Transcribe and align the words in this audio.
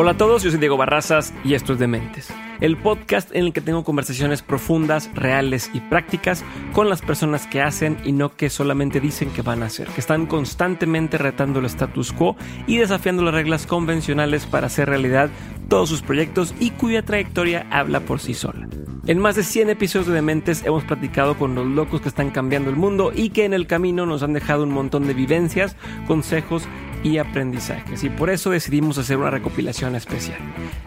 Hola 0.00 0.12
a 0.12 0.16
todos, 0.16 0.44
yo 0.44 0.50
soy 0.52 0.60
Diego 0.60 0.76
Barrazas 0.76 1.34
y 1.42 1.54
esto 1.54 1.72
es 1.72 1.80
Dementes, 1.80 2.32
el 2.60 2.76
podcast 2.76 3.34
en 3.34 3.46
el 3.46 3.52
que 3.52 3.60
tengo 3.60 3.82
conversaciones 3.82 4.42
profundas, 4.42 5.10
reales 5.12 5.72
y 5.74 5.80
prácticas 5.80 6.44
con 6.72 6.88
las 6.88 7.02
personas 7.02 7.48
que 7.48 7.60
hacen 7.60 7.96
y 8.04 8.12
no 8.12 8.36
que 8.36 8.48
solamente 8.48 9.00
dicen 9.00 9.30
que 9.30 9.42
van 9.42 9.64
a 9.64 9.66
hacer, 9.66 9.88
que 9.88 10.00
están 10.00 10.26
constantemente 10.26 11.18
retando 11.18 11.58
el 11.58 11.64
status 11.64 12.12
quo 12.12 12.36
y 12.68 12.76
desafiando 12.76 13.24
las 13.24 13.34
reglas 13.34 13.66
convencionales 13.66 14.46
para 14.46 14.68
hacer 14.68 14.88
realidad 14.88 15.30
todos 15.68 15.88
sus 15.88 16.02
proyectos 16.02 16.54
y 16.60 16.70
cuya 16.70 17.04
trayectoria 17.04 17.66
habla 17.68 17.98
por 17.98 18.20
sí 18.20 18.34
sola. 18.34 18.68
En 19.08 19.18
más 19.18 19.34
de 19.34 19.42
100 19.42 19.70
episodios 19.70 20.06
de 20.06 20.14
Dementes 20.14 20.64
hemos 20.64 20.84
platicado 20.84 21.36
con 21.36 21.56
los 21.56 21.66
locos 21.66 22.02
que 22.02 22.08
están 22.08 22.30
cambiando 22.30 22.70
el 22.70 22.76
mundo 22.76 23.10
y 23.12 23.30
que 23.30 23.46
en 23.46 23.52
el 23.52 23.66
camino 23.66 24.06
nos 24.06 24.22
han 24.22 24.32
dejado 24.32 24.62
un 24.62 24.70
montón 24.70 25.08
de 25.08 25.14
vivencias, 25.14 25.76
consejos 26.06 26.68
y 27.02 27.18
aprendizajes 27.18 28.04
y 28.04 28.10
por 28.10 28.30
eso 28.30 28.50
decidimos 28.50 28.98
hacer 28.98 29.16
una 29.16 29.30
recopilación 29.30 29.94
especial. 29.94 30.38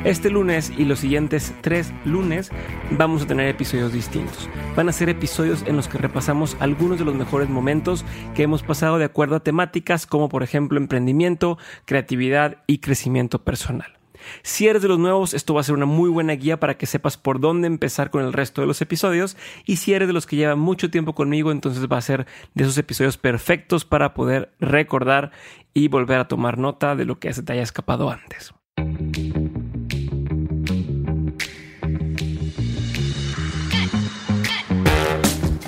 Este 0.04 0.30
lunes 0.30 0.72
y 0.78 0.86
los 0.86 1.00
siguientes 1.00 1.54
tres 1.62 1.92
lunes 2.06 2.52
vamos 2.92 3.24
a 3.24 3.28
tener 3.28 3.48
episodios 3.48 3.94
distintos. 3.94 4.50
Van 4.76 4.90
a 4.90 4.94
ser 4.94 5.10
episodios 5.10 5.64
en 5.68 5.76
los 5.76 5.88
que 5.88 5.98
repasamos 5.98 6.58
algunos 6.60 7.00
de 7.00 7.06
los 7.06 7.16
mejores 7.16 7.50
momentos 7.50 8.06
que 8.36 8.44
hemos 8.44 8.64
pasado 8.64 8.98
de 8.98 9.06
acuerdo 9.06 9.36
a 9.36 9.44
temáticas 9.44 10.06
como 10.06 10.30
por 10.30 10.44
ejemplo 10.44 10.78
emprendimiento, 10.78 11.58
creatividad 11.86 12.58
y 12.68 12.80
crecimiento 12.80 13.44
personal. 13.44 14.01
Si 14.44 14.68
eres 14.68 14.82
de 14.82 14.88
los 14.88 15.00
nuevos, 15.00 15.34
esto 15.34 15.54
va 15.54 15.62
a 15.62 15.64
ser 15.64 15.76
una 15.76 15.86
muy 15.86 16.10
buena 16.10 16.34
guía 16.34 16.60
para 16.60 16.78
que 16.78 16.86
sepas 16.86 17.18
por 17.18 17.40
dónde 17.40 17.68
empezar 17.68 18.10
con 18.12 18.24
el 18.24 18.34
resto 18.34 18.62
de 18.62 18.68
los 18.68 18.82
episodios. 18.82 19.38
Y 19.66 19.78
si 19.78 19.94
eres 19.94 20.08
de 20.08 20.14
los 20.14 20.26
que 20.26 20.36
llevan 20.36 20.60
mucho 20.60 20.90
tiempo 20.90 21.16
conmigo, 21.16 21.52
entonces 21.52 21.88
va 21.92 21.98
a 21.98 22.02
ser 22.02 22.26
de 22.54 22.64
esos 22.64 22.78
episodios 22.78 23.18
perfectos 23.18 23.86
para 23.86 24.14
poder 24.14 24.54
recordar 24.60 25.32
y 25.74 25.88
volver 25.88 26.20
a 26.20 26.28
tomar 26.28 26.58
nota 26.58 26.96
de 26.96 27.06
lo 27.06 27.20
que 27.20 27.34
se 27.34 27.44
te 27.44 27.54
haya 27.54 27.64
escapado 27.64 28.10
antes. 28.10 28.54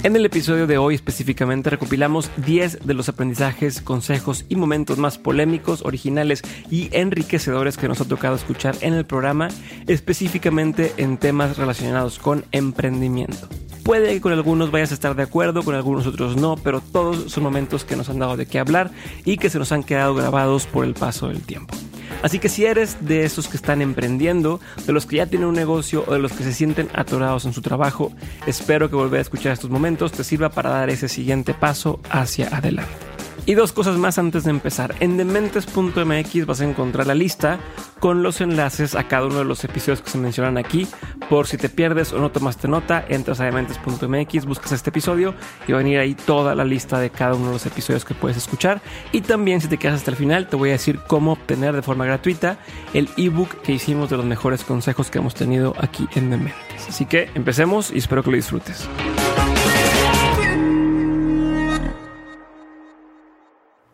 En 0.03 0.17
el 0.17 0.25
episodio 0.25 0.67
de 0.67 0.77
hoy 0.77 0.95
específicamente 0.95 1.69
recopilamos 1.69 2.29
10 2.45 2.85
de 2.85 2.93
los 2.93 3.07
aprendizajes, 3.07 3.79
consejos 3.79 4.43
y 4.49 4.57
momentos 4.57 4.97
más 4.97 5.17
polémicos, 5.17 5.81
originales 5.81 6.41
y 6.69 6.89
enriquecedores 6.91 7.77
que 7.77 7.87
nos 7.87 8.01
ha 8.01 8.05
tocado 8.05 8.35
escuchar 8.35 8.75
en 8.81 8.95
el 8.95 9.05
programa, 9.05 9.47
específicamente 9.87 10.91
en 10.97 11.17
temas 11.17 11.57
relacionados 11.57 12.19
con 12.19 12.43
emprendimiento. 12.51 13.47
Puede 13.83 14.13
que 14.13 14.19
con 14.19 14.33
algunos 14.33 14.71
vayas 14.71 14.91
a 14.91 14.95
estar 14.95 15.15
de 15.15 15.23
acuerdo, 15.23 15.63
con 15.63 15.73
algunos 15.73 16.05
otros 16.05 16.35
no, 16.35 16.57
pero 16.57 16.81
todos 16.81 17.31
son 17.31 17.43
momentos 17.43 17.85
que 17.85 17.95
nos 17.95 18.09
han 18.09 18.19
dado 18.19 18.35
de 18.35 18.45
qué 18.45 18.59
hablar 18.59 18.91
y 19.23 19.38
que 19.38 19.49
se 19.49 19.57
nos 19.57 19.71
han 19.71 19.83
quedado 19.83 20.15
grabados 20.15 20.65
por 20.67 20.83
el 20.83 20.95
paso 20.95 21.29
del 21.29 21.43
tiempo. 21.43 21.75
Así 22.22 22.39
que 22.39 22.50
si 22.50 22.66
eres 22.66 22.97
de 23.02 23.25
esos 23.25 23.47
que 23.47 23.58
están 23.58 23.81
emprendiendo, 23.81 24.59
de 24.86 24.94
los 24.94 25.06
que 25.06 25.17
ya 25.17 25.25
tienen 25.25 25.47
un 25.47 25.56
negocio 25.56 26.03
o 26.08 26.14
de 26.14 26.19
los 26.19 26.33
que 26.33 26.44
se 26.44 26.53
sienten 26.53 26.89
atorados 26.94 27.45
en 27.45 27.53
su 27.53 27.61
trabajo, 27.61 28.11
espero 28.47 28.89
que 28.89 28.95
volver 28.95 29.19
a 29.19 29.22
escuchar 29.22 29.53
estos 29.53 29.69
momentos 29.69 30.11
te 30.11 30.23
sirva 30.23 30.50
para 30.50 30.69
dar 30.69 30.89
ese 30.89 31.08
siguiente 31.08 31.53
paso 31.53 32.00
hacia 32.09 32.47
adelante. 32.47 33.12
Y 33.45 33.55
dos 33.55 33.73
cosas 33.73 33.97
más 33.97 34.17
antes 34.17 34.45
de 34.45 34.52
empezar. 34.52 34.95
En 35.02 35.17
dementes.mx 35.17 36.45
vas 36.45 36.61
a 36.61 36.66
encontrar 36.66 37.08
la 37.08 37.13
lista 37.13 37.59
con 38.00 38.23
los 38.23 38.39
enlaces 38.39 38.95
a 38.95 39.09
cada 39.09 39.25
uno 39.25 39.39
de 39.39 39.44
los 39.44 39.66
episodios 39.66 40.02
que 40.02 40.09
se 40.09 40.17
mencionan 40.17 40.58
aquí. 40.58 40.88
Por 41.30 41.47
si 41.47 41.58
te 41.58 41.67
pierdes 41.67 42.13
o 42.13 42.19
no 42.19 42.31
tomaste 42.31 42.69
nota, 42.69 43.03
entras 43.09 43.41
a 43.41 43.45
dementes.mx, 43.45 44.45
buscas 44.45 44.72
este 44.72 44.91
episodio 44.91 45.35
y 45.67 45.73
va 45.73 45.80
a 45.80 45.83
venir 45.83 46.00
ahí 46.00 46.16
toda 46.16 46.55
la 46.55 46.63
lista 46.63 47.00
de 47.00 47.09
cada 47.09 47.35
uno 47.35 47.47
de 47.47 47.53
los 47.53 47.66
episodios 47.66 48.05
que 48.05 48.13
puedes 48.13 48.38
escuchar. 48.38 48.81
Y 49.11 49.22
también 49.22 49.59
si 49.59 49.67
te 49.67 49.78
quedas 49.78 49.95
hasta 49.95 50.11
el 50.11 50.17
final, 50.17 50.47
te 50.47 50.55
voy 50.55 50.69
a 50.69 50.73
decir 50.73 51.00
cómo 51.05 51.33
obtener 51.33 51.75
de 51.75 51.81
forma 51.81 52.05
gratuita 52.05 52.59
el 52.94 53.09
ebook 53.17 53.61
que 53.61 53.73
hicimos 53.73 54.09
de 54.09 54.16
los 54.16 54.25
mejores 54.25 54.63
consejos 54.63 55.09
que 55.09 55.17
hemos 55.17 55.35
tenido 55.35 55.75
aquí 55.79 56.07
en 56.16 56.29
Dementes. 56.29 56.88
Así 56.88 57.06
que 57.06 57.29
empecemos 57.35 57.91
y 57.91 57.97
espero 57.97 58.23
que 58.23 58.31
lo 58.31 58.38
disfrutes. 58.38 58.88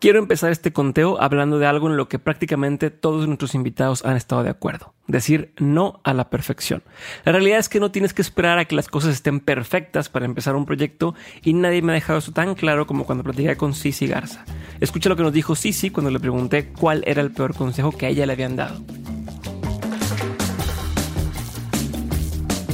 Quiero 0.00 0.18
empezar 0.18 0.50
este 0.50 0.72
conteo 0.72 1.20
hablando 1.20 1.58
de 1.58 1.66
algo 1.66 1.86
en 1.86 1.98
lo 1.98 2.08
que 2.08 2.18
prácticamente 2.18 2.88
todos 2.88 3.26
nuestros 3.26 3.54
invitados 3.54 4.02
han 4.02 4.16
estado 4.16 4.42
de 4.42 4.48
acuerdo. 4.48 4.94
Decir 5.06 5.52
no 5.58 6.00
a 6.04 6.14
la 6.14 6.30
perfección. 6.30 6.82
La 7.26 7.32
realidad 7.32 7.58
es 7.58 7.68
que 7.68 7.80
no 7.80 7.90
tienes 7.90 8.14
que 8.14 8.22
esperar 8.22 8.58
a 8.58 8.64
que 8.64 8.74
las 8.74 8.88
cosas 8.88 9.12
estén 9.12 9.40
perfectas 9.40 10.08
para 10.08 10.24
empezar 10.24 10.56
un 10.56 10.64
proyecto 10.64 11.14
y 11.42 11.52
nadie 11.52 11.82
me 11.82 11.92
ha 11.92 11.96
dejado 11.96 12.20
eso 12.20 12.32
tan 12.32 12.54
claro 12.54 12.86
como 12.86 13.04
cuando 13.04 13.24
platicé 13.24 13.58
con 13.58 13.74
Sisi 13.74 14.06
Garza. 14.06 14.46
Escucha 14.80 15.10
lo 15.10 15.16
que 15.16 15.22
nos 15.22 15.34
dijo 15.34 15.54
Sisi 15.54 15.90
cuando 15.90 16.10
le 16.10 16.18
pregunté 16.18 16.72
cuál 16.72 17.04
era 17.06 17.20
el 17.20 17.30
peor 17.30 17.54
consejo 17.54 17.92
que 17.92 18.06
a 18.06 18.08
ella 18.08 18.24
le 18.24 18.32
habían 18.32 18.56
dado. 18.56 18.80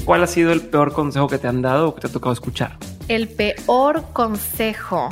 ¿Cuál 0.04 0.22
ha 0.22 0.28
sido 0.28 0.52
el 0.52 0.60
peor 0.60 0.92
consejo 0.92 1.26
que 1.26 1.38
te 1.38 1.48
han 1.48 1.60
dado 1.60 1.88
o 1.88 1.94
que 1.96 2.02
te 2.02 2.06
ha 2.06 2.12
tocado 2.12 2.32
escuchar? 2.32 2.78
El 3.08 3.26
peor 3.26 4.04
consejo 4.12 5.08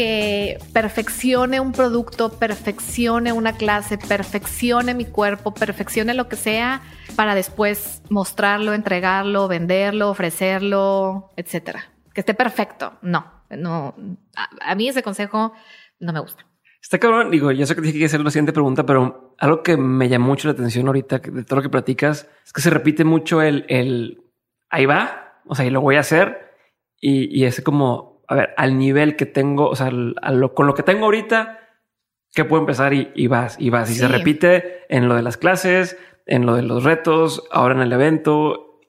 que 0.00 0.58
perfeccione 0.72 1.60
un 1.60 1.72
producto, 1.72 2.30
perfeccione 2.30 3.32
una 3.32 3.58
clase, 3.58 3.98
perfeccione 3.98 4.94
mi 4.94 5.04
cuerpo, 5.04 5.52
perfeccione 5.52 6.14
lo 6.14 6.26
que 6.26 6.36
sea 6.36 6.80
para 7.16 7.34
después 7.34 8.00
mostrarlo, 8.08 8.72
entregarlo, 8.72 9.46
venderlo, 9.46 10.08
ofrecerlo, 10.08 11.28
etcétera. 11.36 11.92
Que 12.14 12.22
esté 12.22 12.32
perfecto. 12.32 12.94
No, 13.02 13.44
no. 13.50 13.94
A, 14.62 14.74
mí 14.74 14.88
ese 14.88 15.02
consejo 15.02 15.52
no 15.98 16.14
me 16.14 16.20
gusta. 16.20 16.46
Está 16.80 16.98
cabrón. 16.98 17.30
Digo, 17.30 17.52
yo 17.52 17.66
sé 17.66 17.74
que 17.74 17.82
dije 17.82 17.98
que 17.98 18.06
hacer 18.06 18.22
la 18.22 18.30
siguiente 18.30 18.54
pregunta, 18.54 18.86
pero 18.86 19.34
algo 19.36 19.62
que 19.62 19.76
me 19.76 20.08
llamó 20.08 20.28
mucho 20.28 20.48
la 20.48 20.52
atención 20.52 20.86
ahorita 20.86 21.18
de 21.18 21.44
todo 21.44 21.56
lo 21.56 21.62
que 21.62 21.68
platicas 21.68 22.26
es 22.42 22.54
que 22.54 22.62
se 22.62 22.70
repite 22.70 23.04
mucho 23.04 23.42
el, 23.42 23.66
el 23.68 24.22
ahí 24.70 24.86
va. 24.86 25.42
O 25.44 25.54
sea, 25.54 25.66
y 25.66 25.70
lo 25.70 25.82
voy 25.82 25.96
a 25.96 26.00
hacer. 26.00 26.56
Y, 26.98 27.38
y 27.38 27.44
es 27.44 27.60
como 27.60 28.09
a 28.30 28.36
ver, 28.36 28.54
al 28.56 28.78
nivel 28.78 29.16
que 29.16 29.26
tengo, 29.26 29.68
o 29.68 29.74
sea, 29.74 29.90
con 29.90 30.66
lo 30.66 30.74
que 30.74 30.84
tengo 30.84 31.06
ahorita, 31.06 31.58
que 32.32 32.44
puedo 32.44 32.60
empezar 32.60 32.94
y, 32.94 33.26
vas, 33.26 33.56
y 33.58 33.70
vas. 33.70 33.90
Y 33.90 33.96
se 33.96 34.06
repite 34.06 34.84
en 34.88 35.08
lo 35.08 35.16
de 35.16 35.22
las 35.22 35.36
clases, 35.36 35.98
en 36.26 36.46
lo 36.46 36.54
de 36.54 36.62
los 36.62 36.84
retos, 36.84 37.42
ahora 37.50 37.74
en 37.74 37.80
el 37.80 37.92
evento. 37.92 38.80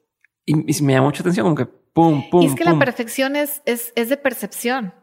Y, 0.46 0.54
me 0.84 0.94
llama 0.94 1.08
mucha 1.08 1.22
atención, 1.22 1.46
como 1.46 1.56
que 1.56 1.66
pum, 1.66 2.30
pum. 2.30 2.44
Y 2.44 2.46
es 2.46 2.56
que 2.56 2.66
la 2.66 2.78
perfección 2.78 3.36
es, 3.36 3.64
es, 3.66 3.94
es 3.96 4.10
de 4.10 4.18
percepción. 4.18 4.94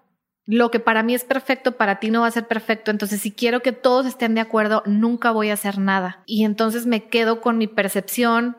Lo 0.46 0.70
que 0.70 0.78
para 0.78 1.02
mí 1.02 1.16
es 1.16 1.24
perfecto, 1.24 1.76
para 1.76 1.98
ti 1.98 2.12
no 2.12 2.20
va 2.20 2.28
a 2.28 2.30
ser 2.30 2.46
perfecto. 2.46 2.92
Entonces, 2.92 3.20
si 3.20 3.32
quiero 3.32 3.60
que 3.60 3.72
todos 3.72 4.06
estén 4.06 4.36
de 4.36 4.40
acuerdo, 4.40 4.84
nunca 4.86 5.32
voy 5.32 5.50
a 5.50 5.54
hacer 5.54 5.78
nada. 5.78 6.22
Y 6.26 6.44
entonces 6.44 6.86
me 6.86 7.08
quedo 7.08 7.40
con 7.40 7.58
mi 7.58 7.66
percepción, 7.66 8.56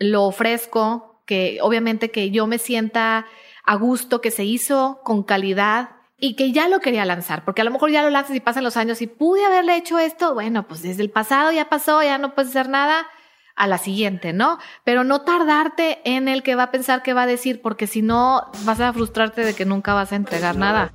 lo 0.00 0.24
ofrezco, 0.24 1.22
que 1.24 1.60
obviamente 1.62 2.10
que 2.10 2.32
yo 2.32 2.48
me 2.48 2.58
sienta 2.58 3.26
a 3.70 3.76
gusto, 3.76 4.20
que 4.20 4.32
se 4.32 4.42
hizo 4.42 5.00
con 5.04 5.22
calidad 5.22 5.90
y 6.18 6.34
que 6.34 6.50
ya 6.50 6.66
lo 6.66 6.80
quería 6.80 7.04
lanzar, 7.04 7.44
porque 7.44 7.60
a 7.60 7.64
lo 7.64 7.70
mejor 7.70 7.92
ya 7.92 8.02
lo 8.02 8.10
lanzas 8.10 8.34
y 8.34 8.40
pasan 8.40 8.64
los 8.64 8.76
años 8.76 9.00
y 9.00 9.06
pude 9.06 9.44
haberle 9.44 9.76
hecho 9.76 10.00
esto, 10.00 10.34
bueno, 10.34 10.66
pues 10.66 10.82
desde 10.82 11.04
el 11.04 11.10
pasado 11.10 11.52
ya 11.52 11.68
pasó, 11.68 12.02
ya 12.02 12.18
no 12.18 12.34
puedes 12.34 12.50
hacer 12.50 12.68
nada 12.68 13.06
a 13.54 13.68
la 13.68 13.78
siguiente, 13.78 14.32
¿no? 14.32 14.58
Pero 14.82 15.04
no 15.04 15.20
tardarte 15.20 16.00
en 16.02 16.26
el 16.26 16.42
que 16.42 16.56
va 16.56 16.64
a 16.64 16.70
pensar 16.72 17.04
que 17.04 17.14
va 17.14 17.22
a 17.22 17.26
decir, 17.26 17.62
porque 17.62 17.86
si 17.86 18.02
no 18.02 18.50
vas 18.64 18.80
a 18.80 18.92
frustrarte 18.92 19.44
de 19.44 19.54
que 19.54 19.64
nunca 19.64 19.94
vas 19.94 20.10
a 20.10 20.16
entregar 20.16 20.56
nada. 20.56 20.92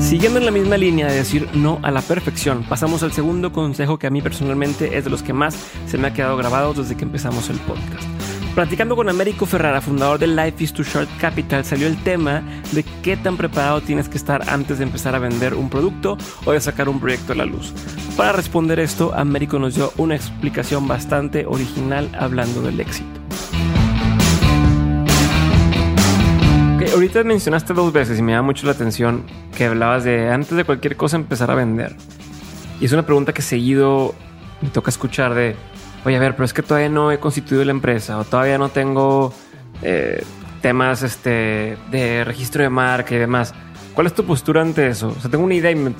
Siguiendo 0.00 0.40
en 0.40 0.44
la 0.44 0.50
misma 0.50 0.76
línea 0.76 1.06
de 1.06 1.14
decir 1.14 1.48
no 1.54 1.78
a 1.84 1.92
la 1.92 2.02
perfección, 2.02 2.64
pasamos 2.64 3.04
al 3.04 3.12
segundo 3.12 3.52
consejo 3.52 3.96
que 3.96 4.08
a 4.08 4.10
mí 4.10 4.20
personalmente 4.22 4.98
es 4.98 5.04
de 5.04 5.10
los 5.10 5.22
que 5.22 5.32
más 5.32 5.54
se 5.86 5.98
me 5.98 6.08
ha 6.08 6.12
quedado 6.12 6.36
grabado 6.36 6.74
desde 6.74 6.96
que 6.96 7.04
empezamos 7.04 7.48
el 7.48 7.60
podcast. 7.60 8.13
Platicando 8.54 8.94
con 8.94 9.08
Américo 9.08 9.46
Ferrara, 9.46 9.80
fundador 9.80 10.20
de 10.20 10.28
Life 10.28 10.62
is 10.62 10.72
Too 10.72 10.84
Short 10.84 11.08
Capital, 11.18 11.64
salió 11.64 11.88
el 11.88 12.00
tema 12.04 12.40
de 12.70 12.84
qué 13.02 13.16
tan 13.16 13.36
preparado 13.36 13.80
tienes 13.80 14.08
que 14.08 14.16
estar 14.16 14.48
antes 14.48 14.78
de 14.78 14.84
empezar 14.84 15.16
a 15.16 15.18
vender 15.18 15.54
un 15.54 15.68
producto 15.68 16.16
o 16.44 16.52
de 16.52 16.60
sacar 16.60 16.88
un 16.88 17.00
proyecto 17.00 17.32
a 17.32 17.36
la 17.36 17.46
luz. 17.46 17.74
Para 18.16 18.32
responder 18.32 18.78
esto, 18.78 19.12
Américo 19.12 19.58
nos 19.58 19.74
dio 19.74 19.92
una 19.96 20.14
explicación 20.14 20.86
bastante 20.86 21.46
original 21.46 22.08
hablando 22.16 22.62
del 22.62 22.78
éxito. 22.80 23.20
ahorita 26.94 27.24
mencionaste 27.24 27.74
dos 27.74 27.92
veces 27.92 28.20
y 28.20 28.22
me 28.22 28.34
da 28.34 28.42
mucho 28.42 28.66
la 28.66 28.72
atención 28.72 29.24
que 29.56 29.64
hablabas 29.64 30.04
de 30.04 30.30
antes 30.30 30.56
de 30.56 30.62
cualquier 30.62 30.96
cosa 30.96 31.16
empezar 31.16 31.50
a 31.50 31.56
vender. 31.56 31.96
Y 32.80 32.84
es 32.84 32.92
una 32.92 33.04
pregunta 33.04 33.32
que 33.32 33.42
seguido 33.42 34.14
me 34.60 34.68
toca 34.68 34.90
escuchar 34.90 35.34
de 35.34 35.56
oye, 36.04 36.16
a 36.16 36.20
ver, 36.20 36.32
pero 36.32 36.44
es 36.44 36.52
que 36.52 36.62
todavía 36.62 36.88
no 36.88 37.12
he 37.12 37.18
constituido 37.18 37.64
la 37.64 37.70
empresa 37.70 38.18
o 38.18 38.24
todavía 38.24 38.58
no 38.58 38.68
tengo 38.68 39.32
eh, 39.82 40.22
temas 40.60 41.02
este, 41.02 41.76
de 41.90 42.24
registro 42.24 42.62
de 42.62 42.70
marca 42.70 43.14
y 43.14 43.18
demás. 43.18 43.54
¿Cuál 43.94 44.08
es 44.08 44.14
tu 44.14 44.24
postura 44.24 44.60
ante 44.60 44.88
eso? 44.88 45.08
O 45.08 45.20
sea, 45.20 45.30
tengo 45.30 45.44
una 45.44 45.54
idea 45.54 45.70
y 45.70 45.76
me, 45.76 45.92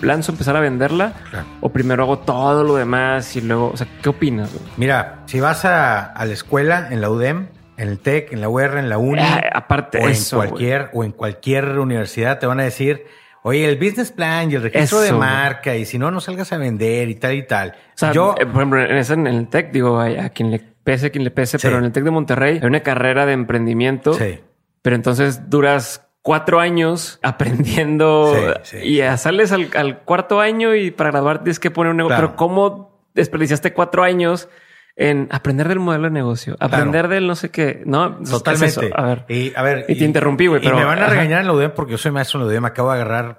lanzo 0.00 0.32
a 0.32 0.34
empezar 0.34 0.56
a 0.56 0.60
venderla 0.60 1.12
o 1.60 1.68
primero 1.68 2.02
hago 2.04 2.20
todo 2.20 2.64
lo 2.64 2.76
demás 2.76 3.36
y 3.36 3.42
luego, 3.42 3.70
o 3.74 3.76
sea, 3.76 3.86
¿qué 4.02 4.08
opinas? 4.08 4.50
Mira, 4.78 5.22
si 5.26 5.38
vas 5.38 5.66
a, 5.66 6.14
la 6.16 6.32
escuela, 6.32 6.88
en 6.90 7.02
la 7.02 7.10
UDEM, 7.10 7.48
en 7.76 7.88
el 7.88 7.98
TEC, 7.98 8.32
en 8.32 8.40
la 8.40 8.48
UR, 8.48 8.78
en 8.78 8.88
la 8.88 8.96
UNI, 8.96 9.22
eh, 9.22 9.50
aparte 9.52 9.98
o 9.98 10.08
eso, 10.08 10.42
en 10.42 10.48
cualquier 10.48 10.90
o 10.94 11.04
en 11.04 11.12
cualquier 11.12 11.78
universidad 11.78 12.38
te 12.38 12.46
van 12.46 12.60
a 12.60 12.62
decir, 12.62 13.04
Oye, 13.44 13.68
el 13.68 13.76
business 13.76 14.12
plan 14.12 14.50
y 14.50 14.54
el 14.54 14.62
registro 14.62 15.00
de 15.00 15.12
marca, 15.12 15.76
y 15.76 15.84
si 15.84 15.98
no, 15.98 16.10
no 16.10 16.20
salgas 16.20 16.52
a 16.52 16.58
vender 16.58 17.08
y 17.08 17.16
tal 17.16 17.34
y 17.34 17.42
tal. 17.42 17.70
O 17.70 17.98
sea, 17.98 18.12
yo, 18.12 18.34
eh, 18.38 18.46
por 18.46 18.56
ejemplo, 18.56 18.80
en, 18.80 19.26
el 19.26 19.48
tech, 19.48 19.72
digo, 19.72 20.00
a, 20.00 20.28
quien 20.28 20.52
le 20.52 20.60
pese, 20.60 21.06
a 21.06 21.10
quien 21.10 21.24
le 21.24 21.32
pese, 21.32 21.58
pero 21.58 21.78
en 21.78 21.84
el 21.84 21.92
tech 21.92 22.04
de 22.04 22.12
Monterrey 22.12 22.60
hay 22.62 22.66
una 22.66 22.80
carrera 22.80 23.26
de 23.26 23.32
emprendimiento. 23.32 24.14
Sí. 24.14 24.38
Pero 24.80 24.96
entonces 24.96 25.50
duras 25.50 26.06
cuatro 26.22 26.60
años 26.60 27.18
aprendiendo 27.22 28.32
y 28.80 29.00
sales 29.16 29.50
al, 29.50 29.70
al, 29.74 30.00
cuarto 30.00 30.40
año 30.40 30.74
y 30.76 30.92
para 30.92 31.10
graduar 31.10 31.42
tienes 31.42 31.58
que 31.58 31.72
poner 31.72 31.90
un 31.90 31.96
negocio. 31.96 32.16
Pero 32.16 32.36
¿cómo 32.36 32.92
desperdiciaste 33.14 33.72
cuatro 33.72 34.04
años 34.04 34.48
en 34.94 35.28
aprender 35.30 35.68
del 35.68 35.80
modelo 35.80 36.04
de 36.04 36.10
negocio, 36.10 36.56
aprender 36.60 37.08
del 37.08 37.26
no 37.26 37.34
sé 37.34 37.50
qué, 37.50 37.82
¿no? 37.86 38.18
Totalmente. 38.18 38.90
A 38.94 39.02
ver. 39.02 39.24
Y, 39.28 39.52
a 39.56 39.62
ver, 39.62 39.86
y, 39.88 39.96
te 39.96 40.04
interrumpí, 40.04 40.46
güey, 40.46 40.60
pero. 40.60 40.76
Y 40.76 40.80
me 40.80 40.84
van 40.84 40.98
a 40.98 41.06
regañar 41.06 41.40
en 41.40 41.46
la 41.46 41.54
UDEM 41.54 41.72
porque 41.74 41.92
yo 41.92 41.98
soy 41.98 42.12
maestro 42.12 42.38
en 42.38 42.46
la 42.46 42.50
UDEM. 42.50 42.62
Me 42.62 42.68
acabo 42.68 42.90
de 42.90 43.00
agarrar 43.00 43.38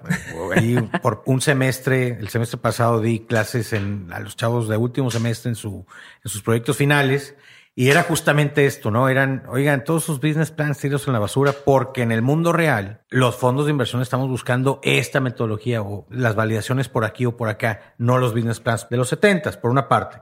ahí 0.56 0.76
por 1.02 1.22
un 1.26 1.40
semestre. 1.40 2.18
El 2.18 2.28
semestre 2.28 2.58
pasado 2.58 3.00
di 3.00 3.20
clases 3.20 3.72
en, 3.72 4.08
a 4.12 4.20
los 4.20 4.36
chavos 4.36 4.68
de 4.68 4.76
último 4.76 5.10
semestre 5.10 5.50
en 5.50 5.54
su, 5.54 5.86
en 6.24 6.30
sus 6.30 6.42
proyectos 6.42 6.76
finales. 6.76 7.36
Y 7.76 7.90
era 7.90 8.04
justamente 8.04 8.66
esto, 8.66 8.92
¿no? 8.92 9.08
Eran, 9.08 9.42
oigan, 9.48 9.82
todos 9.82 10.04
sus 10.04 10.20
business 10.20 10.52
plans 10.52 10.78
tiros 10.78 11.08
en 11.08 11.12
la 11.12 11.18
basura 11.18 11.52
porque 11.64 12.02
en 12.02 12.12
el 12.12 12.22
mundo 12.22 12.52
real 12.52 13.00
los 13.10 13.34
fondos 13.34 13.66
de 13.66 13.72
inversión 13.72 14.00
estamos 14.00 14.28
buscando 14.28 14.78
esta 14.84 15.18
metodología 15.18 15.82
o 15.82 16.06
las 16.08 16.36
validaciones 16.36 16.88
por 16.88 17.04
aquí 17.04 17.26
o 17.26 17.36
por 17.36 17.48
acá, 17.48 17.94
no 17.98 18.18
los 18.18 18.32
business 18.32 18.60
plans 18.60 18.86
de 18.88 18.96
los 18.96 19.08
setentas, 19.08 19.56
por 19.56 19.72
una 19.72 19.88
parte. 19.88 20.18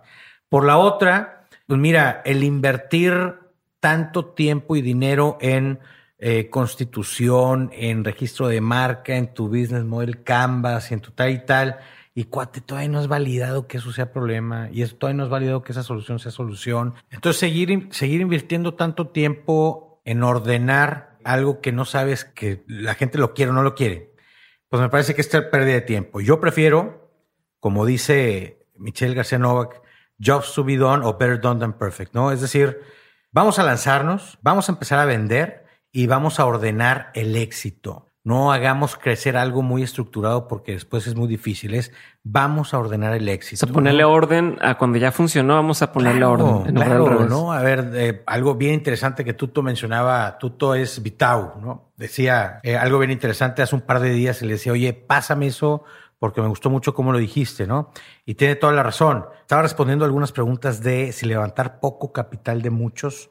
Por 0.53 0.67
la 0.67 0.77
otra, 0.77 1.47
pues 1.67 1.81
mira, 1.81 2.21
el 2.27 2.45
invertir 2.45 3.37
tanto 3.81 4.27
tiempo 4.35 4.77
y 4.77 4.83
dinero 4.83 5.39
en 5.41 5.79
eh, 6.19 6.51
constitución, 6.51 7.71
en 7.73 8.05
registro 8.05 8.49
de 8.49 8.61
marca, 8.61 9.17
en 9.17 9.33
tu 9.33 9.49
business 9.49 9.83
model 9.85 10.23
Canvas 10.23 10.93
en 10.93 11.01
tu 11.01 11.13
tal 11.13 11.31
y 11.31 11.47
tal, 11.47 11.79
y 12.15 12.25
cuate, 12.25 12.61
todavía 12.61 12.91
no 12.91 13.01
es 13.01 13.09
validado 13.09 13.67
que 13.67 13.79
eso 13.79 13.93
sea 13.93 14.13
problema 14.13 14.69
y 14.71 14.83
eso 14.83 14.95
todavía 14.97 15.17
no 15.17 15.25
es 15.25 15.31
validado 15.31 15.63
que 15.63 15.73
esa 15.73 15.83
solución 15.83 16.19
sea 16.19 16.31
solución. 16.31 16.97
Entonces, 17.11 17.41
seguir, 17.41 17.89
seguir 17.91 18.21
invirtiendo 18.21 18.75
tanto 18.75 19.09
tiempo 19.09 20.03
en 20.05 20.23
ordenar 20.23 21.17
algo 21.25 21.63
que 21.63 21.73
no 21.73 21.87
sabes 21.87 22.27
que 22.27 22.63
la 22.67 22.93
gente 22.95 23.17
lo 23.17 23.33
quiere 23.33 23.53
o 23.53 23.55
no 23.55 23.63
lo 23.63 23.75
quiere, 23.75 24.13
pues 24.69 24.83
me 24.83 24.91
parece 24.91 25.15
que 25.15 25.23
es 25.23 25.29
pérdida 25.29 25.77
de 25.77 25.81
tiempo. 25.81 26.21
Yo 26.21 26.41
prefiero, 26.41 27.11
como 27.59 27.87
dice 27.87 28.67
Michelle 28.77 29.15
García 29.15 29.39
Novak, 29.39 29.81
jobs 30.23 30.53
to 30.55 30.65
be 30.65 30.77
done 30.77 31.05
o 31.05 31.17
better 31.19 31.41
done 31.41 31.61
than 31.61 31.73
perfect, 31.73 32.15
¿no? 32.15 32.31
Es 32.31 32.41
decir, 32.41 32.81
vamos 33.33 33.59
a 33.59 33.65
lanzarnos, 33.65 34.39
vamos 34.43 34.69
a 34.69 34.73
empezar 34.73 34.99
a 34.99 35.05
vender 35.05 35.65
y 35.91 36.07
vamos 36.07 36.41
a 36.41 36.47
ordenar 36.47 37.11
el 37.15 37.37
éxito. 37.37 38.09
No 38.25 38.53
hagamos 38.53 38.95
crecer 38.97 39.37
algo 39.37 39.63
muy 39.63 39.83
estructurado 39.83 40.47
porque 40.47 40.73
después 40.73 41.09
es 41.09 41.17
muy 41.17 41.27
difícil. 41.27 41.75
Es 41.75 41.91
vamos 42.23 42.73
a 42.73 42.79
ordenar 42.79 43.15
el 43.15 43.29
éxito. 43.29 43.67
O 43.67 43.67
sea, 43.67 43.75
ponerle 43.75 44.05
orden 44.05 44.59
a 44.61 44.79
cuando 44.79 44.99
ya 44.99 45.11
funcionó, 45.11 45.55
vamos 45.55 45.83
a 45.83 45.91
ponerle 45.91 46.25
orden. 46.25 46.73
claro, 46.73 47.27
¿no? 47.29 47.53
A 47.53 47.63
ver, 47.63 47.91
eh, 47.95 48.23
algo 48.27 48.55
bien 48.55 48.75
interesante 48.75 49.25
que 49.25 49.33
Tuto 49.33 49.65
mencionaba, 49.65 50.39
Tuto 50.39 50.77
es 50.77 51.03
Vitau, 51.03 51.61
¿no? 51.61 51.91
Decía 51.97 52.61
eh, 52.63 52.77
algo 52.77 53.01
bien 53.01 53.11
interesante 53.11 53.61
hace 53.61 53.75
un 53.75 53.83
par 53.83 53.99
de 53.99 54.11
días 54.11 54.41
y 54.41 54.47
le 54.47 54.53
decía, 54.53 54.71
oye, 54.71 54.93
pásame 54.93 55.49
eso 55.49 55.83
porque 56.23 56.41
me 56.41 56.47
gustó 56.47 56.71
mucho 56.71 56.95
cómo 56.95 57.11
lo 57.11 57.19
dijiste, 57.19 57.67
¿no? 57.67 57.91
Y 58.25 58.37
tiene 58.37 58.55
toda 58.55 58.73
la 58.73 58.85
razón. 58.85 59.27
Estaba 59.41 59.63
respondiendo 59.63 60.05
algunas 60.05 60.31
preguntas 60.31 60.81
de 60.81 61.11
si 61.11 61.27
levantar 61.27 61.81
poco 61.81 62.13
capital 62.13 62.63
de 62.63 62.71
muchos 62.71 63.29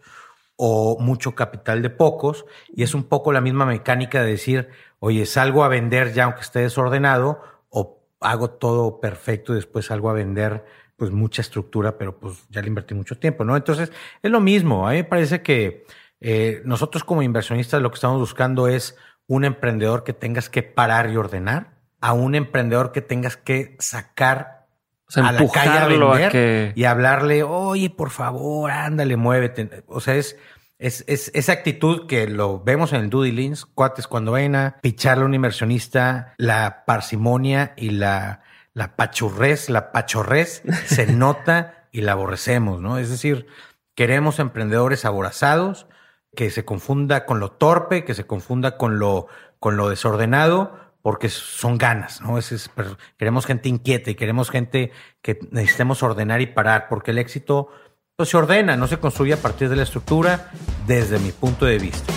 o 0.58 1.00
mucho 1.00 1.34
capital 1.34 1.82
de 1.82 1.90
pocos, 1.90 2.46
y 2.68 2.84
es 2.84 2.94
un 2.94 3.06
poco 3.06 3.32
la 3.32 3.40
misma 3.40 3.66
mecánica 3.66 4.22
de 4.22 4.32
decir, 4.32 4.68
oye, 5.00 5.26
salgo 5.26 5.64
a 5.64 5.70
vender 5.70 6.12
ya 6.12 6.26
aunque 6.26 6.42
esté 6.42 6.60
desordenado, 6.60 7.42
o 7.70 8.04
hago 8.20 8.50
todo 8.50 9.00
perfecto 9.00 9.54
y 9.54 9.56
después 9.56 9.86
salgo 9.86 10.10
a 10.10 10.14
vender 10.14 10.66
pues 10.98 11.12
mucha 11.12 11.42
estructura, 11.42 11.98
pero 11.98 12.20
pues 12.20 12.46
ya 12.50 12.62
le 12.62 12.68
invertí 12.68 12.94
mucho 12.94 13.18
tiempo, 13.18 13.46
¿no? 13.46 13.56
Entonces, 13.56 13.90
es 14.22 14.30
lo 14.30 14.42
mismo. 14.42 14.86
A 14.86 14.92
mí 14.92 14.98
me 14.98 15.04
parece 15.06 15.42
que 15.42 15.86
eh, 16.20 16.62
nosotros 16.66 17.06
como 17.06 17.22
inversionistas 17.22 17.82
lo 17.82 17.90
que 17.90 17.96
estamos 17.96 18.20
buscando 18.20 18.68
es 18.68 18.98
un 19.28 19.46
emprendedor 19.46 20.04
que 20.04 20.12
tengas 20.12 20.50
que 20.50 20.62
parar 20.62 21.10
y 21.10 21.16
ordenar, 21.16 21.80
a 22.02 22.14
un 22.14 22.36
emprendedor 22.36 22.92
que 22.92 23.02
tengas 23.02 23.38
que 23.38 23.78
sacar 23.80 24.68
a 25.16 25.32
la 25.32 25.48
calle 25.48 25.78
a 25.78 25.88
vender 25.88 26.74
y 26.76 26.84
hablarle, 26.86 27.44
oye, 27.44 27.90
por 27.90 28.10
favor, 28.10 28.72
ándale, 28.72 29.18
muévete. 29.18 29.84
O 29.88 30.00
sea, 30.00 30.16
es, 30.16 30.38
es, 30.80 31.04
es 31.08 31.32
esa 31.34 31.54
actitud 31.54 32.08
que 32.08 32.28
lo 32.28 32.62
vemos 32.62 32.94
en 32.94 33.02
el 33.02 33.10
Duty 33.10 33.32
Links, 33.32 33.66
cuates, 33.66 34.08
cuando 34.08 34.32
vayan 34.32 34.56
a 34.56 34.78
picharle 34.82 35.24
a 35.24 35.28
un 35.28 35.34
inversionista, 35.34 36.34
la 36.38 36.84
parsimonia 36.86 37.74
y 37.78 37.92
la, 37.92 38.42
la 38.74 38.96
pachurrez, 38.96 39.70
la 39.70 39.92
pachorrez 39.92 40.64
se 40.86 41.06
nota 41.08 41.88
y 41.92 42.02
la 42.02 42.14
aborrecemos, 42.14 42.80
¿no? 42.82 42.98
Es 42.98 43.10
decir, 43.10 43.48
queremos 43.96 44.40
emprendedores 44.40 45.06
aborazados, 45.06 45.88
que 46.36 46.50
se 46.50 46.64
confunda 46.64 47.26
con 47.26 47.40
lo 47.42 47.52
torpe, 47.52 48.06
que 48.06 48.14
se 48.14 48.26
confunda 48.26 48.78
con 48.78 49.00
lo, 49.00 49.28
con 49.60 49.76
lo 49.76 49.90
desordenado, 49.90 50.80
porque 51.02 51.30
son 51.30 51.78
ganas, 51.78 52.22
¿no? 52.22 52.38
Es, 52.38 52.70
queremos 53.18 53.46
gente 53.46 53.70
inquieta 53.70 54.12
y 54.12 54.16
queremos 54.16 54.50
gente 54.50 54.92
que 55.22 55.40
necesitemos 55.52 56.04
ordenar 56.04 56.42
y 56.42 56.48
parar, 56.48 56.88
porque 56.90 57.12
el 57.12 57.18
éxito 57.18 57.70
pues, 58.16 58.30
se 58.30 58.38
ordena, 58.38 58.76
no 58.76 58.88
se 58.88 58.98
construye 58.98 59.34
a 59.34 59.38
partir 59.38 59.70
de 59.70 59.76
la 59.76 59.84
estructura, 59.84 60.52
desde 60.86 61.20
mi 61.20 61.32
punto 61.32 61.66
de 61.66 61.80
vista. 61.80 62.14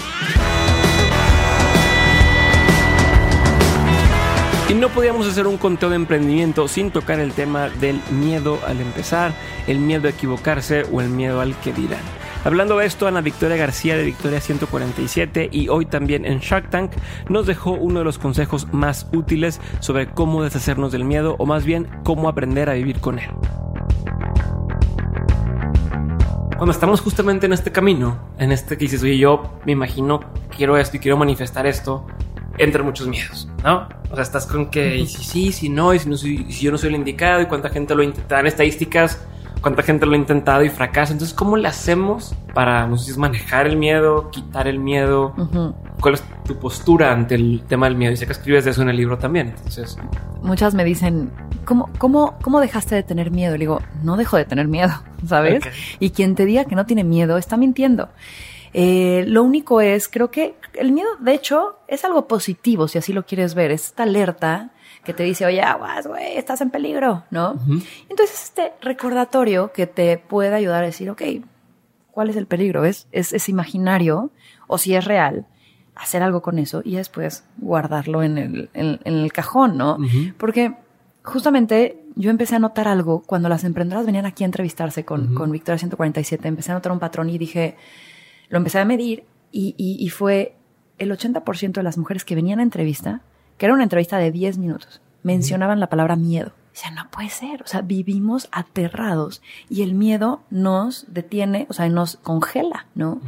Y 4.68 4.74
no 4.74 4.88
podíamos 4.88 5.26
hacer 5.26 5.46
un 5.46 5.58
conteo 5.58 5.90
de 5.90 5.96
emprendimiento 5.96 6.68
sin 6.68 6.90
tocar 6.90 7.20
el 7.20 7.32
tema 7.32 7.68
del 7.68 8.00
miedo 8.10 8.58
al 8.66 8.80
empezar, 8.80 9.32
el 9.66 9.78
miedo 9.78 10.08
a 10.08 10.10
equivocarse 10.10 10.84
o 10.90 11.00
el 11.00 11.10
miedo 11.10 11.40
al 11.40 11.54
que 11.60 11.72
dirán. 11.72 12.23
Hablando 12.44 12.76
de 12.76 12.84
esto, 12.84 13.06
Ana 13.06 13.22
Victoria 13.22 13.56
García 13.56 13.96
de 13.96 14.04
Victoria 14.04 14.38
147 14.38 15.48
y 15.50 15.68
hoy 15.70 15.86
también 15.86 16.26
en 16.26 16.40
Shark 16.40 16.68
Tank 16.68 16.92
nos 17.30 17.46
dejó 17.46 17.70
uno 17.70 18.00
de 18.00 18.04
los 18.04 18.18
consejos 18.18 18.70
más 18.70 19.08
útiles 19.14 19.62
sobre 19.80 20.10
cómo 20.10 20.42
deshacernos 20.42 20.92
del 20.92 21.04
miedo 21.04 21.36
o 21.38 21.46
más 21.46 21.64
bien 21.64 21.88
cómo 22.04 22.28
aprender 22.28 22.68
a 22.68 22.74
vivir 22.74 23.00
con 23.00 23.18
él. 23.18 23.30
Cuando 26.58 26.70
estamos 26.70 27.00
justamente 27.00 27.46
en 27.46 27.54
este 27.54 27.72
camino, 27.72 28.18
en 28.38 28.52
este 28.52 28.76
que 28.76 28.84
dices, 28.84 29.02
oye, 29.02 29.16
yo 29.16 29.58
me 29.64 29.72
imagino, 29.72 30.20
quiero 30.54 30.76
esto 30.76 30.98
y 30.98 31.00
quiero 31.00 31.16
manifestar 31.16 31.66
esto, 31.66 32.06
entran 32.58 32.84
muchos 32.84 33.08
miedos, 33.08 33.48
¿no? 33.64 33.88
O 34.10 34.14
sea, 34.16 34.22
estás 34.22 34.46
con 34.46 34.70
que, 34.70 34.98
y 34.98 35.06
si 35.06 35.24
sí, 35.24 35.50
si 35.50 35.70
no, 35.70 35.94
y 35.94 35.98
si, 35.98 36.10
no 36.10 36.16
si 36.18 36.46
yo 36.46 36.70
no 36.70 36.76
soy 36.76 36.90
el 36.90 36.96
indicado, 36.96 37.40
y 37.40 37.46
cuánta 37.46 37.70
gente 37.70 37.94
lo 37.94 38.02
intenta, 38.02 38.38
en 38.38 38.46
estadísticas 38.46 39.26
cuánta 39.64 39.82
gente 39.82 40.04
lo 40.04 40.12
ha 40.12 40.16
intentado 40.16 40.62
y 40.62 40.68
fracasa. 40.68 41.14
Entonces, 41.14 41.34
¿cómo 41.34 41.56
le 41.56 41.66
hacemos 41.66 42.34
para, 42.52 42.86
no 42.86 42.98
sé 42.98 43.06
si 43.06 43.10
es 43.12 43.16
manejar 43.16 43.66
el 43.66 43.78
miedo, 43.78 44.30
quitar 44.30 44.68
el 44.68 44.78
miedo? 44.78 45.34
¿Cuál 46.00 46.14
es 46.14 46.22
tu 46.46 46.56
postura 46.56 47.10
ante 47.10 47.34
el 47.34 47.62
tema 47.66 47.86
del 47.86 47.96
miedo? 47.96 48.12
Y 48.12 48.18
sé 48.18 48.26
que 48.26 48.32
escribes 48.32 48.66
de 48.66 48.72
eso 48.72 48.82
en 48.82 48.90
el 48.90 48.96
libro 48.98 49.16
también. 49.16 49.54
Entonces, 49.56 49.96
muchas 50.42 50.74
me 50.74 50.84
dicen, 50.84 51.30
¿cómo, 51.64 51.88
cómo, 51.96 52.38
cómo 52.42 52.60
dejaste 52.60 52.94
de 52.94 53.02
tener 53.02 53.30
miedo? 53.30 53.52
Le 53.52 53.60
digo, 53.60 53.80
no 54.02 54.18
dejo 54.18 54.36
de 54.36 54.44
tener 54.44 54.68
miedo, 54.68 54.92
¿sabes? 55.26 55.64
Y 55.98 56.10
quien 56.10 56.34
te 56.34 56.44
diga 56.44 56.66
que 56.66 56.74
no 56.74 56.84
tiene 56.84 57.02
miedo 57.02 57.38
está 57.38 57.56
mintiendo. 57.56 58.10
Eh, 58.74 59.24
lo 59.26 59.42
único 59.42 59.80
es, 59.80 60.08
creo 60.08 60.30
que 60.30 60.56
el 60.74 60.92
miedo, 60.92 61.08
de 61.20 61.32
hecho, 61.32 61.78
es 61.88 62.04
algo 62.04 62.28
positivo, 62.28 62.86
si 62.86 62.98
así 62.98 63.14
lo 63.14 63.24
quieres 63.24 63.54
ver. 63.54 63.70
Es 63.70 63.86
esta 63.86 64.02
alerta 64.02 64.72
que 65.04 65.14
te 65.14 65.22
dice, 65.22 65.46
oye, 65.46 65.62
aguas, 65.62 66.06
güey, 66.06 66.36
estás 66.36 66.60
en 66.60 66.70
peligro, 66.70 67.24
¿no? 67.30 67.60
Entonces, 68.08 68.44
este 68.44 68.72
recordatorio 68.80 69.72
que 69.72 69.86
te 69.86 70.18
puede 70.18 70.54
ayudar 70.54 70.82
a 70.82 70.86
decir, 70.86 71.10
ok, 71.10 71.22
¿cuál 72.10 72.30
es 72.30 72.36
el 72.36 72.46
peligro? 72.46 72.84
¿Es, 72.84 73.06
es, 73.12 73.48
imaginario 73.48 74.30
o 74.66 74.78
si 74.78 74.94
es 74.94 75.04
real? 75.04 75.46
Hacer 75.94 76.22
algo 76.22 76.42
con 76.42 76.58
eso 76.58 76.82
y 76.84 76.96
después 76.96 77.44
guardarlo 77.58 78.22
en 78.22 78.38
el, 78.38 78.70
en, 78.74 78.98
el 79.04 79.32
cajón, 79.32 79.76
¿no? 79.76 79.98
Porque 80.38 80.74
justamente 81.22 82.00
yo 82.16 82.30
empecé 82.30 82.56
a 82.56 82.58
notar 82.58 82.88
algo 82.88 83.22
cuando 83.22 83.48
las 83.48 83.62
emprendedoras 83.62 84.06
venían 84.06 84.26
aquí 84.26 84.42
a 84.42 84.46
entrevistarse 84.46 85.04
con, 85.04 85.34
con 85.34 85.52
Victoria 85.52 85.78
147. 85.78 86.48
Empecé 86.48 86.72
a 86.72 86.74
notar 86.74 86.90
un 86.90 86.98
patrón 86.98 87.30
y 87.30 87.38
dije, 87.38 87.76
lo 88.48 88.58
empecé 88.58 88.80
a 88.80 88.84
medir 88.84 89.24
y, 89.52 89.74
y, 89.78 90.04
y 90.04 90.08
fue 90.08 90.56
el 90.98 91.12
80% 91.12 91.72
de 91.72 91.82
las 91.82 91.98
mujeres 91.98 92.24
que 92.24 92.34
venían 92.34 92.58
a 92.58 92.62
entrevista 92.62 93.22
que 93.58 93.66
era 93.66 93.74
una 93.74 93.82
entrevista 93.82 94.18
de 94.18 94.30
10 94.30 94.58
minutos, 94.58 95.00
mencionaban 95.22 95.80
la 95.80 95.88
palabra 95.88 96.16
miedo. 96.16 96.52
O 96.74 96.76
sea, 96.76 96.90
no 96.90 97.08
puede 97.08 97.30
ser. 97.30 97.62
O 97.62 97.66
sea, 97.66 97.82
vivimos 97.82 98.48
aterrados 98.50 99.42
y 99.68 99.82
el 99.82 99.94
miedo 99.94 100.42
nos 100.50 101.06
detiene, 101.06 101.66
o 101.70 101.72
sea, 101.72 101.88
nos 101.88 102.16
congela, 102.16 102.86
¿no? 102.96 103.20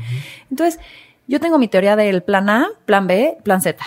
Entonces, 0.50 0.80
yo 1.28 1.38
tengo 1.40 1.59
mi 1.59 1.68
teoría 1.68 1.95
del 1.95 2.25
plan 2.25 2.50
A, 2.50 2.68
plan 2.87 3.06
B, 3.06 3.38
plan 3.45 3.62
Z. 3.62 3.85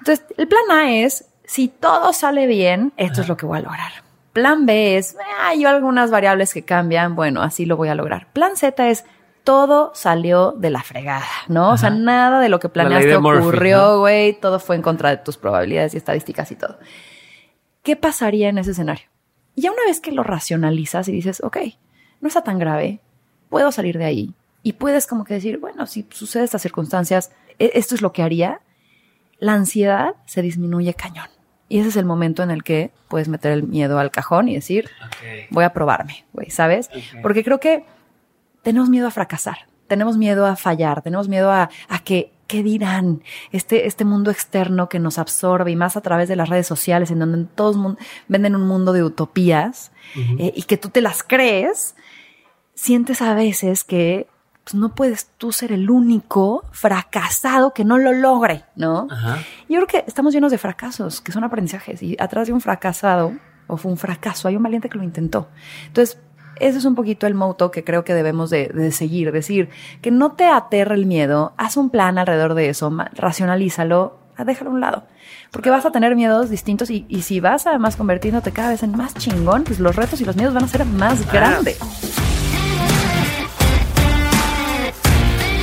Entonces, 0.00 0.26
el 0.36 0.48
plan 0.48 0.70
A 0.70 0.92
es, 0.92 1.26
si 1.44 1.68
todo 1.68 2.12
sale 2.12 2.48
bien, 2.48 2.92
esto 2.96 3.20
es 3.20 3.28
lo 3.28 3.36
que 3.36 3.46
voy 3.46 3.58
a 3.58 3.62
lograr. 3.62 3.92
Plan 4.32 4.66
B 4.66 4.96
es, 4.96 5.16
hay 5.40 5.64
algunas 5.64 6.10
variables 6.10 6.52
que 6.52 6.62
cambian, 6.62 7.14
bueno, 7.14 7.42
así 7.42 7.66
lo 7.66 7.76
voy 7.76 7.88
a 7.88 7.94
lograr. 7.94 8.32
Plan 8.32 8.56
Z 8.56 8.88
es, 8.88 9.04
todo 9.46 9.92
salió 9.94 10.50
de 10.58 10.70
la 10.70 10.82
fregada, 10.82 11.28
¿no? 11.46 11.70
O 11.70 11.76
sea, 11.76 11.88
nada 11.90 12.40
de 12.40 12.48
lo 12.48 12.58
que 12.58 12.68
planeaste 12.68 13.14
ocurrió, 13.14 14.00
güey. 14.00 14.32
Todo 14.40 14.58
fue 14.58 14.74
en 14.74 14.82
contra 14.82 15.10
de 15.10 15.18
tus 15.18 15.36
probabilidades 15.36 15.94
y 15.94 15.98
estadísticas 15.98 16.50
y 16.50 16.56
todo. 16.56 16.80
¿Qué 17.84 17.94
pasaría 17.94 18.48
en 18.48 18.58
ese 18.58 18.72
escenario? 18.72 19.06
Y 19.54 19.62
ya 19.62 19.70
una 19.70 19.84
vez 19.86 20.00
que 20.00 20.10
lo 20.10 20.24
racionalizas 20.24 21.06
y 21.06 21.12
dices, 21.12 21.40
ok, 21.44 21.58
no 22.20 22.26
está 22.26 22.42
tan 22.42 22.58
grave, 22.58 22.98
puedo 23.48 23.70
salir 23.70 23.98
de 23.98 24.06
ahí. 24.06 24.34
Y 24.64 24.72
puedes 24.72 25.06
como 25.06 25.22
que 25.24 25.34
decir, 25.34 25.58
bueno, 25.58 25.86
si 25.86 26.04
sucede 26.10 26.42
estas 26.42 26.62
circunstancias, 26.62 27.30
e-, 27.60 27.70
esto 27.74 27.94
es 27.94 28.02
lo 28.02 28.12
que 28.12 28.24
haría. 28.24 28.62
La 29.38 29.52
ansiedad 29.52 30.16
se 30.26 30.42
disminuye 30.42 30.92
cañón. 30.94 31.28
Y 31.68 31.78
ese 31.78 31.90
es 31.90 31.96
el 31.96 32.04
momento 32.04 32.42
en 32.42 32.50
el 32.50 32.64
que 32.64 32.90
puedes 33.06 33.28
meter 33.28 33.52
el 33.52 33.62
miedo 33.62 34.00
al 34.00 34.10
cajón 34.10 34.48
y 34.48 34.56
decir, 34.56 34.90
voy 35.50 35.62
a 35.62 35.72
probarme, 35.72 36.24
güey, 36.32 36.50
¿sabes? 36.50 36.90
Porque 37.22 37.44
creo 37.44 37.60
que 37.60 37.84
tenemos 38.66 38.88
miedo 38.88 39.06
a 39.06 39.12
fracasar, 39.12 39.58
tenemos 39.86 40.16
miedo 40.16 40.44
a 40.44 40.56
fallar, 40.56 41.00
tenemos 41.00 41.28
miedo 41.28 41.52
a, 41.52 41.70
que, 42.02 42.32
¿qué 42.48 42.64
dirán? 42.64 43.22
Este, 43.52 43.86
este 43.86 44.04
mundo 44.04 44.32
externo 44.32 44.88
que 44.88 44.98
nos 44.98 45.20
absorbe 45.20 45.70
y 45.70 45.76
más 45.76 45.96
a 45.96 46.00
través 46.00 46.28
de 46.28 46.34
las 46.34 46.48
redes 46.48 46.66
sociales 46.66 47.12
en 47.12 47.20
donde 47.20 47.44
todos 47.54 47.76
venden 48.26 48.56
un 48.56 48.66
mundo 48.66 48.92
de 48.92 49.04
utopías 49.04 49.92
eh, 50.16 50.52
y 50.52 50.64
que 50.64 50.76
tú 50.78 50.88
te 50.88 51.00
las 51.00 51.22
crees, 51.22 51.94
sientes 52.74 53.22
a 53.22 53.34
veces 53.34 53.84
que 53.84 54.26
pues 54.64 54.74
no 54.74 54.96
puedes 54.96 55.28
tú 55.38 55.52
ser 55.52 55.70
el 55.70 55.88
único 55.88 56.64
fracasado 56.72 57.72
que 57.72 57.84
no 57.84 57.98
lo 57.98 58.12
logre, 58.12 58.64
¿no? 58.74 59.06
Yo 59.68 59.76
creo 59.76 59.86
que 59.86 60.04
estamos 60.08 60.34
llenos 60.34 60.50
de 60.50 60.58
fracasos, 60.58 61.20
que 61.20 61.30
son 61.30 61.44
aprendizajes, 61.44 62.02
y 62.02 62.16
atrás 62.18 62.48
de 62.48 62.52
un 62.52 62.60
fracasado, 62.60 63.32
o 63.68 63.76
fue 63.76 63.92
un 63.92 63.96
fracaso, 63.96 64.48
hay 64.48 64.56
un 64.56 64.64
valiente 64.64 64.88
que 64.88 64.98
lo 64.98 65.04
intentó. 65.04 65.50
Entonces, 65.86 66.18
ese 66.60 66.78
es 66.78 66.84
un 66.84 66.94
poquito 66.94 67.26
el 67.26 67.34
moto 67.34 67.70
que 67.70 67.84
creo 67.84 68.04
que 68.04 68.14
debemos 68.14 68.50
de, 68.50 68.90
seguir, 68.92 69.32
decir, 69.32 69.68
que 70.02 70.10
no 70.10 70.32
te 70.32 70.46
aterre 70.46 70.94
el 70.94 71.06
miedo, 71.06 71.52
haz 71.56 71.76
un 71.76 71.90
plan 71.90 72.18
alrededor 72.18 72.54
de 72.54 72.68
eso, 72.68 72.92
racionalízalo, 73.14 74.18
déjalo 74.44 74.70
a 74.70 74.74
un 74.74 74.80
lado. 74.80 75.04
Porque 75.50 75.70
vas 75.70 75.86
a 75.86 75.92
tener 75.92 76.16
miedos 76.16 76.50
distintos 76.50 76.90
y, 76.90 77.06
y, 77.08 77.22
si 77.22 77.40
vas 77.40 77.66
además 77.66 77.96
convirtiéndote 77.96 78.52
cada 78.52 78.70
vez 78.70 78.82
en 78.82 78.96
más 78.96 79.14
chingón, 79.14 79.64
pues 79.64 79.80
los 79.80 79.96
retos 79.96 80.20
y 80.20 80.24
los 80.24 80.36
miedos 80.36 80.54
van 80.54 80.64
a 80.64 80.68
ser 80.68 80.84
más 80.84 81.30
grandes. 81.32 81.78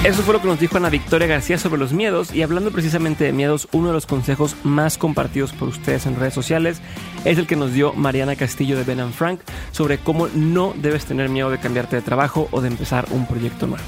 Eso 0.03 0.21
fue 0.21 0.33
lo 0.33 0.41
que 0.41 0.49
nos 0.49 0.59
dijo 0.59 0.75
Ana 0.75 0.89
Victoria 0.89 1.27
García 1.27 1.57
sobre 1.57 1.79
los 1.79 1.93
miedos 1.93 2.35
y 2.35 2.41
hablando 2.41 2.71
precisamente 2.71 3.23
de 3.23 3.31
miedos, 3.31 3.69
uno 3.71 3.87
de 3.87 3.93
los 3.93 4.05
consejos 4.05 4.57
más 4.65 4.97
compartidos 4.97 5.53
por 5.53 5.69
ustedes 5.69 6.05
en 6.05 6.17
redes 6.17 6.33
sociales 6.33 6.81
es 7.23 7.37
el 7.37 7.47
que 7.47 7.55
nos 7.55 7.71
dio 7.71 7.93
Mariana 7.93 8.35
Castillo 8.35 8.77
de 8.77 8.83
Ben 8.83 9.13
Frank 9.13 9.39
sobre 9.71 9.99
cómo 9.99 10.27
no 10.27 10.73
debes 10.75 11.05
tener 11.05 11.29
miedo 11.29 11.49
de 11.49 11.57
cambiarte 11.57 11.95
de 11.95 12.01
trabajo 12.01 12.49
o 12.51 12.59
de 12.59 12.67
empezar 12.67 13.05
un 13.11 13.25
proyecto 13.25 13.65
nuevo. 13.65 13.85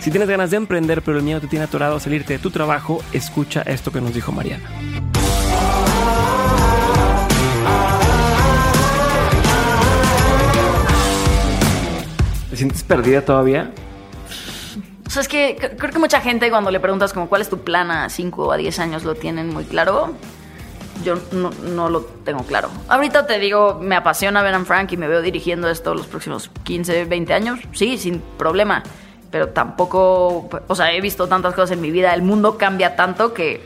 Si 0.00 0.10
tienes 0.10 0.28
ganas 0.28 0.50
de 0.50 0.58
emprender 0.58 1.00
pero 1.00 1.16
el 1.16 1.24
miedo 1.24 1.40
te 1.40 1.46
tiene 1.46 1.64
atorado 1.64 1.96
a 1.96 2.00
salirte 2.00 2.34
de 2.34 2.38
tu 2.40 2.50
trabajo, 2.50 3.02
escucha 3.14 3.62
esto 3.62 3.90
que 3.90 4.02
nos 4.02 4.12
dijo 4.12 4.32
Mariana. 4.32 4.68
¿Te 12.50 12.56
sientes 12.58 12.82
perdida 12.82 13.22
todavía? 13.24 13.72
Sea, 15.14 15.22
es 15.22 15.28
que 15.28 15.56
creo 15.78 15.92
que 15.92 15.98
mucha 15.98 16.20
gente 16.20 16.50
cuando 16.50 16.70
le 16.70 16.80
preguntas 16.80 17.12
como 17.12 17.28
cuál 17.28 17.40
es 17.40 17.48
tu 17.48 17.60
plan 17.60 17.90
a 17.90 18.08
5 18.08 18.46
o 18.46 18.52
a 18.52 18.56
10 18.56 18.78
años 18.80 19.04
lo 19.04 19.14
tienen 19.14 19.48
muy 19.48 19.64
claro. 19.64 20.14
Yo 21.04 21.16
no, 21.32 21.88
lo 21.88 22.02
tengo 22.02 22.44
claro. 22.44 22.70
Ahorita 22.88 23.26
te 23.26 23.38
digo, 23.38 23.78
me 23.80 23.96
apasiona 23.96 24.42
Ben 24.42 24.64
Frank 24.64 24.92
y 24.92 24.96
me 24.96 25.08
veo 25.08 25.22
dirigiendo 25.22 25.68
esto 25.68 25.94
los 25.94 26.06
próximos 26.06 26.50
15, 26.62 27.04
20 27.04 27.34
años. 27.34 27.60
Sí, 27.72 27.98
sin 27.98 28.20
problema. 28.20 28.82
Pero 29.30 29.48
tampoco, 29.48 30.48
o 30.68 30.74
sea, 30.74 30.92
he 30.92 31.00
visto 31.00 31.26
tantas 31.26 31.54
cosas 31.54 31.72
en 31.72 31.80
mi 31.80 31.90
vida. 31.90 32.14
El 32.14 32.22
mundo 32.22 32.56
cambia 32.56 32.96
tanto 32.96 33.34
que, 33.34 33.60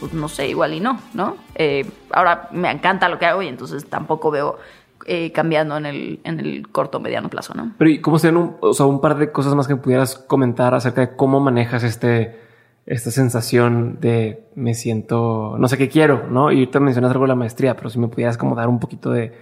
pues 0.00 0.12
no 0.12 0.28
sé, 0.28 0.48
igual 0.48 0.74
y 0.74 0.80
no, 0.80 1.00
¿no? 1.14 1.36
Eh, 1.54 1.88
ahora 2.10 2.48
me 2.50 2.70
encanta 2.70 3.08
lo 3.08 3.18
que 3.18 3.26
hago 3.26 3.42
y 3.42 3.48
entonces 3.48 3.88
tampoco 3.88 4.30
veo 4.30 4.58
eh, 5.06 5.32
cambiando 5.32 5.76
en 5.76 5.86
el, 5.86 6.20
en 6.24 6.40
el 6.40 6.68
corto 6.68 7.00
mediano 7.00 7.28
plazo, 7.28 7.54
¿no? 7.54 7.74
Pero 7.78 7.90
¿y 7.90 8.00
cómo 8.00 8.18
serían 8.18 8.36
un, 8.36 8.56
o 8.60 8.72
sea, 8.72 8.86
un 8.86 9.00
par 9.00 9.16
de 9.18 9.32
cosas 9.32 9.54
más 9.54 9.68
que 9.68 9.76
pudieras 9.76 10.16
comentar 10.16 10.74
acerca 10.74 11.00
de 11.00 11.16
cómo 11.16 11.40
manejas 11.40 11.82
este, 11.84 12.38
esta 12.86 13.10
sensación 13.10 13.98
de 14.00 14.44
me 14.54 14.74
siento, 14.74 15.56
no 15.58 15.68
sé 15.68 15.78
qué 15.78 15.88
quiero, 15.88 16.26
¿no? 16.30 16.52
Y 16.52 16.56
ahorita 16.56 16.80
mencionas 16.80 17.10
algo 17.10 17.24
de 17.24 17.28
la 17.28 17.34
maestría, 17.34 17.76
pero 17.76 17.90
si 17.90 17.98
me 17.98 18.08
pudieras 18.08 18.36
como 18.38 18.54
dar 18.54 18.68
un 18.68 18.80
poquito 18.80 19.10
de 19.10 19.32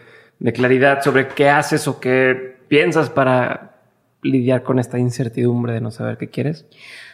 claridad 0.54 1.02
sobre 1.02 1.28
qué 1.28 1.48
haces 1.48 1.86
o 1.86 2.00
qué 2.00 2.56
piensas 2.68 3.10
para 3.10 3.72
lidiar 4.22 4.62
con 4.62 4.78
esta 4.78 4.98
incertidumbre 4.98 5.74
de 5.74 5.80
no 5.80 5.90
saber 5.90 6.16
qué 6.16 6.28
quieres. 6.28 6.66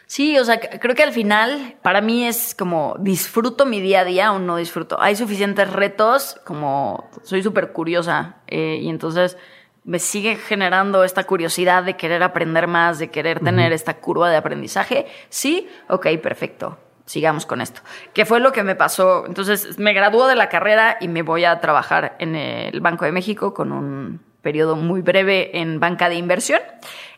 Sí, 0.09 0.39
o 0.39 0.45
sea, 0.45 0.59
creo 0.59 0.95
que 0.95 1.03
al 1.03 1.13
final 1.13 1.77
para 1.83 2.01
mí 2.01 2.27
es 2.27 2.55
como 2.55 2.97
disfruto 2.99 3.67
mi 3.67 3.83
día 3.83 4.01
a 4.01 4.05
día 4.05 4.33
o 4.33 4.39
no 4.39 4.57
disfruto. 4.57 4.99
Hay 5.03 5.15
suficientes 5.17 5.71
retos, 5.71 6.41
como 6.47 7.11
soy 7.23 7.43
súper 7.43 7.73
curiosa 7.73 8.37
eh, 8.47 8.79
y 8.81 8.89
entonces 8.89 9.37
me 9.85 9.99
sigue 9.99 10.37
generando 10.37 11.05
esta 11.05 11.25
curiosidad 11.25 11.83
de 11.83 11.97
querer 11.97 12.23
aprender 12.23 12.69
más, 12.69 12.99
de 12.99 13.11
querer 13.11 13.41
tener 13.41 13.75
esta 13.75 13.99
curva 13.99 14.31
de 14.31 14.39
aprendizaje. 14.39 15.07
Sí, 15.29 15.69
ok, 15.89 16.07
perfecto. 16.23 16.79
Sigamos 17.05 17.45
con 17.45 17.61
esto. 17.61 17.83
¿Qué 18.15 18.25
fue 18.25 18.41
lo 18.41 18.51
que 18.51 18.63
me 18.63 18.77
pasó? 18.77 19.27
Entonces 19.27 19.79
me 19.79 19.93
graduó 19.93 20.27
de 20.27 20.37
la 20.37 20.49
carrera 20.49 20.97
y 21.03 21.09
me 21.09 21.21
voy 21.21 21.45
a 21.45 21.61
trabajar 21.61 22.17
en 22.19 22.35
el 22.35 22.81
Banco 22.81 23.05
de 23.05 23.13
México 23.13 23.53
con 23.53 23.73
un 23.73 24.21
periodo 24.41 24.77
muy 24.77 25.03
breve 25.03 25.59
en 25.59 25.81
banca 25.81 26.09
de 26.09 26.15
inversión. 26.15 26.61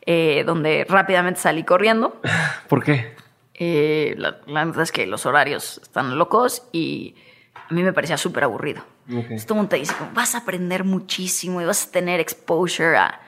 Eh, 0.06 0.44
donde 0.46 0.86
rápidamente 0.88 1.40
salí 1.40 1.64
corriendo. 1.64 2.20
¿Por 2.68 2.82
qué? 2.82 3.14
Eh, 3.54 4.14
la, 4.16 4.38
verdad 4.46 4.82
es 4.82 4.92
que 4.92 5.06
los 5.06 5.26
horarios 5.26 5.78
están 5.82 6.16
locos 6.18 6.62
y 6.72 7.14
a 7.54 7.74
mí 7.74 7.82
me 7.82 7.92
parecía 7.92 8.16
súper 8.16 8.44
aburrido. 8.44 8.82
Okay. 9.04 9.20
Entonces, 9.20 9.46
todo 9.46 9.56
el 9.56 9.58
mundo 9.58 9.70
te 9.70 9.76
dice, 9.76 9.94
vas 10.14 10.34
a 10.34 10.38
aprender 10.38 10.84
muchísimo 10.84 11.60
y 11.60 11.64
vas 11.64 11.86
a 11.86 11.90
tener 11.90 12.20
exposure 12.20 12.96
a... 12.96 13.20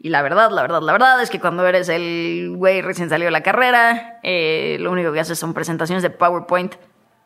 Y 0.00 0.10
la 0.10 0.22
verdad, 0.22 0.50
la 0.50 0.62
verdad, 0.62 0.80
la 0.80 0.92
verdad 0.92 1.20
es 1.20 1.28
que 1.28 1.40
cuando 1.40 1.66
eres 1.66 1.88
el 1.88 2.54
güey 2.56 2.82
recién 2.82 3.10
salido 3.10 3.26
de 3.26 3.32
la 3.32 3.42
carrera, 3.42 4.20
eh, 4.22 4.76
lo 4.80 4.92
único 4.92 5.12
que 5.12 5.18
haces 5.18 5.38
son 5.38 5.54
presentaciones 5.54 6.04
de 6.04 6.10
PowerPoint, 6.10 6.76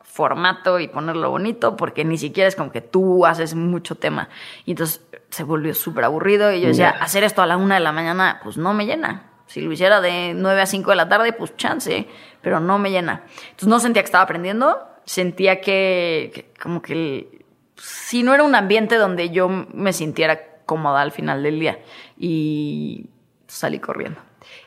formato 0.01 0.79
y 0.79 0.87
ponerlo 0.87 1.29
bonito, 1.29 1.77
porque 1.77 2.03
ni 2.03 2.17
siquiera 2.17 2.47
es 2.47 2.55
como 2.55 2.71
que 2.71 2.81
tú 2.81 3.25
haces 3.27 3.53
mucho 3.53 3.95
tema. 3.95 4.29
Y 4.65 4.71
entonces 4.71 5.01
se 5.33 5.43
volvió 5.43 5.73
súper 5.73 6.03
aburrido 6.03 6.53
y 6.53 6.61
yo 6.61 6.67
decía, 6.67 6.91
hacer 6.91 7.23
esto 7.23 7.41
a 7.41 7.47
la 7.47 7.57
una 7.57 7.73
de 7.73 7.81
la 7.81 7.91
mañana, 7.91 8.39
pues 8.43 8.55
no 8.55 8.75
me 8.75 8.85
llena. 8.85 9.31
Si 9.47 9.61
lo 9.61 9.71
hiciera 9.71 9.99
de 9.99 10.33
9 10.35 10.61
a 10.61 10.65
5 10.67 10.91
de 10.91 10.95
la 10.95 11.09
tarde, 11.09 11.33
pues 11.33 11.57
chance, 11.57 12.07
pero 12.41 12.59
no 12.59 12.77
me 12.77 12.91
llena. 12.91 13.23
Entonces 13.45 13.67
no 13.67 13.79
sentía 13.79 14.03
que 14.03 14.05
estaba 14.05 14.23
aprendiendo, 14.25 14.87
sentía 15.05 15.59
que, 15.59 16.53
como 16.61 16.83
que 16.83 17.45
si 17.75 18.21
no 18.21 18.35
era 18.35 18.43
un 18.43 18.53
ambiente 18.53 18.97
donde 18.97 19.31
yo 19.31 19.49
me 19.49 19.91
sintiera 19.91 20.39
cómoda 20.67 21.01
al 21.01 21.11
final 21.11 21.41
del 21.41 21.59
día 21.59 21.79
y 22.15 23.07
salí 23.47 23.79
corriendo. 23.79 24.21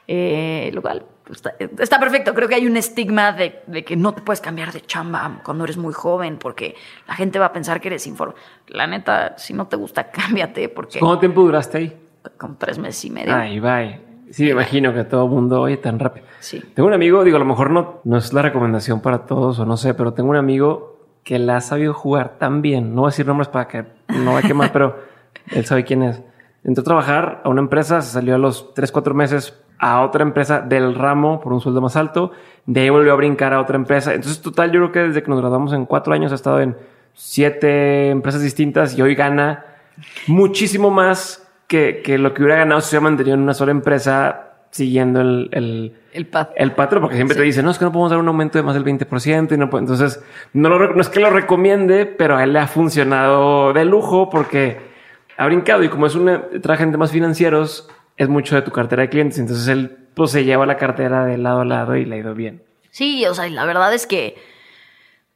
Eh, 0.08 0.70
lo 0.72 0.82
cual 0.82 1.06
está, 1.32 2.00
perfecto. 2.00 2.34
Creo 2.34 2.48
que 2.48 2.54
hay 2.54 2.66
un 2.66 2.76
estigma 2.76 3.32
de, 3.32 3.84
que 3.84 3.96
no 3.96 4.12
te 4.12 4.22
puedes 4.22 4.40
cambiar 4.40 4.72
de 4.72 4.80
chamba 4.82 5.40
cuando 5.44 5.64
eres 5.64 5.76
muy 5.76 5.92
joven 5.92 6.38
porque 6.38 6.74
la 7.08 7.14
gente 7.14 7.38
va 7.38 7.46
a 7.46 7.52
pensar 7.52 7.80
que 7.80 7.88
eres 7.88 8.06
informe. 8.06 8.34
La 8.68 8.86
neta, 8.86 9.36
si 9.38 9.52
no 9.52 9.66
te 9.66 9.76
gusta, 9.76 10.10
cámbiate 10.10 10.68
porque... 10.68 10.98
¿Cuánto 10.98 11.20
tiempo 11.20 11.42
duraste 11.42 11.78
ahí? 11.78 11.96
Como 12.38 12.56
tres 12.56 12.78
meses 12.78 13.04
y 13.04 13.10
medio. 13.10 13.34
Ay, 13.34 13.60
bye. 13.60 14.00
Sí, 14.30 14.44
me 14.44 14.50
imagino 14.50 14.92
que 14.92 15.04
todo 15.04 15.24
el 15.24 15.30
mundo 15.30 15.60
oye 15.60 15.76
tan 15.76 15.98
rápido. 15.98 16.26
Sí. 16.40 16.60
Tengo 16.74 16.88
un 16.88 16.94
amigo, 16.94 17.22
digo, 17.22 17.36
a 17.36 17.40
lo 17.40 17.44
mejor 17.44 17.70
no, 17.70 18.00
no 18.04 18.16
es 18.16 18.32
la 18.32 18.42
recomendación 18.42 19.00
para 19.00 19.26
todos 19.26 19.58
o 19.60 19.66
no 19.66 19.76
sé, 19.76 19.94
pero 19.94 20.14
tengo 20.14 20.30
un 20.30 20.36
amigo 20.36 20.96
que 21.22 21.38
la 21.38 21.56
ha 21.56 21.60
sabido 21.60 21.94
jugar 21.94 22.38
tan 22.38 22.62
bien. 22.62 22.94
No 22.94 23.02
voy 23.02 23.08
a 23.08 23.10
decir 23.10 23.26
nombres 23.26 23.48
para 23.48 23.68
que 23.68 23.84
no 24.08 24.34
vaya 24.34 24.46
a 24.46 24.48
quemar, 24.48 24.70
pero 24.72 24.96
él 25.50 25.64
sabe 25.64 25.84
quién 25.84 26.02
es. 26.02 26.22
Entró 26.64 26.82
a 26.82 26.84
trabajar 26.84 27.40
a 27.44 27.48
una 27.48 27.60
empresa, 27.60 28.00
se 28.02 28.12
salió 28.12 28.34
a 28.34 28.38
los 28.38 28.74
tres, 28.74 28.90
cuatro 28.90 29.14
meses 29.14 29.54
a 29.78 30.02
otra 30.02 30.22
empresa 30.22 30.60
del 30.60 30.94
ramo 30.94 31.40
por 31.40 31.52
un 31.52 31.60
sueldo 31.60 31.80
más 31.80 31.96
alto, 31.96 32.32
de 32.66 32.80
ahí 32.80 32.90
volvió 32.90 33.12
a 33.12 33.16
brincar 33.16 33.52
a 33.52 33.60
otra 33.60 33.76
empresa. 33.76 34.14
Entonces, 34.14 34.40
total, 34.40 34.72
yo 34.72 34.80
creo 34.80 34.92
que 34.92 34.98
desde 35.00 35.22
que 35.22 35.30
nos 35.30 35.40
graduamos 35.40 35.72
en 35.72 35.86
cuatro 35.86 36.14
años 36.14 36.32
ha 36.32 36.36
estado 36.36 36.60
en 36.60 36.76
siete 37.14 38.10
empresas 38.10 38.42
distintas 38.42 38.96
y 38.96 39.02
hoy 39.02 39.14
gana 39.14 39.64
muchísimo 40.26 40.90
más 40.90 41.48
que, 41.66 42.02
que 42.04 42.18
lo 42.18 42.34
que 42.34 42.42
hubiera 42.42 42.58
ganado 42.60 42.80
si 42.80 42.90
se 42.90 42.96
hubiera 42.96 43.10
mantenido 43.10 43.34
en 43.34 43.42
una 43.42 43.54
sola 43.54 43.70
empresa 43.70 44.42
siguiendo 44.70 45.22
el, 45.22 45.48
el, 45.52 45.94
el, 46.12 46.26
pat 46.26 46.50
el 46.56 46.72
patrón, 46.72 47.00
porque 47.00 47.16
siempre 47.16 47.36
te 47.36 47.42
dicen, 47.42 47.64
no, 47.64 47.70
es 47.70 47.78
que 47.78 47.84
no 47.86 47.92
podemos 47.92 48.10
dar 48.10 48.20
un 48.20 48.28
aumento 48.28 48.58
de 48.58 48.62
más 48.62 48.74
del 48.74 48.84
20% 48.84 49.52
y 49.52 49.56
no 49.56 49.70
entonces 49.78 50.22
no, 50.52 50.68
lo, 50.68 50.94
no 50.94 51.00
es 51.00 51.08
que 51.08 51.20
lo 51.20 51.30
recomiende, 51.30 52.04
pero 52.04 52.36
a 52.36 52.44
él 52.44 52.52
le 52.52 52.58
ha 52.58 52.66
funcionado 52.66 53.72
de 53.72 53.84
lujo 53.86 54.28
porque 54.28 54.78
ha 55.38 55.46
brincado 55.46 55.82
y 55.82 55.88
como 55.88 56.06
es 56.06 56.14
una, 56.14 56.42
trae 56.60 56.76
gente 56.76 56.98
más 56.98 57.10
financieros, 57.10 57.88
es 58.16 58.28
mucho 58.28 58.54
de 58.54 58.62
tu 58.62 58.70
cartera 58.70 59.02
de 59.02 59.08
clientes. 59.08 59.38
Entonces 59.38 59.68
él 59.68 59.96
pues 60.14 60.30
se 60.30 60.44
lleva 60.44 60.66
la 60.66 60.76
cartera 60.76 61.24
de 61.24 61.38
lado 61.38 61.60
a 61.60 61.64
lado 61.64 61.96
y 61.96 62.04
le 62.04 62.16
ha 62.16 62.18
ido 62.18 62.34
bien. 62.34 62.62
Sí, 62.90 63.24
o 63.26 63.34
sea, 63.34 63.48
la 63.48 63.64
verdad 63.66 63.92
es 63.92 64.06
que 64.06 64.36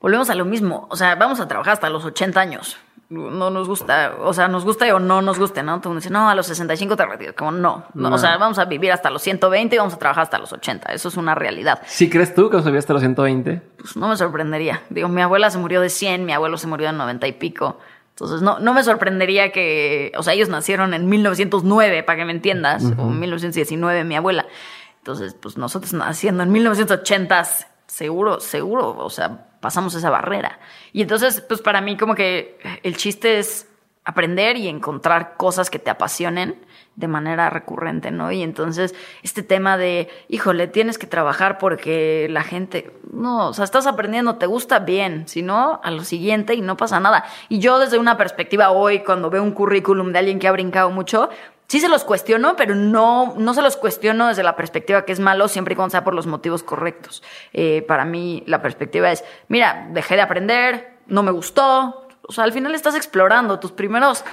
volvemos 0.01 0.31
a 0.31 0.35
lo 0.35 0.45
mismo. 0.45 0.87
O 0.91 0.97
sea, 0.97 1.15
vamos 1.15 1.41
a 1.41 1.49
trabajar 1.49 1.75
hasta 1.75 1.91
los 1.91 2.05
80 2.05 2.41
años. 2.41 2.79
no 3.11 3.51
nos 3.51 3.69
gusta, 3.69 4.15
o 4.21 4.33
sea, 4.33 4.49
nos 4.49 4.65
gusta 4.65 4.95
o 4.95 4.99
no 4.99 5.21
nos 5.21 5.39
guste, 5.39 5.63
¿no? 5.63 5.81
Todo 5.81 5.95
dice, 5.97 6.11
no, 6.11 6.31
a 6.31 6.35
los 6.35 6.47
65 6.47 6.97
te 6.97 7.05
retiras. 7.05 7.35
Como 7.35 7.51
no, 7.51 7.85
no, 7.93 8.15
o 8.15 8.19
sea, 8.19 8.39
vamos 8.39 8.59
a 8.59 8.65
vivir 8.65 8.93
hasta 8.93 9.11
los 9.11 9.21
120 9.21 9.75
y 9.75 9.79
vamos 9.79 9.95
a 9.95 9.99
trabajar 9.99 10.23
hasta 10.23 10.39
los 10.39 10.53
80. 10.53 10.93
Eso 10.93 11.09
es 11.09 11.17
una 11.17 11.35
realidad. 11.35 11.83
¿Sí 11.87 12.09
crees 12.09 12.35
tú 12.35 12.49
que 12.49 12.57
vivir 12.59 12.79
hasta 12.79 12.95
los 12.95 13.03
120? 13.03 13.61
Pues 13.77 13.97
no 13.97 14.09
me 14.09 14.17
sorprendería. 14.17 14.81
Digo, 14.89 15.09
mi 15.09 15.21
abuela 15.21 15.51
se 15.51 15.59
murió 15.59 15.81
de 15.83 15.91
100, 15.91 16.25
mi 16.25 16.33
abuelo 16.33 16.57
se 16.57 16.67
murió 16.67 16.87
de 16.87 16.95
90 16.95 17.27
y 17.27 17.33
pico. 17.33 17.79
Entonces, 18.21 18.43
no, 18.43 18.59
no 18.59 18.75
me 18.75 18.85
sorprendería 18.85 19.51
que, 19.51 20.13
o 20.15 20.23
sea, 20.23 20.35
ellos 20.35 20.51
nacieron 20.51 20.93
en 20.93 21.09
1909, 21.09 22.03
para 22.03 22.19
que 22.19 22.25
me 22.27 22.33
entiendas, 22.33 22.85
o 22.99 23.07
1919, 23.07 24.05
mi 24.05 24.15
abuela. 24.15 24.47
Entonces, 24.99 25.35
pues 25.41 25.57
nosotros 25.57 25.95
naciendo 25.95 26.43
en 26.43 26.53
1980, 26.53 27.45
seguro, 27.87 28.41
seguro, 28.41 28.95
o 28.99 29.09
sea, 29.09 29.47
pasamos 29.61 29.95
esa 29.95 30.11
barrera. 30.11 30.61
Y 30.93 31.01
entonces, 31.01 31.41
pues 31.41 31.63
para 31.63 31.81
mí 31.81 31.97
como 31.97 32.15
que 32.15 32.59
el 32.83 32.95
chiste 32.99 33.39
es 33.39 33.67
aprender 34.05 34.59
y 34.59 34.69
encontrar 34.69 35.39
cosas 35.39 35.71
que 35.71 35.79
te 35.79 35.89
apasionen 35.89 36.63
de 37.01 37.09
manera 37.09 37.51
recurrente, 37.51 38.11
¿no? 38.11 38.31
Y 38.31 38.43
entonces 38.43 38.95
este 39.23 39.43
tema 39.43 39.77
de, 39.77 40.09
híjole, 40.29 40.69
tienes 40.69 40.99
que 40.99 41.07
trabajar 41.07 41.59
porque 41.59 42.29
la 42.31 42.43
gente, 42.43 42.93
no, 43.13 43.49
o 43.49 43.55
sea, 43.55 43.65
estás 43.65 43.87
aprendiendo, 43.87 44.37
te 44.37 44.47
gusta 44.47 44.79
bien, 44.79 45.27
si 45.27 45.43
no, 45.43 45.81
a 45.83 45.91
lo 45.91 46.05
siguiente 46.05 46.55
y 46.55 46.61
no 46.61 46.77
pasa 46.77 47.01
nada. 47.01 47.25
Y 47.49 47.59
yo 47.59 47.79
desde 47.79 47.99
una 47.99 48.17
perspectiva 48.17 48.71
hoy, 48.71 49.01
cuando 49.01 49.31
veo 49.31 49.43
un 49.43 49.53
currículum 49.53 50.13
de 50.13 50.19
alguien 50.21 50.39
que 50.39 50.47
ha 50.47 50.53
brincado 50.53 50.91
mucho, 50.91 51.31
sí 51.67 51.81
se 51.81 51.89
los 51.89 52.05
cuestiono, 52.05 52.55
pero 52.57 52.75
no, 52.75 53.35
no 53.37 53.55
se 53.55 53.63
los 53.63 53.77
cuestiono 53.77 54.29
desde 54.29 54.43
la 54.43 54.57
perspectiva 54.57 55.05
que 55.05 55.13
es 55.13 55.21
malo, 55.21 55.49
siempre 55.49 55.73
y 55.73 55.77
cuando 55.77 55.91
sea 55.91 56.05
por 56.05 56.15
los 56.15 56.27
motivos 56.27 56.63
correctos. 56.63 57.23
Eh, 57.53 57.83
para 57.89 58.05
mí, 58.05 58.45
la 58.47 58.61
perspectiva 58.61 59.11
es, 59.11 59.25
mira, 59.49 59.89
dejé 59.91 60.17
de 60.17 60.23
aprender, 60.23 60.99
no 61.07 61.23
me 61.23 61.31
gustó. 61.31 62.07
O 62.23 62.33
sea, 62.33 62.45
al 62.45 62.53
final 62.53 62.75
estás 62.75 62.95
explorando 62.95 63.59
tus 63.59 63.73
primeros 63.73 64.25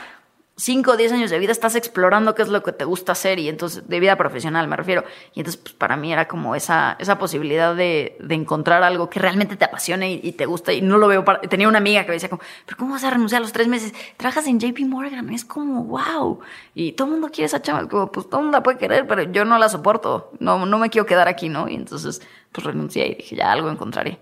5 0.59 0.91
o 0.91 0.97
10 0.97 1.11
años 1.11 1.29
de 1.29 1.37
vida 1.37 1.51
estás 1.51 1.75
explorando 1.75 2.33
qué 2.33 2.41
es 2.41 2.49
lo 2.49 2.63
que 2.63 2.71
te 2.71 2.83
gusta 2.83 3.11
hacer 3.11 3.37
y 3.37 3.47
entonces, 3.47 3.87
de 3.87 3.99
vida 3.99 4.15
profesional 4.15 4.67
me 4.67 4.75
refiero. 4.75 5.03
Y 5.35 5.41
entonces, 5.41 5.61
pues 5.61 5.75
para 5.75 5.95
mí 5.97 6.11
era 6.11 6.27
como 6.27 6.55
esa, 6.55 6.97
esa 6.99 7.19
posibilidad 7.19 7.75
de, 7.75 8.17
de 8.19 8.35
encontrar 8.35 8.81
algo 8.81 9.07
que 9.07 9.19
realmente 9.19 9.55
te 9.55 9.65
apasione 9.65 10.13
y, 10.13 10.31
te 10.31 10.47
gusta 10.47 10.73
y 10.73 10.81
no 10.81 10.97
lo 10.97 11.07
veo 11.07 11.23
para... 11.23 11.41
Tenía 11.41 11.67
una 11.67 11.77
amiga 11.77 12.01
que 12.01 12.09
me 12.09 12.15
decía 12.15 12.29
como, 12.29 12.41
pero 12.65 12.75
¿cómo 12.75 12.93
vas 12.93 13.03
a 13.03 13.11
renunciar 13.11 13.39
a 13.39 13.43
los 13.43 13.53
tres 13.53 13.67
meses? 13.67 13.93
Trabajas 14.17 14.47
en 14.47 14.59
JP 14.59 14.79
Morgan, 14.87 15.29
es 15.29 15.45
como, 15.45 15.83
wow. 15.83 16.39
Y 16.73 16.93
todo 16.93 17.05
el 17.07 17.13
mundo 17.13 17.29
quiere 17.29 17.45
esa 17.45 17.61
chava, 17.61 17.87
como, 17.87 18.11
pues 18.11 18.27
todo 18.27 18.39
el 18.39 18.45
mundo 18.45 18.57
la 18.57 18.63
puede 18.63 18.79
querer, 18.79 19.05
pero 19.05 19.23
yo 19.23 19.45
no 19.45 19.59
la 19.59 19.69
soporto, 19.69 20.31
no, 20.39 20.65
no 20.65 20.79
me 20.79 20.89
quiero 20.89 21.05
quedar 21.05 21.27
aquí, 21.27 21.49
¿no? 21.49 21.69
Y 21.69 21.75
entonces, 21.75 22.19
pues 22.51 22.65
renuncié 22.65 23.07
y 23.07 23.15
dije, 23.15 23.35
ya 23.35 23.51
algo 23.51 23.69
encontraré. 23.69 24.17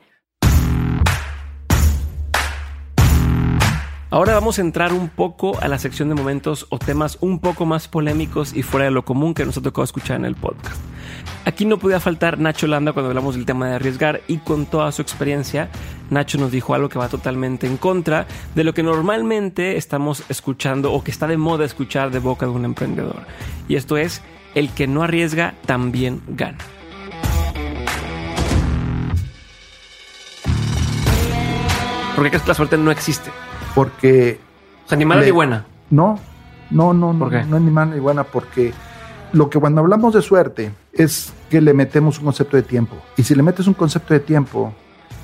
Ahora 4.11 4.33
vamos 4.33 4.59
a 4.59 4.61
entrar 4.61 4.93
un 4.93 5.09
poco 5.09 5.59
a 5.61 5.67
la 5.67 5.79
sección 5.79 6.09
de 6.09 6.15
momentos 6.15 6.67
o 6.69 6.77
temas 6.77 7.17
un 7.21 7.39
poco 7.39 7.65
más 7.65 7.87
polémicos 7.87 8.55
y 8.55 8.61
fuera 8.61 8.85
de 8.85 8.91
lo 8.91 9.03
común 9.03 9.33
que 9.33 9.45
nos 9.45 9.57
ha 9.57 9.61
tocado 9.61 9.83
escuchar 9.83 10.17
en 10.17 10.25
el 10.25 10.35
podcast. 10.35 10.79
Aquí 11.43 11.65
no 11.65 11.79
podía 11.79 11.99
faltar 11.99 12.39
Nacho 12.39 12.67
Landa 12.67 12.93
cuando 12.93 13.09
hablamos 13.09 13.35
del 13.35 13.45
tema 13.45 13.67
de 13.67 13.75
arriesgar 13.75 14.21
y 14.27 14.37
con 14.37 14.67
toda 14.67 14.91
su 14.91 15.01
experiencia, 15.01 15.69
Nacho 16.11 16.37
nos 16.37 16.51
dijo 16.51 16.75
algo 16.75 16.87
que 16.87 16.99
va 16.99 17.09
totalmente 17.09 17.65
en 17.65 17.77
contra 17.77 18.27
de 18.53 18.63
lo 18.63 18.73
que 18.75 18.83
normalmente 18.83 19.75
estamos 19.75 20.23
escuchando 20.29 20.93
o 20.93 21.03
que 21.03 21.11
está 21.11 21.25
de 21.25 21.37
moda 21.37 21.65
escuchar 21.65 22.11
de 22.11 22.19
boca 22.19 22.45
de 22.45 22.51
un 22.51 22.65
emprendedor. 22.65 23.23
Y 23.67 23.75
esto 23.75 23.97
es, 23.97 24.21
el 24.53 24.69
que 24.69 24.87
no 24.87 25.03
arriesga 25.03 25.55
también 25.65 26.21
gana. 26.27 26.59
Porque 32.15 32.39
la 32.47 32.53
suerte 32.53 32.77
no 32.77 32.91
existe? 32.91 33.29
Porque... 33.75 34.39
O 34.85 34.89
sea, 34.89 34.97
ni 34.97 35.05
mala 35.05 35.21
ni 35.21 35.31
buena. 35.31 35.65
No, 35.91 36.19
no, 36.71 36.93
no, 36.93 37.13
no, 37.13 37.29
no 37.29 37.37
es 37.57 37.61
ni 37.63 37.71
mala 37.71 37.93
ni 37.93 37.99
buena 37.99 38.23
porque 38.23 38.73
lo 39.33 39.49
que 39.49 39.59
cuando 39.59 39.81
hablamos 39.81 40.13
de 40.13 40.21
suerte 40.21 40.71
es 40.93 41.33
que 41.49 41.61
le 41.61 41.73
metemos 41.73 42.17
un 42.19 42.25
concepto 42.25 42.57
de 42.57 42.63
tiempo. 42.63 42.95
Y 43.17 43.23
si 43.23 43.35
le 43.35 43.43
metes 43.43 43.67
un 43.67 43.73
concepto 43.73 44.13
de 44.13 44.21
tiempo 44.21 44.73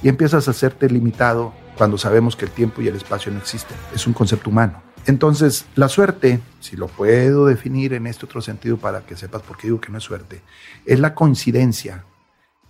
y 0.04 0.10
empiezas 0.10 0.48
a 0.48 0.52
hacerte 0.52 0.90
limitado 0.90 1.54
cuando 1.78 1.98
sabemos 1.98 2.36
que 2.36 2.46
el 2.46 2.52
tiempo 2.52 2.82
y 2.82 2.88
el 2.88 2.96
espacio 2.96 3.32
no 3.32 3.40
existen, 3.40 3.78
es 3.96 4.06
un 4.06 4.14
concepto 4.14 4.50
humano. 4.50 4.82
Entonces, 5.08 5.66
la 5.76 5.90
suerte, 5.90 6.40
si 6.60 6.76
lo 6.76 6.88
puedo 6.88 7.46
definir 7.46 7.94
en 7.94 8.06
este 8.06 8.26
otro 8.26 8.42
sentido 8.42 8.78
para 8.78 9.02
que 9.02 9.16
sepas 9.16 9.42
por 9.42 9.58
qué 9.58 9.68
digo 9.68 9.82
que 9.82 9.92
no 9.92 9.98
es 9.98 10.04
suerte, 10.04 10.42
es 10.86 11.00
la 11.00 11.16
coincidencia 11.16 12.06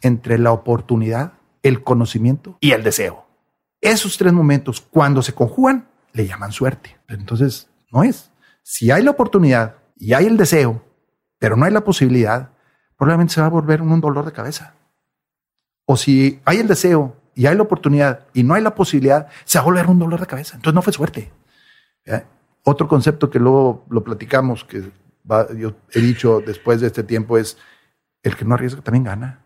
entre 0.01 0.37
la 0.37 0.51
oportunidad, 0.51 1.33
el 1.63 1.83
conocimiento 1.83 2.57
y 2.61 2.71
el 2.71 2.83
deseo. 2.83 3.25
Esos 3.81 4.17
tres 4.17 4.31
momentos, 4.31 4.79
cuando 4.79 5.21
se 5.21 5.33
conjugan, 5.33 5.87
le 6.13 6.27
llaman 6.27 6.51
suerte. 6.51 6.97
Entonces, 7.07 7.67
no 7.91 8.03
es. 8.03 8.31
Si 8.61 8.91
hay 8.91 9.03
la 9.03 9.11
oportunidad 9.11 9.75
y 9.97 10.13
hay 10.13 10.27
el 10.27 10.37
deseo, 10.37 10.85
pero 11.39 11.57
no 11.57 11.65
hay 11.65 11.71
la 11.71 11.83
posibilidad, 11.83 12.51
probablemente 12.95 13.33
se 13.33 13.41
va 13.41 13.47
a 13.47 13.49
volver 13.49 13.81
un 13.81 13.99
dolor 13.99 14.25
de 14.25 14.31
cabeza. 14.31 14.75
O 15.85 15.97
si 15.97 16.39
hay 16.45 16.59
el 16.59 16.67
deseo 16.67 17.17
y 17.33 17.47
hay 17.47 17.55
la 17.55 17.63
oportunidad 17.63 18.27
y 18.33 18.43
no 18.43 18.53
hay 18.53 18.61
la 18.61 18.75
posibilidad, 18.75 19.27
se 19.45 19.57
va 19.57 19.63
a 19.63 19.65
volver 19.65 19.87
un 19.87 19.97
dolor 19.97 20.19
de 20.19 20.27
cabeza. 20.27 20.55
Entonces 20.55 20.75
no 20.75 20.81
fue 20.83 20.93
suerte. 20.93 21.31
Otro 22.63 22.87
concepto 22.87 23.31
que 23.31 23.39
luego 23.39 23.85
lo 23.89 24.03
platicamos, 24.03 24.63
que 24.63 24.91
yo 25.57 25.73
he 25.91 25.99
dicho 25.99 26.41
después 26.45 26.81
de 26.81 26.87
este 26.87 27.03
tiempo, 27.03 27.39
es 27.39 27.57
el 28.21 28.35
que 28.35 28.45
no 28.45 28.53
arriesga 28.53 28.81
también 28.81 29.05
gana. 29.05 29.43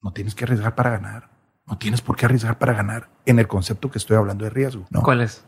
No 0.00 0.12
tienes 0.12 0.36
que 0.36 0.44
arriesgar 0.44 0.76
para 0.76 0.90
ganar. 0.90 1.33
No 1.66 1.78
tienes 1.78 2.02
por 2.02 2.16
qué 2.16 2.26
arriesgar 2.26 2.58
para 2.58 2.74
ganar 2.74 3.08
en 3.24 3.38
el 3.38 3.48
concepto 3.48 3.90
que 3.90 3.98
estoy 3.98 4.16
hablando 4.16 4.44
de 4.44 4.50
riesgo. 4.50 4.86
¿no? 4.90 5.02
¿Cuál 5.02 5.22
es? 5.22 5.44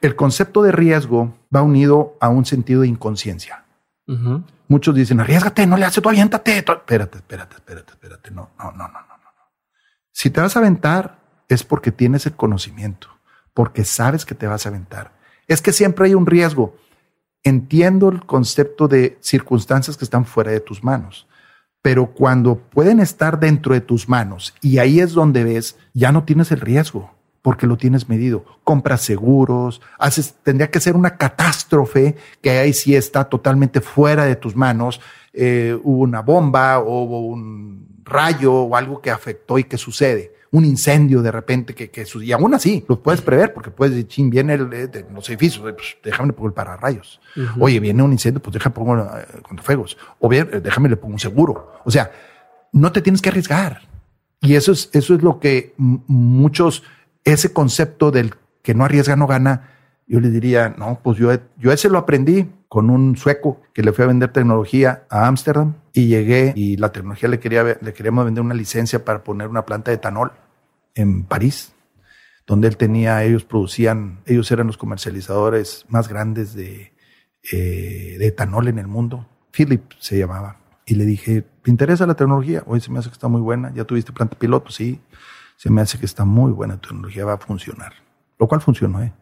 El 0.00 0.16
concepto 0.16 0.62
de 0.62 0.72
riesgo 0.72 1.34
va 1.54 1.62
unido 1.62 2.16
a 2.20 2.28
un 2.28 2.46
sentido 2.46 2.82
de 2.82 2.88
inconsciencia. 2.88 3.64
Muchos 4.66 4.94
dicen, 4.94 5.20
arriesgate, 5.20 5.66
no 5.66 5.76
le 5.76 5.84
haces, 5.84 6.02
tú 6.02 6.08
aviéntate. 6.08 6.62
tú-". 6.62 6.72
Espérate, 6.72 7.18
espérate, 7.18 7.56
espérate, 7.56 7.92
espérate. 7.92 8.30
No, 8.30 8.50
no, 8.58 8.72
no, 8.72 8.72
no, 8.72 8.88
no, 8.88 8.90
no. 8.90 9.18
no. 9.18 9.52
Si 10.10 10.30
te 10.30 10.40
vas 10.40 10.56
a 10.56 10.58
aventar 10.58 11.20
es 11.48 11.64
porque 11.64 11.92
tienes 11.92 12.26
el 12.26 12.34
conocimiento, 12.34 13.08
porque 13.54 13.84
sabes 13.84 14.24
que 14.24 14.34
te 14.34 14.46
vas 14.46 14.66
a 14.66 14.70
aventar. 14.70 15.12
Es 15.46 15.60
que 15.60 15.72
siempre 15.72 16.06
hay 16.06 16.14
un 16.14 16.26
riesgo. 16.26 16.76
Entiendo 17.42 18.08
el 18.08 18.24
concepto 18.24 18.86
de 18.86 19.18
circunstancias 19.20 19.96
que 19.96 20.04
están 20.04 20.24
fuera 20.24 20.50
de 20.52 20.60
tus 20.60 20.84
manos, 20.84 21.26
pero 21.82 22.12
cuando 22.12 22.56
pueden 22.56 23.00
estar 23.00 23.40
dentro 23.40 23.74
de 23.74 23.80
tus 23.80 24.08
manos 24.08 24.54
y 24.60 24.78
ahí 24.78 25.00
es 25.00 25.12
donde 25.12 25.44
ves, 25.44 25.78
ya 25.94 26.12
no 26.12 26.24
tienes 26.24 26.52
el 26.52 26.60
riesgo 26.60 27.10
porque 27.42 27.66
lo 27.66 27.76
tienes 27.76 28.08
medido. 28.08 28.44
Compras 28.64 29.00
seguros, 29.02 29.80
haces, 29.98 30.34
tendría 30.42 30.70
que 30.70 30.80
ser 30.80 30.94
una 30.94 31.16
catástrofe 31.16 32.16
que 32.42 32.50
ahí 32.50 32.72
sí 32.72 32.94
está 32.94 33.24
totalmente 33.24 33.80
fuera 33.80 34.24
de 34.24 34.36
tus 34.36 34.56
manos. 34.56 35.00
Eh, 35.32 35.78
hubo 35.82 36.02
una 36.02 36.20
bomba 36.20 36.80
o 36.80 37.04
un 37.04 38.02
rayo 38.04 38.52
o 38.52 38.76
algo 38.76 39.00
que 39.00 39.10
afectó 39.10 39.58
y 39.58 39.64
que 39.64 39.78
sucede. 39.78 40.32
Un 40.52 40.64
incendio 40.64 41.22
de 41.22 41.30
repente 41.30 41.74
que, 41.74 41.90
que 41.90 42.04
y 42.22 42.32
aún 42.32 42.54
así 42.54 42.84
lo 42.88 43.00
puedes 43.02 43.20
prever 43.20 43.54
porque 43.54 43.70
puedes 43.70 43.94
decir, 43.94 44.08
chin, 44.08 44.30
viene 44.30 44.54
el, 44.54 44.72
eh, 44.72 44.88
de 44.88 45.06
los 45.12 45.28
edificios, 45.28 45.64
eh, 45.68 45.72
pues, 45.72 45.96
déjame 46.02 46.32
pongo 46.32 46.48
el 46.48 46.54
pararrayos. 46.54 47.20
Oye, 47.58 47.78
viene 47.78 48.02
un 48.02 48.12
incendio, 48.12 48.42
pues 48.42 48.54
déjame 48.54 48.74
pongo 48.74 48.98
eh, 48.98 49.26
contrafuegos. 49.42 49.96
O 50.18 50.28
bien, 50.28 50.48
déjame 50.62 50.88
le 50.88 50.96
pongo 50.96 51.14
un 51.14 51.20
seguro. 51.20 51.72
O 51.84 51.90
sea, 51.90 52.10
no 52.72 52.90
te 52.90 53.00
tienes 53.00 53.22
que 53.22 53.28
arriesgar. 53.28 53.82
Y 54.40 54.54
eso 54.54 54.72
es, 54.72 54.90
eso 54.92 55.14
es 55.14 55.22
lo 55.22 55.38
que 55.38 55.74
muchos, 55.76 56.82
ese 57.24 57.52
concepto 57.52 58.10
del 58.10 58.34
que 58.62 58.74
no 58.74 58.84
arriesga 58.84 59.16
no 59.16 59.26
gana, 59.26 59.68
yo 60.10 60.18
le 60.18 60.30
diría, 60.30 60.74
no, 60.76 60.98
pues 61.04 61.18
yo, 61.18 61.30
yo 61.56 61.70
ese 61.70 61.88
lo 61.88 61.96
aprendí 61.96 62.50
con 62.66 62.90
un 62.90 63.16
sueco 63.16 63.62
que 63.72 63.84
le 63.84 63.92
fui 63.92 64.02
a 64.02 64.08
vender 64.08 64.32
tecnología 64.32 65.04
a 65.08 65.28
Ámsterdam 65.28 65.74
y 65.92 66.08
llegué 66.08 66.52
y 66.56 66.76
la 66.78 66.90
tecnología 66.90 67.28
le 67.28 67.38
quería, 67.38 67.78
le 67.80 67.92
queríamos 67.92 68.24
vender 68.24 68.42
una 68.42 68.54
licencia 68.54 69.04
para 69.04 69.22
poner 69.22 69.46
una 69.46 69.64
planta 69.64 69.92
de 69.92 69.98
etanol 69.98 70.32
en 70.96 71.22
París, 71.22 71.74
donde 72.44 72.66
él 72.66 72.76
tenía, 72.76 73.22
ellos 73.22 73.44
producían, 73.44 74.18
ellos 74.26 74.50
eran 74.50 74.66
los 74.66 74.76
comercializadores 74.76 75.86
más 75.88 76.08
grandes 76.08 76.54
de, 76.54 76.92
eh, 77.52 78.16
de 78.18 78.26
etanol 78.26 78.66
en 78.66 78.80
el 78.80 78.88
mundo. 78.88 79.28
Philip 79.52 79.92
se 80.00 80.18
llamaba. 80.18 80.56
Y 80.86 80.96
le 80.96 81.04
dije, 81.04 81.44
¿te 81.62 81.70
interesa 81.70 82.04
la 82.04 82.14
tecnología? 82.14 82.64
Hoy 82.66 82.80
se 82.80 82.90
me 82.90 82.98
hace 82.98 83.10
que 83.10 83.14
está 83.14 83.28
muy 83.28 83.40
buena. 83.40 83.72
¿Ya 83.74 83.84
tuviste 83.84 84.10
planta 84.10 84.36
piloto? 84.36 84.72
Sí. 84.72 85.00
Se 85.56 85.70
me 85.70 85.80
hace 85.82 86.00
que 86.00 86.06
está 86.06 86.24
muy 86.24 86.50
buena 86.50 86.74
la 86.74 86.80
tecnología, 86.80 87.24
va 87.24 87.34
a 87.34 87.38
funcionar. 87.38 87.92
Lo 88.40 88.48
cual 88.48 88.60
funcionó, 88.60 89.00
¿eh? 89.00 89.12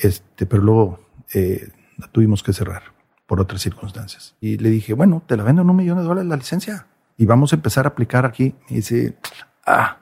Este, 0.00 0.46
pero 0.46 0.62
luego 0.62 1.00
eh, 1.34 1.68
la 1.98 2.08
tuvimos 2.08 2.42
que 2.42 2.52
cerrar 2.52 2.82
por 3.26 3.40
otras 3.40 3.60
circunstancias. 3.60 4.34
Y 4.40 4.56
le 4.58 4.70
dije, 4.70 4.94
bueno, 4.94 5.22
te 5.26 5.36
la 5.36 5.44
vendo 5.44 5.62
en 5.62 5.70
un 5.70 5.76
millón 5.76 5.98
de 5.98 6.04
dólares 6.04 6.28
la 6.28 6.36
licencia 6.36 6.86
y 7.16 7.26
vamos 7.26 7.52
a 7.52 7.56
empezar 7.56 7.84
a 7.84 7.90
aplicar 7.90 8.24
aquí. 8.24 8.54
Y 8.68 8.76
dice, 8.76 9.18
ah, 9.66 9.98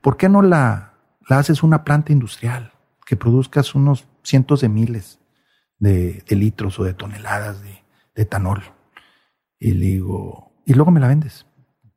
¿por 0.00 0.16
qué 0.16 0.28
no 0.28 0.42
la, 0.42 0.92
la 1.28 1.38
haces 1.38 1.62
una 1.62 1.82
planta 1.82 2.12
industrial 2.12 2.72
que 3.06 3.16
produzcas 3.16 3.74
unos 3.74 4.06
cientos 4.22 4.60
de 4.60 4.68
miles 4.68 5.18
de, 5.78 6.22
de 6.28 6.36
litros 6.36 6.78
o 6.78 6.84
de 6.84 6.94
toneladas 6.94 7.62
de, 7.62 7.82
etanol? 8.14 8.62
Y 9.58 9.72
le 9.72 9.86
digo, 9.86 10.52
y 10.66 10.74
luego 10.74 10.90
me 10.90 11.00
la 11.00 11.08
vendes. 11.08 11.46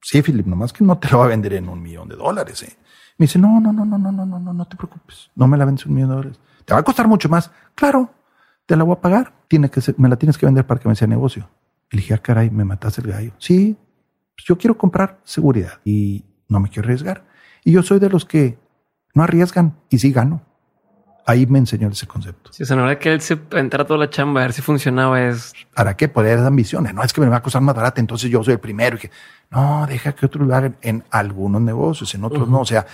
Sí, 0.01 0.21
Philip, 0.23 0.47
nomás 0.47 0.73
que 0.73 0.83
no 0.83 0.97
te 0.97 1.09
lo 1.09 1.19
va 1.19 1.25
a 1.25 1.27
vender 1.27 1.53
en 1.53 1.69
un 1.69 1.81
millón 1.81 2.07
de 2.07 2.15
dólares. 2.15 2.63
¿eh? 2.63 2.75
Me 3.21 3.27
dice, 3.27 3.37
no, 3.37 3.59
no, 3.59 3.71
no, 3.71 3.85
no, 3.85 3.99
no, 3.99 4.11
no, 4.11 4.25
no, 4.25 4.39
no, 4.39 4.51
no 4.51 4.65
te 4.65 4.75
preocupes. 4.75 5.29
No 5.35 5.47
me 5.47 5.55
la 5.55 5.63
vendes 5.63 5.85
un 5.85 5.93
millón 5.93 6.09
de 6.09 6.15
dólares. 6.15 6.39
Te 6.65 6.73
va 6.73 6.79
a 6.79 6.83
costar 6.83 7.07
mucho 7.07 7.29
más. 7.29 7.51
Claro, 7.75 8.15
te 8.65 8.75
la 8.75 8.83
voy 8.83 8.93
a 8.93 8.99
pagar. 8.99 9.31
Tiene 9.47 9.69
que 9.69 9.79
me 9.97 10.09
la 10.09 10.15
tienes 10.15 10.39
que 10.39 10.47
vender 10.47 10.65
para 10.65 10.79
que 10.79 10.89
me 10.89 10.95
sea 10.95 11.07
negocio. 11.07 11.47
Y 11.91 11.97
le 11.97 12.01
dije, 12.01 12.15
ah, 12.15 12.17
caray, 12.17 12.49
me 12.49 12.65
mataste 12.65 13.01
el 13.01 13.11
gallo. 13.11 13.33
Sí, 13.37 13.77
pues 14.35 14.47
yo 14.47 14.57
quiero 14.57 14.75
comprar 14.75 15.19
seguridad 15.23 15.73
y 15.85 16.25
no 16.47 16.59
me 16.59 16.69
quiero 16.69 16.87
arriesgar. 16.87 17.27
Y 17.63 17.73
yo 17.73 17.83
soy 17.83 17.99
de 17.99 18.09
los 18.09 18.25
que 18.25 18.57
no 19.13 19.21
arriesgan 19.21 19.77
y 19.91 19.99
sí 19.99 20.11
gano. 20.11 20.41
Ahí 21.25 21.45
me 21.45 21.59
enseñó 21.59 21.87
ese 21.89 22.07
concepto. 22.07 22.51
Sí, 22.51 22.63
o 22.63 22.65
sea, 22.65 22.75
no 22.75 22.99
que 22.99 23.13
él 23.13 23.21
se 23.21 23.39
entrara 23.51 23.85
toda 23.85 23.99
la 23.99 24.09
chamba 24.09 24.41
a 24.41 24.43
ver 24.45 24.53
si 24.53 24.61
funcionaba 24.61 25.21
es... 25.21 25.53
¿Para 25.75 25.95
qué? 25.95 26.07
Poder 26.07 26.37
dar 26.37 26.47
ambiciones. 26.47 26.93
No 26.93 27.03
es 27.03 27.13
que 27.13 27.21
me 27.21 27.27
va 27.27 27.37
a 27.37 27.41
costar 27.41 27.61
más 27.61 27.75
barata, 27.75 28.01
entonces 28.01 28.29
yo 28.29 28.43
soy 28.43 28.53
el 28.53 28.59
primero. 28.59 28.95
Y 28.97 28.99
que, 28.99 29.11
no, 29.51 29.85
deja 29.87 30.13
que 30.13 30.25
otros 30.25 30.47
lo 30.47 30.55
hagan 30.55 30.77
en 30.81 31.03
algunos 31.11 31.61
negocios, 31.61 32.13
en 32.15 32.23
otros 32.23 32.47
no. 32.49 32.61
O 32.61 32.65
sea, 32.65 32.85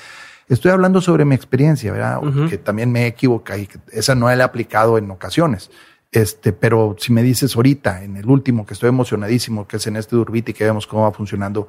estoy 0.49 0.71
hablando 0.71 1.01
sobre 1.01 1.25
mi 1.25 1.35
experiencia, 1.35 1.91
¿verdad? 1.91 2.19
Que 2.49 2.57
también 2.57 2.91
me 2.91 3.07
equivoca 3.07 3.57
y 3.57 3.67
que 3.67 3.79
esa 3.91 4.13
no 4.13 4.27
la 4.27 4.35
he 4.35 4.41
aplicado 4.43 4.97
en 4.97 5.09
ocasiones. 5.09 5.71
Este, 6.11 6.53
pero 6.53 6.95
si 6.97 7.11
me 7.11 7.23
dices 7.23 7.55
ahorita, 7.55 8.03
en 8.03 8.17
el 8.17 8.29
último, 8.29 8.65
que 8.65 8.73
estoy 8.73 8.89
emocionadísimo, 8.89 9.67
que 9.67 9.77
es 9.77 9.87
en 9.87 9.97
este 9.97 10.15
Durbiti, 10.15 10.53
que 10.53 10.63
vemos 10.63 10.87
cómo 10.87 11.03
va 11.03 11.11
funcionando, 11.11 11.67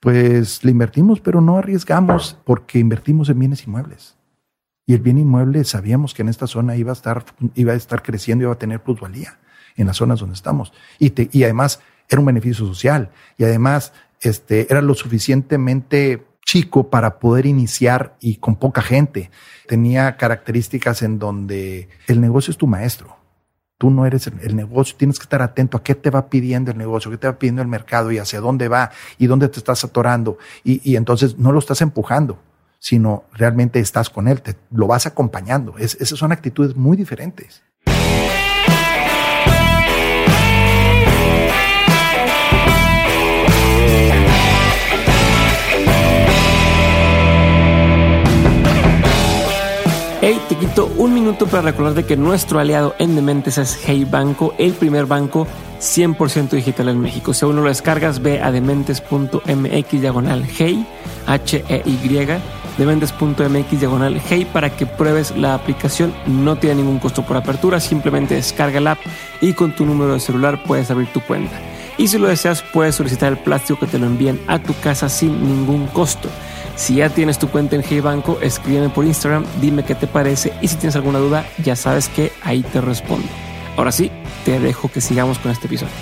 pues 0.00 0.64
le 0.64 0.70
invertimos, 0.72 1.20
pero 1.20 1.40
no 1.40 1.58
arriesgamos 1.58 2.36
porque 2.44 2.78
invertimos 2.78 3.28
en 3.28 3.38
bienes 3.38 3.66
inmuebles. 3.66 4.16
Y 4.86 4.94
el 4.94 5.00
bien 5.00 5.18
inmueble 5.18 5.64
sabíamos 5.64 6.14
que 6.14 6.22
en 6.22 6.28
esta 6.28 6.46
zona 6.46 6.76
iba 6.76 6.90
a 6.90 6.94
estar, 6.94 7.24
iba 7.54 7.72
a 7.72 7.76
estar 7.76 8.02
creciendo, 8.02 8.44
iba 8.44 8.52
a 8.52 8.58
tener 8.58 8.82
plusvalía 8.82 9.38
en 9.76 9.86
las 9.86 9.96
zonas 9.96 10.20
donde 10.20 10.34
estamos. 10.34 10.72
Y, 10.98 11.12
y 11.36 11.44
además 11.44 11.80
era 12.08 12.20
un 12.20 12.26
beneficio 12.26 12.66
social. 12.66 13.10
Y 13.38 13.44
además 13.44 13.92
este, 14.20 14.66
era 14.70 14.82
lo 14.82 14.94
suficientemente 14.94 16.26
chico 16.44 16.90
para 16.90 17.18
poder 17.18 17.46
iniciar 17.46 18.16
y 18.20 18.36
con 18.36 18.56
poca 18.56 18.82
gente. 18.82 19.30
Tenía 19.66 20.16
características 20.16 21.02
en 21.02 21.18
donde 21.18 21.88
el 22.08 22.20
negocio 22.20 22.50
es 22.50 22.58
tu 22.58 22.66
maestro. 22.66 23.16
Tú 23.78 23.90
no 23.90 24.06
eres 24.06 24.28
el, 24.28 24.54
negocio, 24.54 24.96
tienes 24.96 25.18
que 25.18 25.24
estar 25.24 25.42
atento 25.42 25.76
a 25.76 25.82
qué 25.82 25.96
te 25.96 26.10
va 26.10 26.28
pidiendo 26.28 26.70
el 26.70 26.78
negocio, 26.78 27.10
qué 27.10 27.16
te 27.16 27.26
va 27.26 27.38
pidiendo 27.38 27.62
el 27.62 27.68
mercado 27.68 28.12
y 28.12 28.18
hacia 28.18 28.40
dónde 28.40 28.68
va 28.68 28.90
y 29.18 29.26
dónde 29.26 29.48
te 29.48 29.58
estás 29.58 29.82
atorando. 29.82 30.38
Y, 30.62 30.88
y 30.88 30.96
entonces 30.96 31.38
no 31.38 31.50
lo 31.50 31.58
estás 31.58 31.80
empujando 31.80 32.38
sino 32.82 33.22
realmente 33.32 33.78
estás 33.78 34.10
con 34.10 34.26
él, 34.26 34.42
te, 34.42 34.56
lo 34.72 34.88
vas 34.88 35.06
acompañando. 35.06 35.78
Es, 35.78 35.94
esas 36.00 36.18
son 36.18 36.32
actitudes 36.32 36.74
muy 36.74 36.96
diferentes. 36.96 37.62
Hey, 50.24 50.40
te 50.48 50.56
quito 50.56 50.86
un 50.98 51.14
minuto 51.14 51.46
para 51.46 51.62
recordarte 51.62 52.04
que 52.04 52.16
nuestro 52.16 52.58
aliado 52.58 52.96
en 52.98 53.14
Dementes 53.14 53.58
es 53.58 53.78
Hey 53.86 54.04
Banco, 54.10 54.54
el 54.58 54.72
primer 54.72 55.06
banco 55.06 55.46
100% 55.78 56.50
digital 56.50 56.88
en 56.88 57.00
México. 57.00 57.32
Si 57.32 57.44
aún 57.44 57.54
no 57.54 57.62
lo 57.62 57.68
descargas, 57.68 58.20
ve 58.20 58.40
a 58.40 58.50
dementes.mx 58.50 60.00
diagonal 60.00 60.44
Hey, 60.58 60.84
H-E-Y 61.28 62.08
dementes.mx 62.78 63.80
diagonal 63.80 64.20
hey 64.28 64.46
para 64.50 64.70
que 64.70 64.86
pruebes 64.86 65.36
la 65.36 65.54
aplicación. 65.54 66.12
No 66.26 66.56
tiene 66.56 66.76
ningún 66.76 66.98
costo 66.98 67.22
por 67.24 67.36
apertura, 67.36 67.80
simplemente 67.80 68.34
descarga 68.34 68.80
la 68.80 68.92
app 68.92 69.00
y 69.40 69.52
con 69.52 69.74
tu 69.74 69.84
número 69.86 70.14
de 70.14 70.20
celular 70.20 70.62
puedes 70.64 70.90
abrir 70.90 71.12
tu 71.12 71.20
cuenta. 71.20 71.58
Y 71.98 72.08
si 72.08 72.18
lo 72.18 72.28
deseas, 72.28 72.62
puedes 72.62 72.94
solicitar 72.94 73.32
el 73.32 73.38
plástico 73.38 73.80
que 73.80 73.86
te 73.86 73.98
lo 73.98 74.06
envíen 74.06 74.40
a 74.46 74.58
tu 74.58 74.74
casa 74.80 75.08
sin 75.08 75.46
ningún 75.46 75.86
costo. 75.88 76.28
Si 76.74 76.96
ya 76.96 77.10
tienes 77.10 77.38
tu 77.38 77.48
cuenta 77.48 77.76
en 77.76 77.84
Hey 77.86 78.00
Banco, 78.00 78.38
escríbeme 78.40 78.88
por 78.88 79.04
Instagram, 79.04 79.44
dime 79.60 79.84
qué 79.84 79.94
te 79.94 80.06
parece 80.06 80.52
y 80.62 80.68
si 80.68 80.76
tienes 80.76 80.96
alguna 80.96 81.18
duda, 81.18 81.46
ya 81.62 81.76
sabes 81.76 82.08
que 82.08 82.32
ahí 82.42 82.62
te 82.62 82.80
respondo. 82.80 83.28
Ahora 83.76 83.92
sí, 83.92 84.10
te 84.44 84.58
dejo 84.58 84.90
que 84.90 85.00
sigamos 85.00 85.38
con 85.38 85.52
este 85.52 85.66
episodio. 85.66 85.92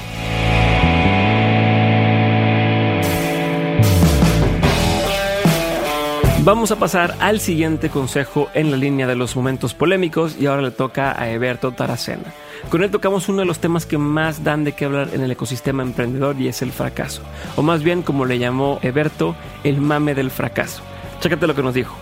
Vamos 6.42 6.70
a 6.70 6.76
pasar 6.76 7.14
al 7.20 7.38
siguiente 7.38 7.90
consejo 7.90 8.48
en 8.54 8.70
la 8.70 8.78
línea 8.78 9.06
de 9.06 9.14
los 9.14 9.36
momentos 9.36 9.74
polémicos 9.74 10.36
y 10.40 10.46
ahora 10.46 10.62
le 10.62 10.70
toca 10.70 11.20
a 11.20 11.28
Eberto 11.28 11.72
Taracena. 11.72 12.32
Con 12.70 12.82
él 12.82 12.90
tocamos 12.90 13.28
uno 13.28 13.40
de 13.40 13.44
los 13.44 13.58
temas 13.58 13.84
que 13.84 13.98
más 13.98 14.42
dan 14.42 14.64
de 14.64 14.72
qué 14.72 14.86
hablar 14.86 15.10
en 15.12 15.20
el 15.20 15.30
ecosistema 15.30 15.82
emprendedor 15.82 16.40
y 16.40 16.48
es 16.48 16.62
el 16.62 16.72
fracaso, 16.72 17.22
o 17.56 17.62
más 17.62 17.82
bien 17.82 18.00
como 18.00 18.24
le 18.24 18.38
llamó 18.38 18.78
Eberto, 18.80 19.36
el 19.64 19.82
mame 19.82 20.14
del 20.14 20.30
fracaso. 20.30 20.82
Chécate 21.20 21.46
lo 21.46 21.54
que 21.54 21.62
nos 21.62 21.74
dijo. 21.74 21.94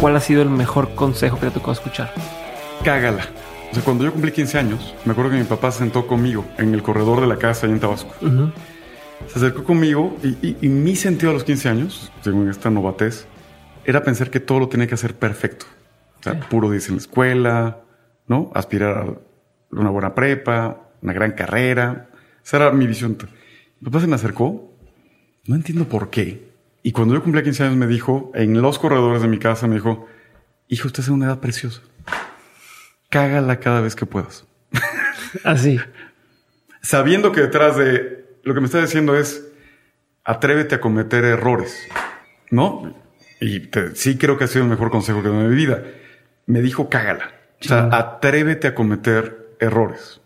¿Cuál 0.00 0.16
ha 0.16 0.20
sido 0.20 0.42
el 0.42 0.50
mejor 0.50 0.92
consejo 0.96 1.38
que 1.38 1.46
te 1.46 1.52
tocó 1.52 1.70
escuchar? 1.70 2.12
Cágala. 2.82 3.28
O 3.70 3.74
sea, 3.74 3.84
cuando 3.84 4.04
yo 4.04 4.12
cumplí 4.12 4.32
15 4.32 4.58
años, 4.58 4.94
me 5.04 5.12
acuerdo 5.12 5.30
que 5.30 5.36
mi 5.36 5.44
papá 5.44 5.70
se 5.70 5.78
sentó 5.78 6.08
conmigo 6.08 6.44
en 6.58 6.74
el 6.74 6.82
corredor 6.82 7.20
de 7.20 7.28
la 7.28 7.36
casa 7.36 7.66
allá 7.66 7.74
en 7.74 7.80
Tabasco 7.80 8.12
se 9.28 9.38
acercó 9.38 9.64
conmigo 9.64 10.16
y, 10.22 10.68
mi 10.68 10.96
sentido 10.96 11.30
a 11.30 11.34
los 11.34 11.44
15 11.44 11.68
años, 11.68 12.12
según 12.22 12.48
esta 12.48 12.70
novatez, 12.70 13.26
era 13.84 14.02
pensar 14.02 14.30
que 14.30 14.40
todo 14.40 14.60
lo 14.60 14.68
tenía 14.68 14.86
que 14.86 14.94
hacer 14.94 15.14
perfecto. 15.14 15.66
O 16.20 16.22
sea, 16.22 16.40
puro 16.48 16.70
10 16.70 16.88
en 16.88 16.94
la 16.94 17.00
escuela, 17.00 17.80
¿no? 18.26 18.50
Aspirar 18.54 18.96
a 18.98 19.14
una 19.70 19.90
buena 19.90 20.14
prepa, 20.14 20.90
una 21.02 21.12
gran 21.12 21.32
carrera. 21.32 22.08
Esa 22.44 22.56
era 22.58 22.72
mi 22.72 22.86
visión. 22.86 23.18
Mi 23.80 23.86
papá 23.86 24.00
se 24.00 24.06
me 24.06 24.14
acercó, 24.14 24.74
no 25.46 25.54
entiendo 25.54 25.88
por 25.88 26.10
qué. 26.10 26.48
Y 26.82 26.92
cuando 26.92 27.14
yo 27.14 27.22
cumplí 27.22 27.42
15 27.42 27.64
años 27.64 27.76
me 27.76 27.86
dijo, 27.86 28.30
en 28.34 28.60
los 28.60 28.78
corredores 28.78 29.22
de 29.22 29.28
mi 29.28 29.38
casa, 29.38 29.66
me 29.66 29.76
dijo, 29.76 30.06
hijo, 30.68 30.86
usted 30.86 31.02
es 31.02 31.08
una 31.08 31.26
edad 31.26 31.40
preciosa. 31.40 31.80
Cágala 33.10 33.60
cada 33.60 33.80
vez 33.80 33.94
que 33.94 34.06
puedas. 34.06 34.46
Así. 35.44 35.78
Sabiendo 36.82 37.32
que 37.32 37.40
detrás 37.40 37.76
de 37.76 38.23
lo 38.44 38.54
que 38.54 38.60
me 38.60 38.66
está 38.66 38.80
diciendo 38.80 39.16
es, 39.16 39.46
atrévete 40.24 40.76
a 40.76 40.80
cometer 40.80 41.24
errores, 41.24 41.76
¿no? 42.50 42.94
Y 43.40 43.70
sí 43.94 44.16
creo 44.16 44.38
que 44.38 44.44
ha 44.44 44.46
sido 44.46 44.64
el 44.64 44.70
mejor 44.70 44.90
consejo 44.90 45.22
que 45.22 45.28
dado 45.28 45.42
en 45.42 45.50
mi 45.50 45.56
vida. 45.56 45.82
Me 46.46 46.60
dijo, 46.60 46.88
cágala. 46.88 47.32
O 47.60 47.64
sea, 47.64 47.88
atrévete 47.92 48.68
a 48.68 48.74
cometer 48.74 49.56
errores. 49.60 50.20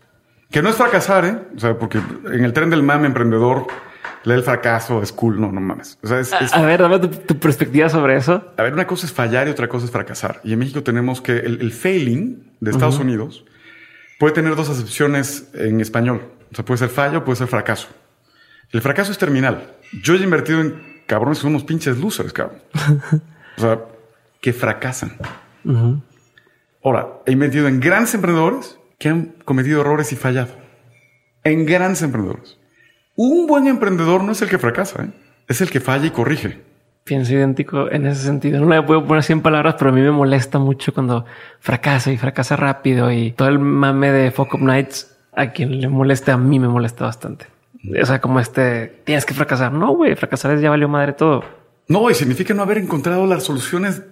Que 0.51 0.61
no 0.61 0.69
es 0.69 0.75
fracasar, 0.75 1.25
¿eh? 1.25 1.37
O 1.55 1.59
sea, 1.59 1.77
porque 1.77 1.99
en 1.99 2.43
el 2.43 2.53
tren 2.53 2.69
del 2.69 2.81
mame 2.81 3.07
emprendedor, 3.07 3.67
lee 4.23 4.33
el 4.33 4.43
fracaso, 4.43 5.01
es 5.01 5.11
cool. 5.11 5.39
No, 5.39 5.51
no 5.51 5.61
mames. 5.61 5.97
O 6.01 6.07
sea, 6.07 6.19
es, 6.19 6.33
a, 6.33 6.61
ver, 6.65 6.81
dame 6.81 6.99
tu, 6.99 7.39
perspectiva 7.39 7.89
sobre 7.89 8.15
eso. 8.15 8.53
A 8.57 8.63
ver, 8.63 8.73
una 8.73 8.87
cosa 8.87 9.05
es 9.05 9.13
fallar 9.13 9.47
y 9.47 9.51
otra 9.51 9.67
cosa 9.67 9.85
es 9.85 9.91
fracasar. 9.91 10.41
Y 10.43 10.53
en 10.53 10.59
México 10.59 10.81
tenemos 10.83 11.21
que 11.21 11.37
el, 11.39 11.71
failing 11.71 12.51
de 12.59 12.71
Estados 12.71 12.99
Unidos 12.99 13.45
puede 14.17 14.33
tener 14.33 14.55
dos 14.55 14.69
acepciones 14.69 15.49
en 15.53 15.81
español. 15.81 16.31
O 16.51 16.55
sea, 16.55 16.65
puede 16.65 16.79
ser 16.79 16.89
fallo, 16.89 17.23
puede 17.23 17.37
ser 17.37 17.47
fracaso. 17.47 17.87
El 18.71 18.81
fracaso 18.81 19.11
es 19.11 19.17
terminal. 19.17 19.75
Yo 20.03 20.15
he 20.15 20.17
invertido 20.17 20.61
en 20.61 21.01
cabrones, 21.07 21.39
son 21.39 21.51
unos 21.51 21.63
pinches 21.63 21.97
losers, 21.97 22.33
cabrón. 22.33 22.59
o 23.57 23.61
sea, 23.61 23.79
que 24.41 24.53
fracasan. 24.53 25.17
Ahora, 26.83 27.07
he 27.25 27.31
invertido 27.31 27.67
en 27.67 27.79
grandes 27.79 28.13
emprendedores 28.13 28.77
que 28.97 29.09
han 29.09 29.33
cometido 29.43 29.81
errores 29.81 30.11
y 30.11 30.15
fallado. 30.15 30.53
En 31.43 31.65
grandes 31.65 32.01
emprendedores. 32.03 32.57
Un 33.15 33.47
buen 33.47 33.67
emprendedor 33.67 34.23
no 34.23 34.31
es 34.31 34.41
el 34.41 34.49
que 34.49 34.57
fracasa, 34.57 35.03
¿eh? 35.03 35.09
es 35.47 35.61
el 35.61 35.69
que 35.69 35.79
falla 35.79 36.05
y 36.05 36.11
corrige. 36.11 36.61
Pienso 37.03 37.33
idéntico 37.33 37.89
en 37.89 38.05
ese 38.05 38.21
sentido. 38.21 38.59
No 38.59 38.69
le 38.69 38.83
puedo 38.83 39.05
poner 39.05 39.23
100 39.23 39.41
palabras, 39.41 39.75
pero 39.77 39.89
a 39.89 39.93
mí 39.93 40.01
me 40.01 40.11
molesta 40.11 40.59
mucho 40.59 40.93
cuando 40.93 41.25
fracasa 41.59 42.11
y 42.11 42.17
fracasa 42.17 42.55
rápido 42.55 43.11
y 43.11 43.31
todo 43.31 43.47
el 43.47 43.57
mame 43.57 44.11
de 44.11 44.31
Fuck 44.31 44.53
Up 44.53 44.61
Nights 44.61 45.17
a 45.33 45.51
quien 45.51 45.81
le 45.81 45.87
moleste, 45.87 46.31
a 46.31 46.37
mí 46.37 46.59
me 46.59 46.67
molesta 46.67 47.05
bastante. 47.05 47.47
O 48.01 48.05
sea, 48.05 48.19
como 48.19 48.39
este, 48.39 49.01
tienes 49.05 49.25
que 49.25 49.33
fracasar. 49.33 49.71
No, 49.71 49.95
güey, 49.95 50.15
fracasar 50.15 50.51
es 50.51 50.61
ya 50.61 50.69
valió 50.69 50.89
madre 50.89 51.13
todo. 51.13 51.43
No, 51.87 52.09
y 52.09 52.13
significa 52.13 52.53
no 52.53 52.61
haber 52.61 52.77
encontrado 52.77 53.25
las 53.25 53.43
soluciones 53.43 54.03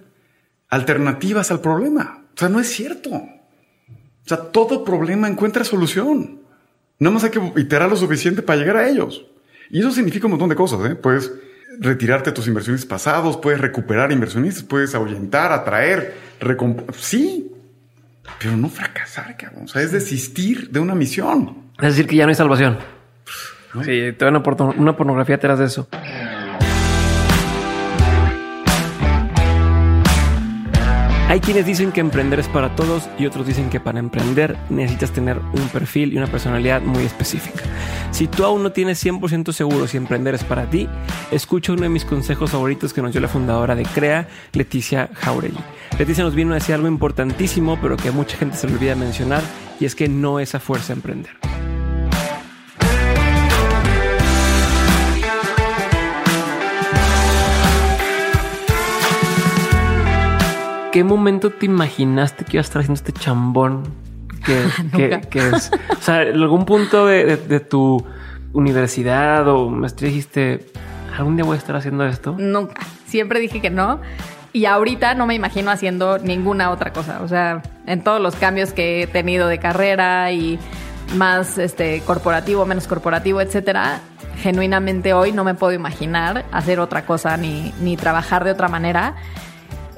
alternativas 0.69 1.51
al 1.51 1.59
problema. 1.59 2.23
O 2.33 2.37
sea, 2.37 2.49
no 2.49 2.59
es 2.59 2.67
cierto. 2.67 3.09
O 3.11 4.27
sea, 4.29 4.37
todo 4.51 4.83
problema 4.83 5.27
encuentra 5.27 5.63
solución. 5.63 6.41
Nada 6.99 7.13
más 7.13 7.23
hay 7.23 7.29
que 7.29 7.41
iterar 7.57 7.89
lo 7.89 7.95
suficiente 7.95 8.41
para 8.41 8.59
llegar 8.59 8.77
a 8.77 8.87
ellos. 8.87 9.25
Y 9.69 9.79
eso 9.79 9.91
significa 9.91 10.27
un 10.27 10.31
montón 10.31 10.49
de 10.49 10.55
cosas. 10.55 10.89
¿eh? 10.89 10.95
Puedes 10.95 11.31
retirarte 11.79 12.31
tus 12.31 12.47
inversiones 12.47 12.85
pasados, 12.85 13.37
puedes 13.37 13.61
recuperar 13.61 14.11
inversionistas, 14.11 14.63
puedes 14.63 14.95
ahuyentar, 14.95 15.51
atraer, 15.51 16.15
sí, 16.97 17.51
pero 18.39 18.57
no 18.57 18.69
fracasar, 18.69 19.37
cabrón. 19.37 19.65
O 19.65 19.67
sea, 19.67 19.81
es 19.81 19.91
desistir 19.91 20.69
de 20.71 20.79
una 20.79 20.95
misión. 20.95 21.71
Es 21.77 21.95
decir, 21.95 22.07
que 22.07 22.15
ya 22.15 22.25
no 22.25 22.29
hay 22.29 22.35
salvación. 22.35 22.77
Sí, 23.83 24.13
te 24.17 24.27
una, 24.27 24.41
una 24.77 24.95
pornografía 24.95 25.37
detrás 25.37 25.59
de 25.59 25.65
eso. 25.65 25.87
Hay 31.29 31.41
quienes 31.41 31.65
dicen 31.65 31.91
que 31.91 31.99
emprender 31.99 32.39
es 32.39 32.47
para 32.47 32.73
todos 32.77 33.09
y 33.19 33.25
otros 33.25 33.45
dicen 33.45 33.69
que 33.69 33.81
para 33.81 33.99
emprender 33.99 34.55
necesitas 34.69 35.11
tener 35.11 35.37
un 35.39 35.67
perfil 35.73 36.13
y 36.13 36.17
una 36.17 36.27
personalidad 36.27 36.81
muy 36.81 37.03
específica. 37.03 37.63
Si 38.11 38.29
tú 38.29 38.45
aún 38.45 38.63
no 38.63 38.71
tienes 38.71 39.05
100% 39.05 39.51
seguro 39.51 39.87
si 39.87 39.97
emprender 39.97 40.35
es 40.35 40.45
para 40.45 40.69
ti, 40.69 40.87
escucha 41.29 41.73
uno 41.73 41.81
de 41.81 41.89
mis 41.89 42.05
consejos 42.05 42.51
favoritos 42.51 42.93
que 42.93 43.01
nos 43.01 43.11
dio 43.11 43.19
la 43.19 43.27
fundadora 43.27 43.75
de 43.75 43.83
CREA, 43.83 44.29
Leticia 44.53 45.09
Jauregui. 45.15 45.59
Leticia 45.99 46.23
nos 46.23 46.33
vino 46.33 46.51
a 46.51 46.55
decir 46.55 46.75
algo 46.75 46.87
importantísimo, 46.87 47.77
pero 47.81 47.97
que 47.97 48.07
a 48.07 48.13
mucha 48.13 48.37
gente 48.37 48.55
se 48.55 48.67
le 48.67 48.75
olvida 48.75 48.95
mencionar, 48.95 49.41
y 49.81 49.85
es 49.85 49.95
que 49.95 50.07
no 50.07 50.39
es 50.39 50.55
a 50.55 50.61
fuerza 50.61 50.93
emprender. 50.93 51.31
Qué 60.91 61.03
momento 61.03 61.49
te 61.49 61.65
imaginaste 61.65 62.45
que 62.45 62.57
ibas 62.57 62.65
a 62.65 62.69
estar 62.69 62.81
haciendo 62.81 62.97
este 62.97 63.13
chambón 63.13 63.83
que, 64.95 65.21
es? 65.33 65.71
O 65.97 66.01
sea, 66.01 66.23
en 66.23 66.35
algún 66.35 66.65
punto 66.65 67.05
de, 67.07 67.59
tu 67.59 68.05
universidad 68.53 69.47
o 69.47 69.69
maestría 69.69 70.09
dijiste, 70.09 70.65
¿algún 71.17 71.35
día 71.35 71.45
voy 71.45 71.55
a 71.55 71.57
estar 71.57 71.75
haciendo 71.75 72.05
esto? 72.05 72.35
Nunca. 72.37 72.81
Siempre 73.05 73.39
dije 73.39 73.61
que 73.61 73.69
no. 73.69 73.99
Y 74.53 74.65
ahorita 74.65 75.13
no 75.13 75.27
me 75.27 75.35
imagino 75.35 75.69
haciendo 75.69 76.17
ninguna 76.17 76.71
otra 76.71 76.93
cosa. 76.93 77.21
O 77.21 77.27
sea, 77.27 77.61
en 77.85 78.03
todos 78.03 78.21
los 78.21 78.35
cambios 78.35 78.73
que 78.73 79.03
he 79.03 79.07
tenido 79.07 79.47
de 79.47 79.59
carrera 79.59 80.31
y 80.31 80.57
más 81.15 81.57
este 81.57 82.01
corporativo, 82.01 82.65
menos 82.65 82.87
corporativo, 82.87 83.41
etcétera, 83.41 83.99
genuinamente 84.41 85.13
hoy 85.13 85.31
no 85.31 85.43
me 85.43 85.53
puedo 85.53 85.73
imaginar 85.73 86.45
hacer 86.51 86.79
otra 86.79 87.05
cosa 87.05 87.37
ni, 87.37 87.73
ni 87.81 87.97
trabajar 87.97 88.43
de 88.43 88.51
otra 88.51 88.67
manera. 88.67 89.15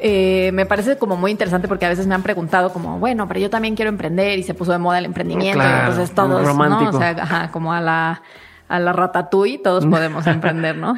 Eh, 0.01 0.51
me 0.53 0.65
parece 0.65 0.97
como 0.97 1.17
muy 1.17 1.31
interesante 1.31 1.67
porque 1.67 1.85
a 1.85 1.89
veces 1.89 2.07
me 2.07 2.15
han 2.15 2.23
preguntado 2.23 2.71
como, 2.71 2.99
bueno, 2.99 3.27
pero 3.27 3.39
yo 3.39 3.49
también 3.49 3.75
quiero 3.75 3.89
emprender 3.89 4.39
y 4.39 4.43
se 4.43 4.53
puso 4.53 4.71
de 4.71 4.77
moda 4.77 4.97
el 4.97 5.05
emprendimiento. 5.05 5.61
entonces 5.61 6.15
todos, 6.15 6.55
¿no? 6.55 6.89
O 6.89 6.97
sea, 6.97 7.49
como 7.51 7.73
a 7.73 7.81
la, 7.81 8.21
a 8.67 8.79
la 8.79 8.93
ratatouille 8.93 9.59
todos 9.59 9.85
podemos 9.87 10.25
emprender, 10.27 10.77
¿no? 10.77 10.95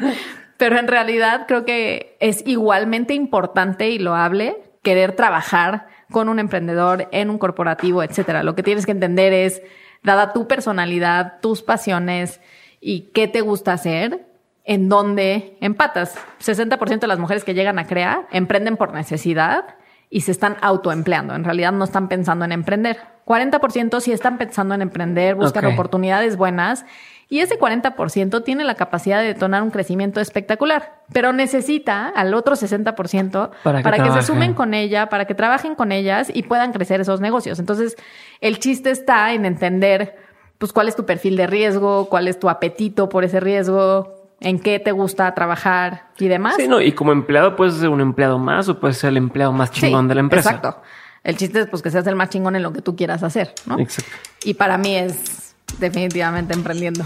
pero 0.58 0.78
en 0.78 0.88
realidad 0.88 1.46
creo 1.48 1.64
que 1.64 2.16
es 2.20 2.46
igualmente 2.46 3.14
importante 3.14 3.88
y 3.88 3.98
loable 3.98 4.56
querer 4.82 5.16
trabajar 5.16 5.86
con 6.10 6.28
un 6.28 6.38
emprendedor 6.38 7.08
en 7.12 7.30
un 7.30 7.38
corporativo, 7.38 8.02
etcétera. 8.02 8.42
Lo 8.42 8.54
que 8.54 8.62
tienes 8.62 8.84
que 8.84 8.92
entender 8.92 9.32
es, 9.32 9.62
dada 10.02 10.32
tu 10.32 10.46
personalidad, 10.46 11.40
tus 11.40 11.62
pasiones 11.62 12.40
y 12.80 13.10
qué 13.14 13.26
te 13.26 13.40
gusta 13.40 13.72
hacer, 13.72 14.26
en 14.64 14.88
donde 14.88 15.56
empatas. 15.60 16.16
60% 16.40 17.00
de 17.00 17.06
las 17.06 17.18
mujeres 17.18 17.44
que 17.44 17.54
llegan 17.54 17.78
a 17.78 17.86
crear 17.86 18.26
emprenden 18.32 18.76
por 18.76 18.92
necesidad 18.92 19.76
y 20.10 20.22
se 20.22 20.32
están 20.32 20.56
autoempleando. 20.60 21.34
En 21.34 21.44
realidad 21.44 21.72
no 21.72 21.84
están 21.84 22.08
pensando 22.08 22.44
en 22.44 22.52
emprender. 22.52 22.98
40% 23.26 24.00
sí 24.00 24.12
están 24.12 24.38
pensando 24.38 24.74
en 24.74 24.82
emprender, 24.82 25.34
buscan 25.34 25.64
oportunidades 25.66 26.36
buenas. 26.36 26.84
Y 27.28 27.40
ese 27.40 27.58
40% 27.58 28.44
tiene 28.44 28.64
la 28.64 28.74
capacidad 28.74 29.20
de 29.20 29.28
detonar 29.28 29.62
un 29.62 29.70
crecimiento 29.70 30.20
espectacular, 30.20 31.00
pero 31.12 31.32
necesita 31.32 32.08
al 32.08 32.34
otro 32.34 32.54
60% 32.54 33.50
para 33.62 33.78
que, 33.78 33.82
para 33.82 34.04
que 34.04 34.12
se 34.12 34.22
sumen 34.22 34.52
con 34.52 34.74
ella, 34.74 35.08
para 35.08 35.24
que 35.24 35.34
trabajen 35.34 35.74
con 35.74 35.90
ellas 35.90 36.30
y 36.32 36.42
puedan 36.42 36.72
crecer 36.72 37.00
esos 37.00 37.20
negocios. 37.20 37.58
Entonces, 37.58 37.96
el 38.40 38.58
chiste 38.58 38.90
está 38.90 39.32
en 39.32 39.46
entender 39.46 40.16
pues 40.58 40.72
cuál 40.72 40.86
es 40.86 40.96
tu 40.96 41.06
perfil 41.06 41.36
de 41.36 41.46
riesgo, 41.46 42.08
cuál 42.08 42.28
es 42.28 42.38
tu 42.38 42.48
apetito 42.48 43.08
por 43.08 43.24
ese 43.24 43.40
riesgo, 43.40 44.13
en 44.44 44.60
qué 44.60 44.78
te 44.78 44.92
gusta 44.92 45.34
trabajar 45.34 46.10
y 46.18 46.28
demás. 46.28 46.56
Sí, 46.56 46.68
no, 46.68 46.80
y 46.80 46.92
como 46.92 47.12
empleado 47.12 47.56
puedes 47.56 47.74
ser 47.74 47.88
un 47.88 48.00
empleado 48.00 48.38
más 48.38 48.68
o 48.68 48.78
puedes 48.78 48.98
ser 48.98 49.08
el 49.08 49.16
empleado 49.16 49.52
más 49.52 49.70
chingón 49.70 50.06
de 50.06 50.14
la 50.14 50.20
empresa. 50.20 50.50
Exacto. 50.50 50.82
El 51.24 51.36
chiste 51.38 51.60
es 51.60 51.66
pues 51.66 51.82
que 51.82 51.90
seas 51.90 52.06
el 52.06 52.14
más 52.14 52.28
chingón 52.28 52.54
en 52.54 52.62
lo 52.62 52.72
que 52.72 52.82
tú 52.82 52.94
quieras 52.94 53.22
hacer, 53.22 53.54
¿no? 53.64 53.78
Exacto. 53.78 54.12
Y 54.44 54.54
para 54.54 54.76
mí 54.76 54.94
es 54.94 55.54
definitivamente 55.78 56.52
emprendiendo. 56.52 57.02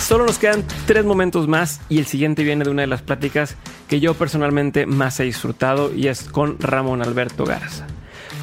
Solo 0.00 0.26
nos 0.26 0.38
quedan 0.38 0.64
tres 0.86 1.04
momentos 1.04 1.46
más 1.48 1.82
y 1.90 1.98
el 1.98 2.06
siguiente 2.06 2.42
viene 2.42 2.64
de 2.64 2.70
una 2.70 2.82
de 2.82 2.88
las 2.88 3.02
pláticas 3.02 3.56
que 3.88 4.00
yo 4.00 4.14
personalmente 4.14 4.86
más 4.86 5.20
he 5.20 5.24
disfrutado 5.24 5.94
y 5.94 6.08
es 6.08 6.24
con 6.24 6.58
Ramón 6.58 7.02
Alberto 7.02 7.44
Garza. 7.44 7.86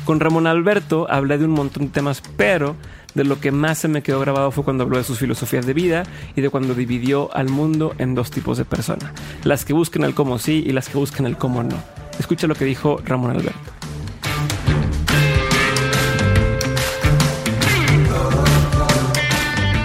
Con 0.05 0.19
Ramón 0.19 0.47
Alberto 0.47 1.08
hablé 1.10 1.39
de 1.39 1.45
un 1.45 1.51
montón 1.51 1.88
de 1.88 1.89
temas, 1.89 2.21
pero 2.38 2.75
de 3.13 3.24
lo 3.24 3.39
que 3.39 3.52
más 3.52 3.80
se 3.80 3.88
me 3.88 4.04
quedó 4.04 4.19
grabado 4.19 4.52
fue 4.52 4.63
cuando 4.63 4.84
habló 4.84 4.98
de 4.98 5.04
sus 5.04 5.19
filosofías 5.19 5.65
de 5.65 5.74
vida 5.74 6.04
y 6.36 6.41
de 6.41 6.50
cuando 6.50 6.74
dividió 6.74 7.36
al 7.36 7.50
mundo 7.50 7.95
en 7.98 8.15
dos 8.15 8.32
tipos 8.32 8.58
de 8.58 8.65
personas, 8.65 9.12
las 9.43 9.65
que 9.65 9.74
buscan 9.74 10.04
el 10.04 10.13
cómo 10.13 10.39
sí 10.39 10.63
y 10.65 10.72
las 10.72 10.89
que 10.89 10.98
buscan 10.98 11.26
el 11.26 11.38
cómo 11.38 11.63
no. 11.63 11.76
Escucha 12.19 12.48
lo 12.48 12.56
que 12.56 12.65
dijo 12.65 13.00
Ramón 13.04 13.32
Alberto. 13.32 13.60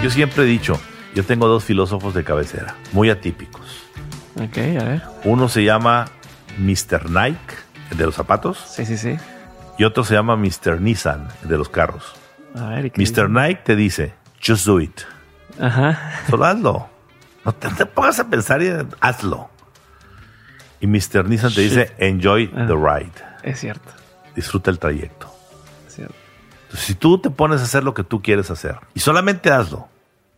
Yo 0.03 0.11
siempre 0.11 0.43
he 0.43 0.45
dicho, 0.45 0.79
yo 1.15 1.23
tengo 1.23 1.47
dos 1.47 1.63
filósofos 1.63 2.13
de 2.13 2.23
cabecera, 2.23 2.75
muy 2.91 3.09
atípicos. 3.09 3.65
Ok, 4.35 4.57
a 4.79 4.83
ver. 4.83 5.01
Uno 5.23 5.49
se 5.49 5.63
llama 5.63 6.05
Mr. 6.59 7.09
Nike, 7.09 7.55
de 7.97 8.05
los 8.05 8.13
zapatos. 8.13 8.59
Sí, 8.67 8.85
sí, 8.85 8.97
sí. 8.97 9.15
Y 9.77 9.83
otro 9.83 10.03
se 10.03 10.13
llama 10.13 10.35
Mr. 10.35 10.79
Nissan, 10.79 11.27
de 11.43 11.57
los 11.57 11.69
carros. 11.69 12.13
Mr. 12.55 13.29
Nike 13.29 13.61
te 13.63 13.75
dice, 13.75 14.13
just 14.41 14.65
do 14.65 14.79
it. 14.79 15.01
Ajá. 15.59 16.21
Solo 16.29 16.45
hazlo. 16.45 16.89
No 17.43 17.53
te, 17.53 17.85
pongas 17.85 18.19
a 18.19 18.29
pensar 18.29 18.61
y 18.61 18.71
hazlo. 19.01 19.49
Y 20.79 20.87
Mr. 20.87 21.27
Nissan 21.27 21.53
te 21.53 21.61
dice, 21.61 21.93
enjoy 21.97 22.47
the 22.47 22.75
ride. 22.75 23.11
Es 23.43 23.59
cierto. 23.59 23.91
Disfruta 24.35 24.71
el 24.71 24.79
trayecto. 24.79 25.31
Es 25.87 25.95
cierto. 25.95 26.15
si 26.73 26.95
tú 26.95 27.19
te 27.19 27.29
pones 27.29 27.61
a 27.61 27.65
hacer 27.65 27.83
lo 27.83 27.93
que 27.93 28.03
tú 28.03 28.21
quieres 28.21 28.49
hacer 28.51 28.77
y 28.93 28.99
solamente 28.99 29.51
hazlo, 29.51 29.87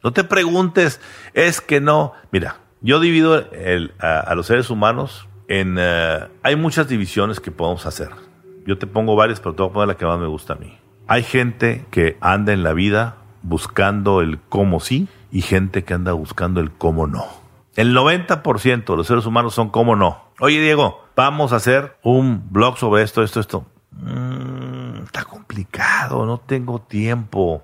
no 0.03 0.13
te 0.13 0.23
preguntes, 0.23 0.99
es 1.33 1.61
que 1.61 1.81
no. 1.81 2.13
Mira, 2.31 2.57
yo 2.81 2.99
divido 2.99 3.49
a, 3.99 4.35
los 4.35 4.47
seres 4.47 4.69
humanos 4.69 5.27
en. 5.47 5.77
Eh, 5.79 6.27
hay 6.43 6.55
muchas 6.55 6.87
divisiones 6.87 7.39
que 7.39 7.51
podemos 7.51 7.85
hacer. 7.85 8.09
Yo 8.65 8.77
te 8.77 8.85
pongo 8.85 9.15
varias, 9.15 9.39
pero 9.39 9.55
te 9.55 9.63
voy 9.63 9.69
a 9.69 9.73
poner 9.73 9.87
la 9.87 9.97
que 9.97 10.05
más 10.05 10.19
me 10.19 10.27
gusta 10.27 10.53
a 10.53 10.55
mí. 10.57 10.77
Hay 11.09 11.23
gente 11.23 11.85
que 11.89 12.17
anda 12.19 12.51
en 12.51 12.63
la 12.63 12.73
vida 12.73 13.15
buscando 13.41 14.21
el 14.21 14.39
cómo 14.39 14.79
sí 14.79 15.07
y 15.31 15.41
gente 15.41 15.83
que 15.83 15.93
anda 15.93 16.11
buscando 16.11 16.59
el 16.59 16.71
cómo 16.71 17.07
no. 17.07 17.25
El 17.75 17.95
90% 17.95 18.85
de 18.85 18.97
los 18.97 19.07
seres 19.07 19.25
humanos 19.25 19.53
son 19.53 19.69
cómo 19.69 19.95
no. 19.95 20.25
Oye, 20.39 20.59
Diego, 20.59 21.05
vamos 21.15 21.53
a 21.53 21.57
hacer 21.57 21.97
un 22.03 22.51
blog 22.51 22.77
sobre 22.77 23.03
esto, 23.03 23.23
esto, 23.23 23.39
esto. 23.39 23.65
Mm, 23.91 25.03
está 25.05 25.23
complicado, 25.23 26.25
no 26.25 26.39
tengo 26.39 26.81
tiempo. 26.81 27.63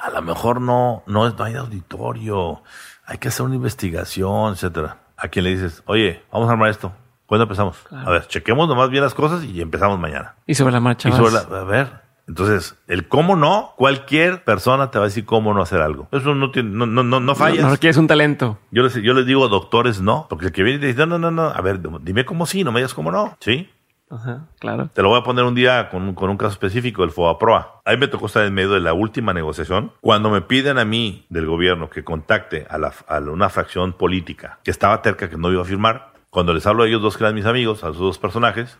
A 0.00 0.10
lo 0.10 0.20
mejor 0.22 0.60
no, 0.60 1.02
no, 1.06 1.30
no 1.30 1.44
hay 1.44 1.54
auditorio. 1.54 2.62
Hay 3.06 3.16
que 3.18 3.28
hacer 3.28 3.46
una 3.46 3.54
investigación, 3.54 4.52
etcétera. 4.52 4.98
A 5.16 5.28
quien 5.28 5.44
le 5.44 5.50
dices, 5.52 5.82
oye, 5.86 6.22
vamos 6.30 6.48
a 6.48 6.52
armar 6.52 6.68
esto. 6.68 6.92
¿Cuándo 7.26 7.44
empezamos? 7.44 7.78
A 7.90 8.10
ver, 8.10 8.26
chequemos 8.26 8.68
nomás 8.68 8.90
bien 8.90 9.02
las 9.02 9.14
cosas 9.14 9.44
y 9.44 9.60
empezamos 9.60 9.98
mañana. 9.98 10.34
Y 10.46 10.54
sobre 10.54 10.72
la 10.72 10.80
marcha. 10.80 11.08
Y 11.08 11.12
sobre 11.12 11.32
la, 11.32 11.40
a 11.40 11.64
ver, 11.64 12.07
entonces, 12.28 12.76
el 12.86 13.08
cómo 13.08 13.36
no, 13.36 13.72
cualquier 13.76 14.44
persona 14.44 14.90
te 14.90 14.98
va 14.98 15.06
a 15.06 15.08
decir 15.08 15.24
cómo 15.24 15.54
no 15.54 15.62
hacer 15.62 15.80
algo. 15.80 16.08
Eso 16.12 16.34
no 16.34 16.50
tiene, 16.50 16.68
no, 16.70 16.84
no, 16.84 17.02
no, 17.02 17.20
no 17.20 17.34
fallas. 17.34 17.64
No, 17.64 17.70
requieres 17.70 17.96
un 17.96 18.06
talento. 18.06 18.58
Yo 18.70 18.82
les, 18.82 18.94
yo 18.96 19.14
les 19.14 19.24
digo 19.24 19.48
doctores 19.48 20.02
no, 20.02 20.26
porque 20.28 20.46
el 20.46 20.52
que 20.52 20.62
viene 20.62 20.76
y 20.76 20.80
te 20.80 20.86
dice, 20.88 21.06
no, 21.06 21.18
no, 21.18 21.30
no, 21.30 21.44
a 21.44 21.60
ver, 21.62 21.80
dime 22.02 22.26
cómo 22.26 22.44
sí, 22.44 22.64
no 22.64 22.70
me 22.70 22.80
digas 22.80 22.92
cómo 22.92 23.10
no. 23.10 23.34
¿Sí? 23.40 23.70
Ajá, 24.10 24.46
claro. 24.58 24.90
Te 24.92 25.02
lo 25.02 25.08
voy 25.08 25.18
a 25.20 25.22
poner 25.22 25.44
un 25.44 25.54
día 25.54 25.88
con, 25.88 26.14
con 26.14 26.28
un 26.28 26.36
caso 26.36 26.52
específico, 26.52 27.02
el 27.02 27.10
FOAPROA. 27.10 27.80
Ahí 27.86 27.96
me 27.96 28.08
tocó 28.08 28.26
estar 28.26 28.44
en 28.44 28.52
medio 28.52 28.72
de 28.72 28.80
la 28.80 28.92
última 28.92 29.32
negociación. 29.32 29.92
Cuando 30.02 30.28
me 30.28 30.42
piden 30.42 30.78
a 30.78 30.84
mí 30.84 31.24
del 31.30 31.46
gobierno 31.46 31.88
que 31.88 32.04
contacte 32.04 32.66
a, 32.68 32.76
la, 32.76 32.92
a 33.06 33.18
una 33.20 33.48
fracción 33.48 33.94
política 33.94 34.60
que 34.64 34.70
estaba 34.70 35.00
cerca 35.02 35.30
que 35.30 35.36
no 35.38 35.50
iba 35.50 35.62
a 35.62 35.66
firmar, 35.66 36.12
cuando 36.28 36.52
les 36.52 36.66
hablo 36.66 36.82
a 36.82 36.86
ellos 36.86 37.00
dos 37.00 37.16
que 37.16 37.24
eran 37.24 37.34
mis 37.34 37.46
amigos, 37.46 37.84
a 37.84 37.88
esos 37.88 38.00
dos 38.00 38.18
personajes, 38.18 38.78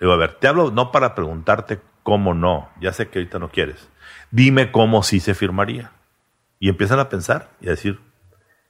le 0.00 0.06
digo, 0.06 0.12
a 0.12 0.16
ver, 0.16 0.34
te 0.34 0.48
hablo 0.48 0.70
no 0.70 0.90
para 0.90 1.14
preguntarte 1.14 1.80
cómo 2.08 2.32
no. 2.32 2.70
Ya 2.80 2.94
sé 2.94 3.08
que 3.08 3.18
ahorita 3.18 3.38
no 3.38 3.50
quieres. 3.50 3.86
Dime 4.30 4.72
cómo 4.72 5.02
sí 5.02 5.20
se 5.20 5.34
firmaría. 5.34 5.92
Y 6.58 6.70
empiezan 6.70 7.00
a 7.00 7.10
pensar 7.10 7.50
y 7.60 7.66
a 7.66 7.72
decir 7.72 8.00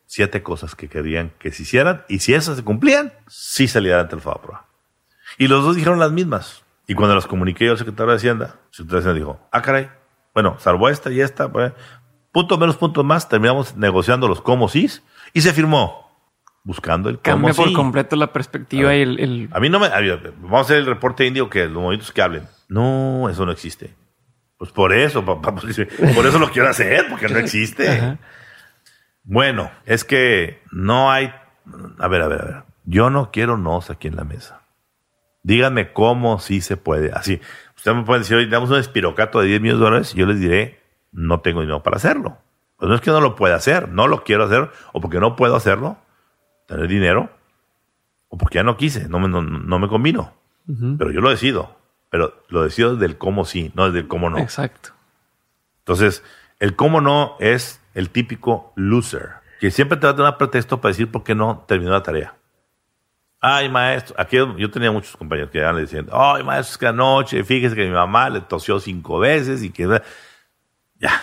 siete 0.07 0.43
cosas 0.43 0.75
que 0.75 0.89
querían 0.89 1.31
que 1.39 1.53
se 1.53 1.63
hicieran 1.63 2.03
y 2.09 2.19
si 2.19 2.35
esas 2.35 2.57
se 2.57 2.65
cumplían, 2.65 3.13
sí 3.29 3.69
salía 3.69 4.01
ante 4.01 4.17
el 4.17 4.23
FAPROA. 4.23 4.67
Y 5.39 5.47
los 5.47 5.63
dos 5.63 5.77
dijeron 5.77 6.01
las 6.01 6.11
mismas. 6.11 6.65
Y 6.89 6.95
cuando 6.95 7.15
las 7.15 7.29
comuniqué 7.29 7.69
al 7.69 7.79
secretario 7.79 8.11
de 8.11 8.17
Hacienda, 8.17 8.47
el 8.47 8.75
secretario 8.75 9.05
de 9.05 9.11
Hacienda 9.11 9.19
dijo, 9.21 9.49
ah, 9.53 9.63
caray, 9.63 9.89
bueno, 10.35 10.57
salvo 10.59 10.89
esta 10.89 11.13
y 11.13 11.21
esta, 11.21 11.53
pues, 11.53 11.73
punto 12.33 12.59
menos 12.59 12.77
puntos 12.77 13.05
más, 13.05 13.29
terminamos 13.29 13.77
negociando 13.77 14.27
los 14.27 14.41
cómo 14.41 14.69
sí 14.69 14.91
y 15.33 15.43
se 15.43 15.53
firmó. 15.53 16.11
Buscando 16.65 17.09
el 17.09 17.21
cómo 17.21 17.47
Cambia 17.47 17.55
por 17.55 17.73
completo 17.73 18.17
la 18.17 18.33
perspectiva 18.33 18.97
y 18.97 19.03
el, 19.03 19.49
A 19.53 19.61
mí 19.61 19.69
no 19.69 19.79
me... 19.79 19.89
vamos 19.89 20.59
a 20.59 20.61
hacer 20.63 20.79
el 20.79 20.87
reporte 20.87 21.25
indio 21.25 21.49
que 21.49 21.67
los 21.67 21.81
momentos 21.81 22.11
que 22.11 22.21
hablen. 22.21 22.43
No, 22.69 23.29
eso 23.29 23.45
no 23.47 23.53
existe. 23.53 23.95
Pues 24.57 24.73
por 24.73 24.93
eso, 24.93 25.25
papá, 25.25 25.55
pues 25.61 25.77
por 26.15 26.27
eso 26.27 26.39
lo 26.39 26.51
quiero 26.51 26.69
hacer, 26.69 27.07
porque 27.09 27.29
no 27.29 27.39
existe. 27.39 28.19
Bueno, 29.25 29.71
es 29.85 30.05
que 30.05 30.63
no 30.71 31.11
hay. 31.11 31.33
A 31.99 32.09
ver, 32.09 32.23
a 32.23 32.29
ver, 32.29 32.41
a 32.41 32.45
ver. 32.45 32.63
Yo 32.85 33.11
no 33.11 33.31
quiero 33.31 33.59
nos 33.59 33.91
aquí 33.91 34.09
en 34.09 34.17
la 34.17 34.25
mesa. 34.25 34.63
Díganme 35.43 35.93
cómo 35.93 36.39
sí 36.41 36.61
se 36.61 36.77
puede. 36.77 37.13
Así, 37.13 37.41
usted 37.77 37.95
me 37.95 38.05
puede 38.05 38.21
decir, 38.21 38.37
hoy 38.37 38.47
damos 38.47 38.71
un 38.71 38.79
espirocato 38.79 39.41
de 39.41 39.49
10 39.49 39.61
millones 39.61 39.81
de 39.81 39.85
dólares 39.85 40.15
y 40.15 40.19
yo 40.19 40.27
les 40.27 40.41
diré, 40.41 40.81
no 41.13 41.41
tengo 41.41 41.61
dinero 41.61 41.83
para 41.83 41.97
hacerlo. 41.97 42.39
Pues 42.77 42.89
no 42.89 42.95
es 42.95 43.01
que 43.01 43.11
no 43.11 43.21
lo 43.21 43.35
pueda 43.35 43.57
hacer, 43.57 43.89
no 43.89 44.09
lo 44.09 44.25
quiero 44.25 44.45
hacer, 44.45 44.71
o 44.93 45.01
porque 45.01 45.21
no 45.21 45.37
puedo 45.37 45.57
hacerlo, 45.57 45.99
tener 46.67 46.87
dinero, 46.87 47.31
o 48.29 48.39
porque 48.39 48.57
ya 48.57 48.63
no 48.63 48.77
quise, 48.77 49.09
no 49.09 49.19
me, 49.19 49.29
no, 49.29 49.43
no 49.43 49.79
me 49.79 49.89
combino. 49.89 50.35
Pero 50.99 51.11
yo 51.11 51.23
lo 51.23 51.31
decido. 51.31 51.78
Pero 52.11 52.43
lo 52.49 52.63
decido 52.63 52.97
del 52.97 53.19
cómo 53.19 53.45
sí, 53.45 53.71
no 53.75 53.87
desde 53.87 54.01
el 54.01 54.09
cómo 54.09 54.31
no. 54.31 54.39
Exacto. 54.39 54.91
Entonces, 55.81 56.23
el 56.59 56.77
cómo 56.77 57.01
no 57.01 57.37
es 57.41 57.81
el 57.95 58.11
típico 58.11 58.73
loser, 58.77 59.31
que 59.61 59.71
siempre 59.71 59.99
te 59.99 60.07
va 60.07 60.13
a 60.13 60.17
tener 60.17 60.37
pretexto 60.37 60.81
para 60.81 60.91
decir 60.91 61.11
por 61.11 61.25
qué 61.25 61.35
no 61.35 61.65
terminó 61.67 61.93
la 61.93 62.03
tarea. 62.03 62.35
Ay, 63.41 63.69
maestro, 63.69 64.17
aquí 64.19 64.37
yo 64.37 64.71
tenía 64.71 64.91
muchos 64.91 65.17
compañeros 65.17 65.51
que 65.51 65.59
iban 65.59 65.77
diciendo, 65.77 66.13
ay, 66.15 66.43
maestro, 66.43 66.73
es 66.73 66.79
que 66.79 66.87
anoche, 66.89 67.45
fíjese 67.45 67.77
que 67.77 67.85
mi 67.87 67.95
mamá 67.95 68.31
le 68.31 68.41
tosió 68.41 68.81
cinco 68.81 69.19
veces 69.19 69.63
y 69.63 69.71
que... 69.71 70.03
Ya. 70.97 71.21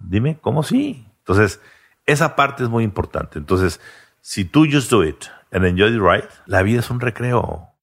Dime, 0.00 0.38
¿cómo 0.40 0.62
sí? 0.62 1.06
Entonces, 1.18 1.60
esa 2.06 2.36
parte 2.36 2.62
es 2.62 2.70
muy 2.70 2.84
importante. 2.84 3.38
Entonces, 3.38 3.80
si 4.22 4.46
tú 4.46 4.66
just 4.70 4.90
do 4.90 5.04
it 5.04 5.26
and 5.52 5.66
enjoy 5.66 5.92
the 5.92 5.98
ride, 5.98 6.28
la 6.46 6.62
vida 6.62 6.80
es 6.80 6.88
un 6.88 7.00
recreo. 7.00 7.73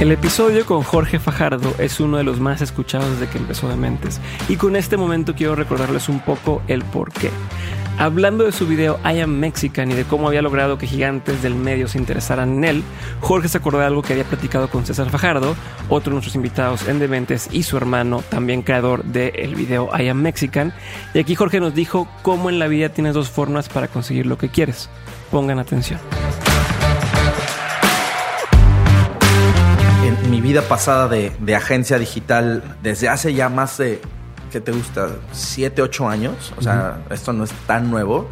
El 0.00 0.12
episodio 0.12 0.64
con 0.64 0.84
Jorge 0.84 1.18
Fajardo 1.18 1.74
es 1.78 1.98
uno 1.98 2.18
de 2.18 2.22
los 2.22 2.38
más 2.38 2.60
escuchados 2.60 3.10
desde 3.18 3.26
que 3.26 3.38
empezó 3.38 3.68
Dementes 3.68 4.20
y 4.48 4.54
con 4.54 4.76
este 4.76 4.96
momento 4.96 5.34
quiero 5.34 5.56
recordarles 5.56 6.08
un 6.08 6.20
poco 6.20 6.62
el 6.68 6.84
por 6.84 7.10
qué. 7.10 7.30
Hablando 7.98 8.44
de 8.44 8.52
su 8.52 8.68
video 8.68 9.00
I 9.04 9.18
Am 9.18 9.30
Mexican 9.30 9.90
y 9.90 9.94
de 9.94 10.04
cómo 10.04 10.28
había 10.28 10.40
logrado 10.40 10.78
que 10.78 10.86
gigantes 10.86 11.42
del 11.42 11.56
medio 11.56 11.88
se 11.88 11.98
interesaran 11.98 12.58
en 12.58 12.64
él, 12.64 12.84
Jorge 13.20 13.48
se 13.48 13.58
acordó 13.58 13.80
de 13.80 13.86
algo 13.86 14.02
que 14.02 14.12
había 14.12 14.22
platicado 14.22 14.70
con 14.70 14.86
César 14.86 15.10
Fajardo, 15.10 15.56
otro 15.88 16.10
de 16.10 16.14
nuestros 16.14 16.36
invitados 16.36 16.86
en 16.86 17.00
Dementes 17.00 17.48
y 17.50 17.64
su 17.64 17.76
hermano, 17.76 18.22
también 18.28 18.62
creador 18.62 19.02
del 19.02 19.56
video 19.56 19.90
I 19.98 20.10
Am 20.10 20.22
Mexican. 20.22 20.72
Y 21.12 21.18
aquí 21.18 21.34
Jorge 21.34 21.58
nos 21.58 21.74
dijo 21.74 22.06
cómo 22.22 22.50
en 22.50 22.60
la 22.60 22.68
vida 22.68 22.90
tienes 22.90 23.14
dos 23.14 23.30
formas 23.30 23.68
para 23.68 23.88
conseguir 23.88 24.26
lo 24.26 24.38
que 24.38 24.48
quieres. 24.48 24.88
Pongan 25.32 25.58
atención. 25.58 25.98
Mi 30.28 30.40
vida 30.40 30.62
pasada 30.62 31.08
de, 31.08 31.32
de 31.40 31.56
agencia 31.56 31.98
digital, 31.98 32.62
desde 32.82 33.08
hace 33.08 33.34
ya 33.34 33.48
más 33.48 33.78
de 33.78 34.00
¿qué 34.50 34.60
te 34.60 34.72
gusta? 34.72 35.10
Siete, 35.32 35.82
ocho 35.82 36.08
años. 36.08 36.52
O 36.56 36.62
sea, 36.62 37.02
esto 37.10 37.32
no 37.32 37.44
es 37.44 37.52
tan 37.66 37.90
nuevo. 37.90 38.28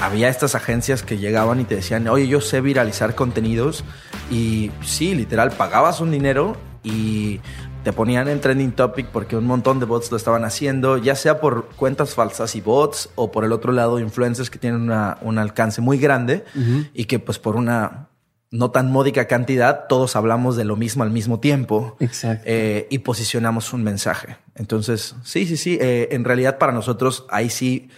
Había 0.00 0.28
estas 0.28 0.54
agencias 0.54 1.02
que 1.02 1.18
llegaban 1.18 1.60
y 1.60 1.64
te 1.64 1.76
decían, 1.76 2.08
oye, 2.08 2.26
yo 2.26 2.40
sé 2.40 2.60
viralizar 2.60 3.14
contenidos. 3.14 3.84
Y 4.30 4.70
sí, 4.82 5.14
literal, 5.14 5.50
pagabas 5.52 6.00
un 6.00 6.10
dinero 6.10 6.56
y 6.82 7.40
te 7.84 7.92
ponían 7.92 8.28
en 8.28 8.40
trending 8.40 8.72
topic 8.72 9.06
porque 9.06 9.36
un 9.36 9.46
montón 9.46 9.80
de 9.80 9.86
bots 9.86 10.10
lo 10.10 10.16
estaban 10.16 10.44
haciendo, 10.44 10.98
ya 10.98 11.14
sea 11.14 11.40
por 11.40 11.66
cuentas 11.76 12.14
falsas 12.14 12.54
y 12.54 12.60
bots 12.60 13.10
o 13.14 13.32
por 13.32 13.44
el 13.44 13.52
otro 13.52 13.72
lado 13.72 13.98
influencers 13.98 14.50
que 14.50 14.58
tienen 14.58 14.82
una, 14.82 15.16
un 15.22 15.38
alcance 15.38 15.80
muy 15.80 15.98
grande 15.98 16.44
y 16.92 17.04
que 17.06 17.18
pues 17.18 17.38
por 17.38 17.56
una 17.56 18.09
no 18.50 18.70
tan 18.70 18.90
módica 18.90 19.26
cantidad, 19.26 19.86
todos 19.88 20.16
hablamos 20.16 20.56
de 20.56 20.64
lo 20.64 20.76
mismo 20.76 21.04
al 21.04 21.10
mismo 21.10 21.38
tiempo 21.38 21.96
Exacto. 22.00 22.42
eh, 22.46 22.88
y 22.90 22.98
posicionamos 22.98 23.72
un 23.72 23.84
mensaje. 23.84 24.36
Entonces, 24.56 25.14
sí, 25.22 25.46
sí, 25.46 25.56
sí, 25.56 25.78
eh, 25.80 26.08
en 26.10 26.24
realidad 26.24 26.58
para 26.58 26.72
nosotros 26.72 27.26
ahí 27.30 27.48
sí, 27.48 27.90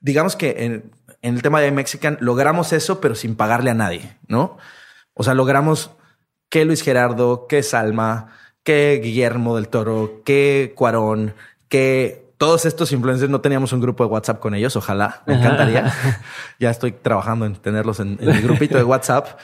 digamos 0.00 0.36
que 0.36 0.64
en, 0.64 0.90
en 1.20 1.34
el 1.34 1.42
tema 1.42 1.60
de 1.60 1.70
Mexican 1.70 2.16
logramos 2.20 2.72
eso, 2.72 3.00
pero 3.00 3.14
sin 3.14 3.36
pagarle 3.36 3.70
a 3.70 3.74
nadie, 3.74 4.16
¿no? 4.26 4.56
O 5.12 5.22
sea, 5.22 5.34
logramos 5.34 5.90
que 6.48 6.64
Luis 6.64 6.82
Gerardo, 6.82 7.46
que 7.46 7.62
Salma, 7.62 8.32
que 8.62 9.00
Guillermo 9.02 9.56
del 9.56 9.68
Toro, 9.68 10.22
que 10.24 10.72
Cuarón, 10.74 11.34
que 11.68 12.30
todos 12.38 12.64
estos 12.64 12.90
influencers 12.92 13.30
no 13.30 13.42
teníamos 13.42 13.74
un 13.74 13.80
grupo 13.80 14.02
de 14.04 14.10
WhatsApp 14.10 14.40
con 14.40 14.54
ellos. 14.54 14.74
Ojalá, 14.76 15.22
me 15.26 15.34
encantaría. 15.34 15.92
ya 16.58 16.70
estoy 16.70 16.92
trabajando 16.92 17.44
en 17.44 17.54
tenerlos 17.54 18.00
en, 18.00 18.16
en 18.18 18.28
mi 18.28 18.40
grupito 18.40 18.78
de 18.78 18.84
WhatsApp. 18.84 19.38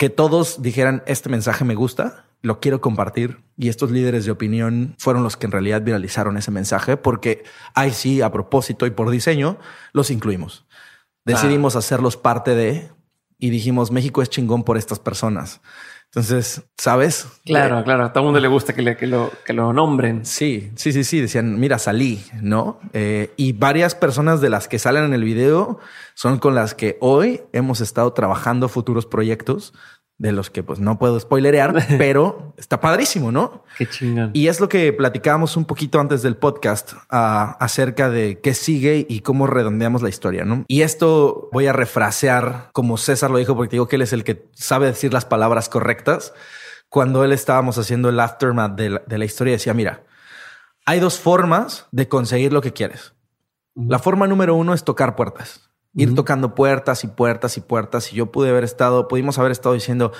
Que 0.00 0.08
todos 0.08 0.62
dijeran 0.62 1.02
este 1.04 1.28
mensaje 1.28 1.62
me 1.62 1.74
gusta, 1.74 2.24
lo 2.40 2.58
quiero 2.58 2.80
compartir. 2.80 3.42
Y 3.58 3.68
estos 3.68 3.90
líderes 3.90 4.24
de 4.24 4.30
opinión 4.30 4.94
fueron 4.96 5.22
los 5.22 5.36
que 5.36 5.44
en 5.44 5.52
realidad 5.52 5.82
viralizaron 5.82 6.38
ese 6.38 6.50
mensaje, 6.50 6.96
porque 6.96 7.44
ahí 7.74 7.90
sí, 7.90 8.22
a 8.22 8.32
propósito 8.32 8.86
y 8.86 8.92
por 8.92 9.10
diseño, 9.10 9.58
los 9.92 10.10
incluimos. 10.10 10.64
Decidimos 11.26 11.76
hacerlos 11.76 12.16
parte 12.16 12.54
de 12.54 12.90
y 13.38 13.50
dijimos 13.50 13.90
México 13.90 14.22
es 14.22 14.30
chingón 14.30 14.62
por 14.64 14.78
estas 14.78 14.98
personas. 14.98 15.60
Entonces, 16.12 16.62
¿sabes? 16.76 17.28
Claro, 17.44 17.84
claro. 17.84 18.04
A 18.06 18.12
todo 18.12 18.22
el 18.22 18.26
mundo 18.26 18.40
le 18.40 18.48
gusta 18.48 18.72
que, 18.72 18.82
le- 18.82 18.96
que 18.96 19.06
lo, 19.06 19.30
que 19.46 19.52
lo 19.52 19.72
nombren. 19.72 20.26
Sí, 20.26 20.72
sí, 20.74 20.92
sí, 20.92 21.04
sí. 21.04 21.20
Decían, 21.20 21.60
mira, 21.60 21.78
salí, 21.78 22.20
¿no? 22.42 22.80
Eh, 22.92 23.32
y 23.36 23.52
varias 23.52 23.94
personas 23.94 24.40
de 24.40 24.50
las 24.50 24.66
que 24.66 24.80
salen 24.80 25.04
en 25.04 25.14
el 25.14 25.22
video 25.22 25.78
son 26.14 26.38
con 26.40 26.56
las 26.56 26.74
que 26.74 26.98
hoy 27.00 27.42
hemos 27.52 27.80
estado 27.80 28.12
trabajando 28.12 28.68
futuros 28.68 29.06
proyectos 29.06 29.72
de 30.20 30.32
los 30.32 30.50
que 30.50 30.62
pues 30.62 30.80
no 30.80 30.98
puedo 30.98 31.18
spoilerear, 31.18 31.74
pero 31.98 32.52
está 32.58 32.78
padrísimo, 32.78 33.32
¿no? 33.32 33.64
Qué 33.78 33.88
chingón. 33.88 34.30
Y 34.34 34.48
es 34.48 34.60
lo 34.60 34.68
que 34.68 34.92
platicábamos 34.92 35.56
un 35.56 35.64
poquito 35.64 35.98
antes 35.98 36.20
del 36.20 36.36
podcast 36.36 36.92
ah, 37.08 37.56
acerca 37.58 38.10
de 38.10 38.38
qué 38.40 38.52
sigue 38.52 39.06
y 39.08 39.20
cómo 39.20 39.46
redondeamos 39.46 40.02
la 40.02 40.10
historia, 40.10 40.44
¿no? 40.44 40.66
Y 40.68 40.82
esto 40.82 41.48
voy 41.52 41.68
a 41.68 41.72
refrasear 41.72 42.68
como 42.74 42.98
César 42.98 43.30
lo 43.30 43.38
dijo, 43.38 43.56
porque 43.56 43.76
digo 43.76 43.88
que 43.88 43.96
él 43.96 44.02
es 44.02 44.12
el 44.12 44.22
que 44.22 44.46
sabe 44.52 44.86
decir 44.86 45.10
las 45.14 45.24
palabras 45.24 45.70
correctas. 45.70 46.34
Cuando 46.90 47.24
él 47.24 47.32
estábamos 47.32 47.78
haciendo 47.78 48.10
el 48.10 48.20
aftermath 48.20 48.76
de 48.76 48.90
la, 48.90 49.02
de 49.06 49.16
la 49.16 49.24
historia, 49.24 49.54
decía, 49.54 49.72
mira, 49.72 50.04
hay 50.84 51.00
dos 51.00 51.18
formas 51.18 51.86
de 51.92 52.08
conseguir 52.08 52.52
lo 52.52 52.60
que 52.60 52.74
quieres. 52.74 53.14
La 53.74 53.98
forma 53.98 54.26
número 54.26 54.54
uno 54.54 54.74
es 54.74 54.84
tocar 54.84 55.16
puertas. 55.16 55.69
Ir 55.94 56.14
tocando 56.14 56.54
puertas 56.54 57.02
y 57.02 57.08
puertas 57.08 57.56
y 57.56 57.60
puertas. 57.60 58.12
Y 58.12 58.16
yo 58.16 58.30
pude 58.30 58.50
haber 58.50 58.62
estado, 58.62 59.08
pudimos 59.08 59.38
haber 59.38 59.50
estado 59.50 59.74
diciendo, 59.74 60.12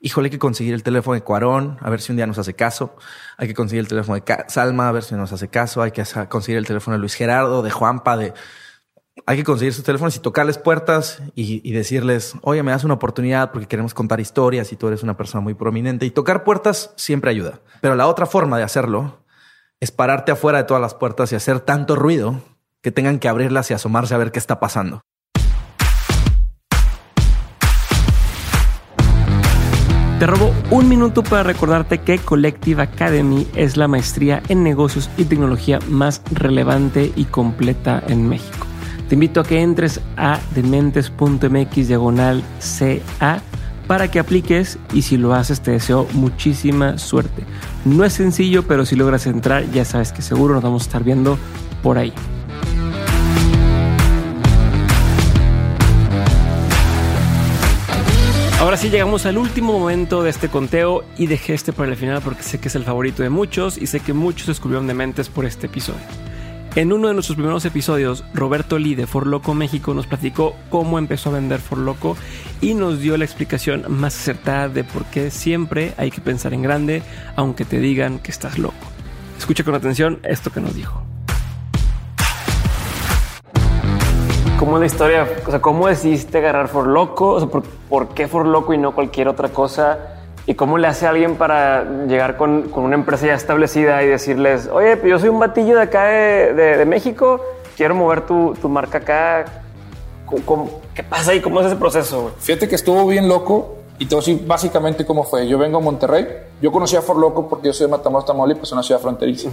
híjole, 0.00 0.26
hay 0.26 0.30
que 0.30 0.38
conseguir 0.38 0.74
el 0.74 0.82
teléfono 0.82 1.14
de 1.14 1.22
Cuarón, 1.22 1.78
a 1.80 1.88
ver 1.88 2.02
si 2.02 2.12
un 2.12 2.16
día 2.16 2.26
nos 2.26 2.38
hace 2.38 2.54
caso. 2.54 2.94
Hay 3.38 3.48
que 3.48 3.54
conseguir 3.54 3.80
el 3.80 3.88
teléfono 3.88 4.20
de 4.20 4.44
Salma, 4.48 4.88
a 4.88 4.92
ver 4.92 5.02
si 5.02 5.14
nos 5.14 5.32
hace 5.32 5.48
caso. 5.48 5.80
Hay 5.80 5.92
que 5.92 6.04
conseguir 6.28 6.58
el 6.58 6.66
teléfono 6.66 6.96
de 6.96 7.00
Luis 7.00 7.14
Gerardo, 7.14 7.62
de 7.62 7.70
Juanpa, 7.70 8.16
de... 8.16 8.34
Hay 9.26 9.36
que 9.36 9.44
conseguir 9.44 9.72
sus 9.72 9.84
teléfonos 9.84 10.16
y 10.16 10.18
tocarles 10.18 10.58
puertas 10.58 11.22
y, 11.34 11.66
y 11.66 11.72
decirles, 11.72 12.34
oye, 12.42 12.62
me 12.62 12.72
das 12.72 12.84
una 12.84 12.94
oportunidad 12.94 13.52
porque 13.52 13.68
queremos 13.68 13.94
contar 13.94 14.20
historias 14.20 14.72
y 14.72 14.76
tú 14.76 14.88
eres 14.88 15.02
una 15.02 15.16
persona 15.16 15.40
muy 15.40 15.54
prominente. 15.54 16.04
Y 16.04 16.10
tocar 16.10 16.44
puertas 16.44 16.92
siempre 16.96 17.30
ayuda. 17.30 17.60
Pero 17.80 17.94
la 17.94 18.08
otra 18.08 18.26
forma 18.26 18.58
de 18.58 18.64
hacerlo 18.64 19.24
es 19.80 19.90
pararte 19.90 20.32
afuera 20.32 20.58
de 20.58 20.64
todas 20.64 20.80
las 20.80 20.94
puertas 20.94 21.32
y 21.32 21.36
hacer 21.36 21.60
tanto 21.60 21.94
ruido 21.96 22.42
que 22.82 22.90
tengan 22.90 23.18
que 23.18 23.28
abrirlas 23.28 23.70
y 23.70 23.74
asomarse 23.74 24.14
a 24.14 24.18
ver 24.18 24.32
qué 24.32 24.38
está 24.38 24.60
pasando. 24.60 25.00
Te 30.24 30.30
robo 30.30 30.54
un 30.70 30.88
minuto 30.88 31.22
para 31.22 31.42
recordarte 31.42 31.98
que 31.98 32.16
Collective 32.16 32.80
Academy 32.80 33.46
es 33.54 33.76
la 33.76 33.88
maestría 33.88 34.42
en 34.48 34.62
negocios 34.62 35.10
y 35.18 35.26
tecnología 35.26 35.80
más 35.90 36.22
relevante 36.32 37.12
y 37.14 37.26
completa 37.26 38.02
en 38.08 38.26
México. 38.26 38.66
Te 39.06 39.16
invito 39.16 39.40
a 39.40 39.44
que 39.44 39.60
entres 39.60 40.00
a 40.16 40.40
dementes.mx 40.54 41.88
diagonal 41.88 42.42
CA 42.58 43.42
para 43.86 44.10
que 44.10 44.18
apliques 44.18 44.78
y 44.94 45.02
si 45.02 45.18
lo 45.18 45.34
haces 45.34 45.60
te 45.60 45.72
deseo 45.72 46.08
muchísima 46.14 46.96
suerte. 46.96 47.44
No 47.84 48.02
es 48.02 48.14
sencillo, 48.14 48.62
pero 48.66 48.86
si 48.86 48.96
logras 48.96 49.26
entrar 49.26 49.70
ya 49.72 49.84
sabes 49.84 50.10
que 50.10 50.22
seguro 50.22 50.54
nos 50.54 50.62
vamos 50.62 50.84
a 50.84 50.86
estar 50.86 51.04
viendo 51.04 51.36
por 51.82 51.98
ahí. 51.98 52.14
Ahora 58.64 58.78
sí 58.78 58.88
llegamos 58.88 59.26
al 59.26 59.36
último 59.36 59.78
momento 59.78 60.22
de 60.22 60.30
este 60.30 60.48
conteo 60.48 61.04
y 61.18 61.26
dejé 61.26 61.52
este 61.52 61.74
para 61.74 61.90
el 61.90 61.98
final 61.98 62.22
porque 62.22 62.42
sé 62.42 62.58
que 62.58 62.68
es 62.68 62.74
el 62.74 62.84
favorito 62.84 63.22
de 63.22 63.28
muchos 63.28 63.76
y 63.76 63.86
sé 63.86 64.00
que 64.00 64.14
muchos 64.14 64.46
descubrieron 64.46 64.86
dementes 64.86 65.28
por 65.28 65.44
este 65.44 65.66
episodio. 65.66 66.00
En 66.74 66.90
uno 66.90 67.08
de 67.08 67.12
nuestros 67.12 67.36
primeros 67.36 67.66
episodios, 67.66 68.24
Roberto 68.32 68.78
Lee 68.78 68.94
de 68.94 69.06
Forloco 69.06 69.52
México 69.52 69.92
nos 69.92 70.06
platicó 70.06 70.56
cómo 70.70 70.98
empezó 70.98 71.28
a 71.28 71.34
vender 71.34 71.60
Forloco 71.60 72.16
y 72.62 72.72
nos 72.72 73.00
dio 73.00 73.18
la 73.18 73.26
explicación 73.26 73.84
más 73.88 74.16
acertada 74.18 74.70
de 74.70 74.82
por 74.82 75.04
qué 75.04 75.30
siempre 75.30 75.92
hay 75.98 76.10
que 76.10 76.22
pensar 76.22 76.54
en 76.54 76.62
grande 76.62 77.02
aunque 77.36 77.66
te 77.66 77.80
digan 77.80 78.18
que 78.18 78.30
estás 78.30 78.58
loco. 78.58 78.74
Escucha 79.38 79.62
con 79.62 79.74
atención 79.74 80.20
esto 80.22 80.50
que 80.50 80.62
nos 80.62 80.74
dijo. 80.74 81.04
¿Cómo 84.64 84.78
la 84.78 84.86
historia? 84.86 85.28
O 85.46 85.50
sea, 85.50 85.60
¿cómo 85.60 85.88
decidiste 85.88 86.38
agarrar 86.38 86.68
For 86.68 86.86
Loco? 86.86 87.32
O 87.32 87.38
sea, 87.38 87.48
¿por, 87.50 87.64
por 87.90 88.08
qué 88.08 88.26
For 88.28 88.46
Loco 88.46 88.72
y 88.72 88.78
no 88.78 88.94
cualquier 88.94 89.28
otra 89.28 89.50
cosa? 89.50 89.98
¿Y 90.46 90.54
cómo 90.54 90.78
le 90.78 90.86
hace 90.86 91.06
a 91.06 91.10
alguien 91.10 91.36
para 91.36 91.84
llegar 92.06 92.38
con, 92.38 92.70
con 92.70 92.84
una 92.84 92.94
empresa 92.94 93.26
ya 93.26 93.34
establecida 93.34 94.02
y 94.02 94.06
decirles, 94.06 94.70
oye, 94.72 94.96
pues 94.96 95.10
yo 95.10 95.18
soy 95.18 95.28
un 95.28 95.38
batillo 95.38 95.76
de 95.76 95.82
acá 95.82 96.04
de, 96.04 96.54
de- 96.54 96.76
de 96.78 96.84
México, 96.86 97.42
quiero 97.76 97.94
mover 97.94 98.22
tu, 98.22 98.54
tu 98.54 98.70
marca 98.70 98.98
acá? 98.98 99.44
qué 100.94 101.02
pasa 101.02 101.32
ahí? 101.32 101.40
¿Cómo 101.42 101.60
es 101.60 101.66
ese 101.66 101.76
proceso? 101.76 102.32
Fíjate 102.38 102.66
que 102.66 102.74
estuvo 102.74 103.06
bien 103.06 103.28
loco 103.28 103.76
y 103.98 104.06
te 104.06 104.14
voy 104.14 104.24
a 104.24 104.26
decir 104.26 104.46
básicamente 104.46 105.04
cómo 105.04 105.24
fue. 105.24 105.46
Yo 105.46 105.58
vengo 105.58 105.76
a 105.76 105.80
Monterrey. 105.82 106.26
Yo 106.62 106.72
conocí 106.72 106.96
a 106.96 107.02
For 107.02 107.16
Loco 107.18 107.48
porque 107.50 107.66
yo 107.66 107.74
soy 107.74 107.86
de 107.86 107.90
Matamoros, 107.90 108.24
Tamaulipas, 108.24 108.72
una 108.72 108.82
ciudad 108.82 108.98
fronteriza. 109.00 109.50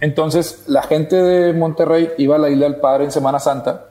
Entonces, 0.00 0.62
la 0.68 0.82
gente 0.82 1.16
de 1.16 1.52
Monterrey 1.54 2.12
iba 2.18 2.36
a 2.36 2.38
la 2.38 2.48
Isla 2.50 2.66
del 2.66 2.76
Padre 2.76 3.04
en 3.04 3.10
Semana 3.10 3.40
Santa 3.40 3.86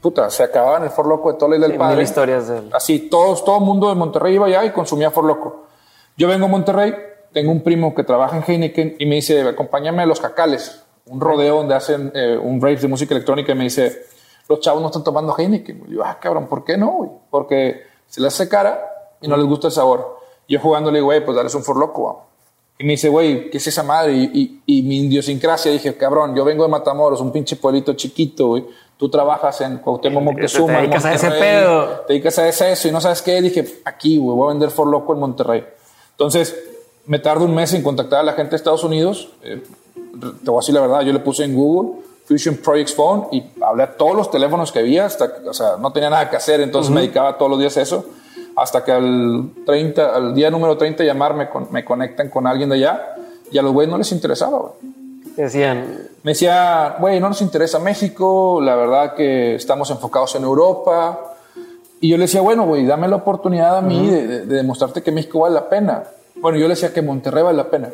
puta, 0.00 0.30
se 0.30 0.42
acababan 0.42 0.84
el 0.84 0.90
For 0.90 1.06
Loco 1.06 1.32
de 1.32 1.48
la 1.48 1.56
Isla 1.56 1.68
del 1.68 1.78
Padre. 1.78 2.02
historias 2.02 2.48
de 2.48 2.58
él. 2.58 2.70
Así, 2.72 3.08
todos, 3.10 3.44
todo 3.44 3.58
el 3.58 3.64
mundo 3.64 3.88
de 3.88 3.94
Monterrey 3.94 4.34
iba 4.34 4.46
allá 4.46 4.64
y 4.64 4.70
consumía 4.70 5.10
For 5.10 5.24
Loco. 5.24 5.66
Yo 6.16 6.28
vengo 6.28 6.46
a 6.46 6.48
Monterrey, 6.48 6.94
tengo 7.32 7.52
un 7.52 7.62
primo 7.62 7.94
que 7.94 8.04
trabaja 8.04 8.36
en 8.36 8.44
Heineken 8.46 8.96
y 8.98 9.06
me 9.06 9.16
dice, 9.16 9.40
acompáñame 9.42 10.02
a 10.02 10.06
Los 10.06 10.20
Cacales, 10.20 10.82
un 11.06 11.20
rodeo 11.20 11.56
donde 11.56 11.74
hacen 11.74 12.10
eh, 12.14 12.38
un 12.40 12.60
rave 12.60 12.76
de 12.76 12.88
música 12.88 13.14
electrónica 13.14 13.52
y 13.52 13.54
me 13.54 13.64
dice, 13.64 14.06
los 14.48 14.60
chavos 14.60 14.80
no 14.80 14.88
están 14.88 15.04
tomando 15.04 15.34
Heineken. 15.36 15.84
Y 15.88 15.94
yo, 15.94 16.04
ah, 16.04 16.18
cabrón, 16.20 16.46
¿por 16.46 16.64
qué 16.64 16.76
no? 16.76 17.22
Porque 17.30 17.82
se 18.06 18.20
les 18.20 18.32
hace 18.34 18.48
cara 18.48 18.80
y 19.20 19.28
no 19.28 19.36
les 19.36 19.46
gusta 19.46 19.68
el 19.68 19.72
sabor. 19.72 20.18
Yo 20.48 20.60
jugando 20.60 20.90
le 20.90 20.98
digo, 20.98 21.06
güey, 21.06 21.24
pues 21.24 21.36
dale 21.36 21.50
un 21.54 21.64
For 21.64 21.76
Loco. 21.76 22.22
Y 22.78 22.84
me 22.84 22.92
dice, 22.92 23.08
güey, 23.08 23.50
¿qué 23.50 23.56
es 23.56 23.66
esa 23.66 23.82
madre? 23.82 24.12
Y, 24.12 24.62
y, 24.66 24.82
mi 24.82 24.98
idiosincrasia, 24.98 25.72
dije, 25.72 25.96
cabrón, 25.96 26.34
yo 26.36 26.44
vengo 26.44 26.62
de 26.62 26.68
Matamoros, 26.68 27.20
un 27.20 27.32
pinche 27.32 27.56
pueblito 27.56 27.94
chiquito, 27.94 28.48
güey. 28.48 28.66
Tú 28.96 29.10
trabajas 29.10 29.60
en 29.60 29.78
Cuauhtémoc 29.78 30.22
Moctezuma, 30.22 30.74
Te 30.74 30.80
dedicas 30.80 31.04
a 31.04 31.14
ese 31.14 31.30
pedo. 31.30 31.84
Te 32.06 32.14
dedicas 32.14 32.38
a 32.38 32.48
eso 32.48 32.88
y 32.88 32.92
no 32.92 33.00
sabes 33.00 33.20
qué. 33.20 33.42
Dije, 33.42 33.80
aquí, 33.84 34.16
güey, 34.16 34.36
voy 34.36 34.46
a 34.46 34.52
vender 34.52 34.70
For 34.70 34.86
Loco 34.86 35.12
en 35.12 35.20
Monterrey. 35.20 35.64
Entonces, 36.12 36.56
me 37.04 37.18
tardo 37.18 37.44
un 37.44 37.54
mes 37.54 37.74
en 37.74 37.82
contactar 37.82 38.20
a 38.20 38.22
la 38.22 38.32
gente 38.32 38.50
de 38.50 38.56
Estados 38.56 38.84
Unidos. 38.84 39.28
Eh, 39.42 39.62
te 40.42 40.50
voy 40.50 40.58
a 40.58 40.60
decir 40.60 40.74
la 40.74 40.80
verdad, 40.80 41.02
yo 41.02 41.12
le 41.12 41.18
puse 41.18 41.44
en 41.44 41.54
Google 41.54 42.00
Fusion 42.26 42.56
Projects 42.56 42.94
Phone 42.94 43.28
y 43.30 43.44
hablé 43.62 43.84
a 43.84 43.96
todos 43.96 44.16
los 44.16 44.30
teléfonos 44.30 44.72
que 44.72 44.80
había, 44.80 45.06
hasta, 45.06 45.30
o 45.46 45.54
sea, 45.54 45.76
no 45.78 45.92
tenía 45.92 46.10
nada 46.10 46.28
que 46.28 46.36
hacer, 46.36 46.60
entonces 46.60 46.90
me 46.90 47.02
dedicaba 47.02 47.38
todos 47.38 47.50
los 47.50 47.60
días 47.60 47.76
a 47.76 47.82
eso, 47.82 48.04
hasta 48.56 48.82
que 48.82 48.90
al 48.90 49.50
30, 49.64 50.14
al 50.14 50.34
día 50.34 50.50
número 50.50 50.76
30 50.76 51.04
llamarme, 51.04 51.48
me 51.70 51.84
conectan 51.84 52.28
con 52.28 52.46
alguien 52.46 52.70
de 52.70 52.76
allá 52.76 53.14
y 53.52 53.58
a 53.58 53.62
los 53.62 53.72
güeyes 53.72 53.90
no 53.90 53.98
les 53.98 54.10
interesaba, 54.10 54.58
güey. 54.58 54.95
Decían. 55.36 56.08
Me 56.22 56.32
decía, 56.32 56.96
güey, 56.98 57.20
no 57.20 57.28
nos 57.28 57.42
interesa 57.42 57.78
México, 57.78 58.60
la 58.62 58.74
verdad 58.74 59.14
que 59.14 59.54
estamos 59.54 59.90
enfocados 59.90 60.34
en 60.34 60.44
Europa. 60.44 61.34
Y 62.00 62.08
yo 62.08 62.16
le 62.16 62.24
decía, 62.24 62.40
bueno, 62.40 62.66
güey, 62.66 62.86
dame 62.86 63.06
la 63.08 63.16
oportunidad 63.16 63.76
a 63.76 63.82
mí 63.82 64.10
de, 64.10 64.46
demostrarte 64.46 65.02
que 65.02 65.12
México 65.12 65.40
vale 65.40 65.54
la 65.54 65.68
pena. 65.68 66.04
Bueno, 66.36 66.58
yo 66.58 66.66
le 66.68 66.74
decía 66.74 66.92
que 66.92 67.02
Monterrey 67.02 67.42
vale 67.42 67.56
la 67.56 67.70
pena. 67.70 67.90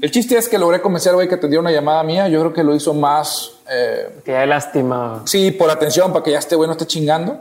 El 0.00 0.10
chiste 0.10 0.36
es 0.36 0.48
que 0.48 0.58
logré 0.58 0.80
convencer 0.80 1.10
al 1.10 1.16
güey 1.16 1.28
que 1.28 1.36
atendiera 1.36 1.60
una 1.60 1.70
llamada 1.70 2.02
mía. 2.02 2.28
Yo 2.28 2.40
creo 2.40 2.52
que 2.52 2.62
lo 2.62 2.74
hizo 2.74 2.92
más. 2.94 3.52
Eh, 3.70 4.20
que 4.24 4.36
hay 4.36 4.46
lástima. 4.46 5.22
Sí, 5.24 5.50
por 5.52 5.70
atención, 5.70 6.12
para 6.12 6.24
que 6.24 6.32
ya 6.32 6.38
este 6.38 6.54
güey 6.54 6.66
no 6.66 6.72
esté 6.72 6.86
chingando. 6.86 7.38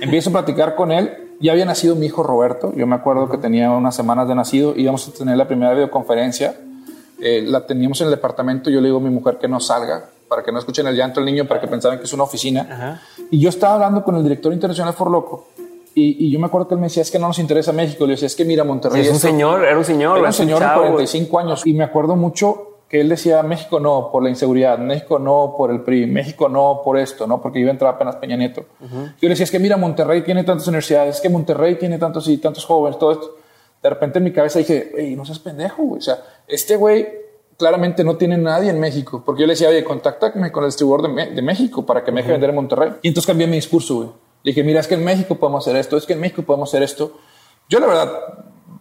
Empiezo 0.00 0.30
a 0.30 0.32
platicar 0.32 0.74
con 0.74 0.92
él. 0.92 1.34
Ya 1.40 1.52
había 1.52 1.64
nacido 1.64 1.94
mi 1.94 2.06
hijo 2.06 2.22
Roberto. 2.22 2.72
Yo 2.74 2.86
me 2.86 2.96
acuerdo 2.96 3.28
que 3.28 3.38
tenía 3.38 3.70
unas 3.70 3.94
semanas 3.94 4.26
de 4.26 4.34
nacido. 4.34 4.74
Íbamos 4.76 5.06
a 5.08 5.12
tener 5.12 5.36
la 5.36 5.46
primera 5.46 5.72
videoconferencia. 5.72 6.54
Eh, 7.20 7.42
la 7.46 7.66
teníamos 7.66 8.00
en 8.00 8.06
el 8.06 8.10
departamento. 8.12 8.70
Yo 8.70 8.80
le 8.80 8.86
digo 8.86 8.98
a 8.98 9.02
mi 9.02 9.10
mujer 9.10 9.38
que 9.38 9.48
no 9.48 9.60
salga 9.60 10.10
para 10.28 10.42
que 10.42 10.52
no 10.52 10.58
escuchen 10.58 10.86
el 10.86 10.94
llanto 10.94 11.20
del 11.20 11.26
niño, 11.26 11.46
para 11.46 11.60
que 11.60 11.66
pensaran 11.66 11.98
que 11.98 12.04
es 12.04 12.12
una 12.12 12.24
oficina. 12.24 13.00
Y 13.30 13.40
yo 13.40 13.48
estaba 13.48 13.74
hablando 13.74 14.04
con 14.04 14.14
el 14.16 14.22
director 14.22 14.52
internacional 14.52 14.92
For 14.92 15.10
Loco 15.10 15.46
y, 16.00 16.30
yo 16.30 16.38
me 16.38 16.46
acuerdo 16.46 16.68
que 16.68 16.74
él 16.74 16.80
me 16.80 16.86
decía, 16.86 17.02
es 17.02 17.10
que 17.10 17.18
no 17.18 17.28
nos 17.28 17.38
interesa 17.38 17.72
México. 17.72 18.06
Le 18.06 18.12
decía, 18.12 18.26
es 18.26 18.36
que 18.36 18.44
mira, 18.44 18.64
Monterrey. 18.64 19.02
es 19.02 19.10
un 19.10 19.18
señor, 19.18 19.64
era 19.64 19.76
un 19.76 19.84
señor. 19.84 20.18
Era 20.18 20.28
un 20.28 20.32
señor 20.32 20.60
de 20.60 20.68
45 20.74 21.38
años. 21.38 21.66
Y 21.66 21.72
me 21.72 21.84
acuerdo 21.84 22.16
mucho 22.16 22.64
que 22.88 23.00
él 23.00 23.08
decía, 23.08 23.42
México 23.42 23.80
no 23.80 24.10
por 24.10 24.22
la 24.22 24.30
inseguridad, 24.30 24.78
México 24.78 25.18
no 25.18 25.54
por 25.56 25.70
el 25.70 25.82
PRI, 25.82 26.06
México 26.06 26.48
no 26.48 26.80
por 26.82 26.98
esto, 26.98 27.26
¿no? 27.26 27.40
Porque 27.40 27.58
iba 27.58 27.68
a 27.68 27.72
entrar 27.72 27.94
apenas 27.94 28.16
Peña 28.16 28.36
Nieto. 28.36 28.64
Yo 28.80 28.88
le 29.22 29.30
decía, 29.30 29.44
es 29.44 29.50
que 29.50 29.58
mira, 29.58 29.76
Monterrey 29.76 30.22
tiene 30.22 30.44
tantas 30.44 30.66
universidades, 30.68 31.16
es 31.16 31.20
que 31.20 31.28
Monterrey 31.28 31.74
tiene 31.74 31.98
tantos 31.98 32.26
y 32.28 32.38
tantos 32.38 32.64
jóvenes, 32.64 32.98
todo 32.98 33.12
esto. 33.12 33.36
De 33.88 33.94
repente 33.94 34.18
en 34.18 34.24
mi 34.24 34.32
cabeza 34.32 34.58
dije, 34.58 34.92
hey, 34.96 35.14
no 35.16 35.24
seas 35.24 35.38
pendejo, 35.38 35.82
güey. 35.82 35.98
O 35.98 36.02
sea, 36.02 36.18
este 36.46 36.76
güey 36.76 37.08
claramente 37.56 38.04
no 38.04 38.16
tiene 38.16 38.36
nadie 38.36 38.70
en 38.70 38.78
México. 38.78 39.22
Porque 39.24 39.42
yo 39.42 39.46
le 39.46 39.54
decía, 39.54 39.68
oye, 39.68 39.82
contáctame 39.84 40.52
con 40.52 40.64
el 40.64 40.68
distribuidor 40.68 41.14
de, 41.14 41.34
de 41.34 41.42
México 41.42 41.84
para 41.86 42.04
que 42.04 42.12
me 42.12 42.20
deje 42.20 42.32
vender 42.32 42.50
en 42.50 42.56
Monterrey. 42.56 42.92
Y 43.02 43.08
entonces 43.08 43.26
cambié 43.26 43.46
mi 43.46 43.56
discurso, 43.56 43.94
güey 43.96 44.08
dije, 44.44 44.62
mira, 44.64 44.80
es 44.80 44.88
que 44.88 44.94
en 44.94 45.04
México 45.04 45.34
podemos 45.36 45.66
hacer 45.66 45.76
esto, 45.76 45.96
es 45.96 46.06
que 46.06 46.12
en 46.14 46.20
México 46.20 46.42
podemos 46.42 46.68
hacer 46.68 46.82
esto. 46.82 47.12
Yo 47.68 47.80
la 47.80 47.86
verdad, 47.86 48.12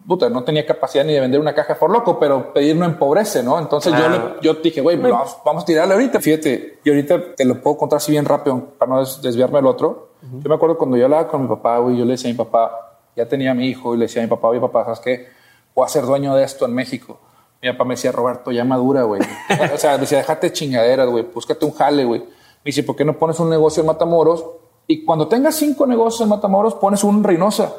puta, 0.07 0.29
no 0.29 0.43
tenía 0.43 0.65
capacidad 0.65 1.03
ni 1.03 1.13
de 1.13 1.19
vender 1.19 1.39
una 1.39 1.53
caja 1.53 1.75
por 1.75 1.89
loco, 1.89 2.19
pero 2.19 2.53
pedir 2.53 2.75
no 2.75 2.85
empobrece, 2.85 3.43
¿no? 3.43 3.59
Entonces 3.59 3.93
yo, 3.93 4.41
yo 4.41 4.53
dije, 4.55 4.81
güey, 4.81 4.97
vamos, 4.97 5.37
vamos, 5.45 5.63
a 5.63 5.65
tirarle 5.65 5.93
ahorita. 5.93 6.19
Fíjate, 6.19 6.79
y 6.83 6.89
ahorita 6.89 7.35
te 7.35 7.45
lo 7.45 7.61
puedo 7.61 7.77
contar 7.77 7.97
así 7.97 8.11
bien 8.11 8.25
rápido 8.25 8.73
para 8.77 8.91
no 8.91 9.05
desviarme 9.21 9.57
del 9.57 9.67
otro. 9.67 10.07
Yo 10.21 10.49
me 10.49 10.55
acuerdo 10.55 10.77
cuando 10.77 10.97
yo 10.97 11.05
hablaba 11.05 11.27
con 11.27 11.43
mi 11.43 11.47
papá, 11.47 11.77
güey, 11.79 11.97
yo 11.97 12.05
le 12.05 12.11
decía 12.11 12.29
a 12.29 12.33
mi 12.33 12.37
papá, 12.37 12.86
ya 13.18 13.28
tenía 13.28 13.51
a 13.51 13.53
mi 13.53 13.68
hijo, 13.68 13.93
y 13.93 13.97
le 13.97 14.05
decía 14.05 14.22
a 14.22 14.26
mi 14.26 14.30
papá, 14.30 14.47
oye, 14.47 14.61
papá, 14.61 14.86
¿sabes 14.86 14.99
qué? 15.01 15.28
Voy 15.76 15.84
a 15.86 15.89
ser 15.89 16.05
dueño 16.05 16.34
de 16.36 16.43
esto 16.43 16.65
en 16.65 16.74
México. 16.74 17.20
Mi 17.61 17.70
papá 17.72 17.84
me 17.84 17.95
decía, 17.95 18.13
Roberto, 18.13 18.51
ya 18.51 18.63
madura, 18.63 19.03
güey. 19.03 19.22
o 19.74 19.78
sea, 19.78 19.97
decía, 19.97 20.20
déjate 20.20 20.53
chingaderas, 20.53 21.09
güey, 21.09 21.24
búscate 21.24 21.65
un 21.65 21.74
jale, 21.74 22.05
güey. 22.05 22.22
Me 22.22 22.70
dice, 22.70 22.84
¿por 22.84 22.95
qué 22.95 23.03
no 23.03 23.18
pones 23.18 23.39
un 23.39 23.49
negocio 23.49 23.82
en 23.82 23.88
Matamoros 23.88 24.45
y 24.88 25.03
cuando 25.03 25.28
tengas 25.28 25.55
cinco 25.55 25.86
negocios 25.86 26.22
en 26.22 26.30
Matamoros, 26.30 26.76
pones 26.76 27.03
un 27.03 27.24
Reynosa. 27.24 27.74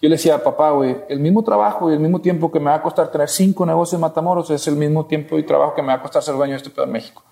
Yo 0.00 0.08
le 0.08 0.16
decía, 0.16 0.42
papá, 0.42 0.70
güey, 0.70 0.96
el 1.08 1.18
mismo 1.18 1.42
trabajo 1.42 1.90
y 1.90 1.94
el 1.94 2.00
mismo 2.00 2.20
tiempo 2.20 2.50
que 2.50 2.60
me 2.60 2.66
va 2.66 2.76
a 2.76 2.82
costar 2.82 3.10
tener 3.10 3.28
cinco 3.28 3.66
negocios 3.66 3.94
en 3.94 4.00
Matamoros 4.00 4.50
es 4.50 4.66
el 4.68 4.76
mismo 4.76 5.06
tiempo 5.06 5.38
y 5.38 5.42
trabajo 5.44 5.74
que 5.74 5.82
me 5.82 5.88
va 5.88 5.94
a 5.94 6.02
costar 6.02 6.22
ser 6.22 6.36
dueño 6.36 6.52
de 6.52 6.58
este 6.58 6.70
pedo 6.70 6.84
en 6.84 6.92
México. 6.92 7.22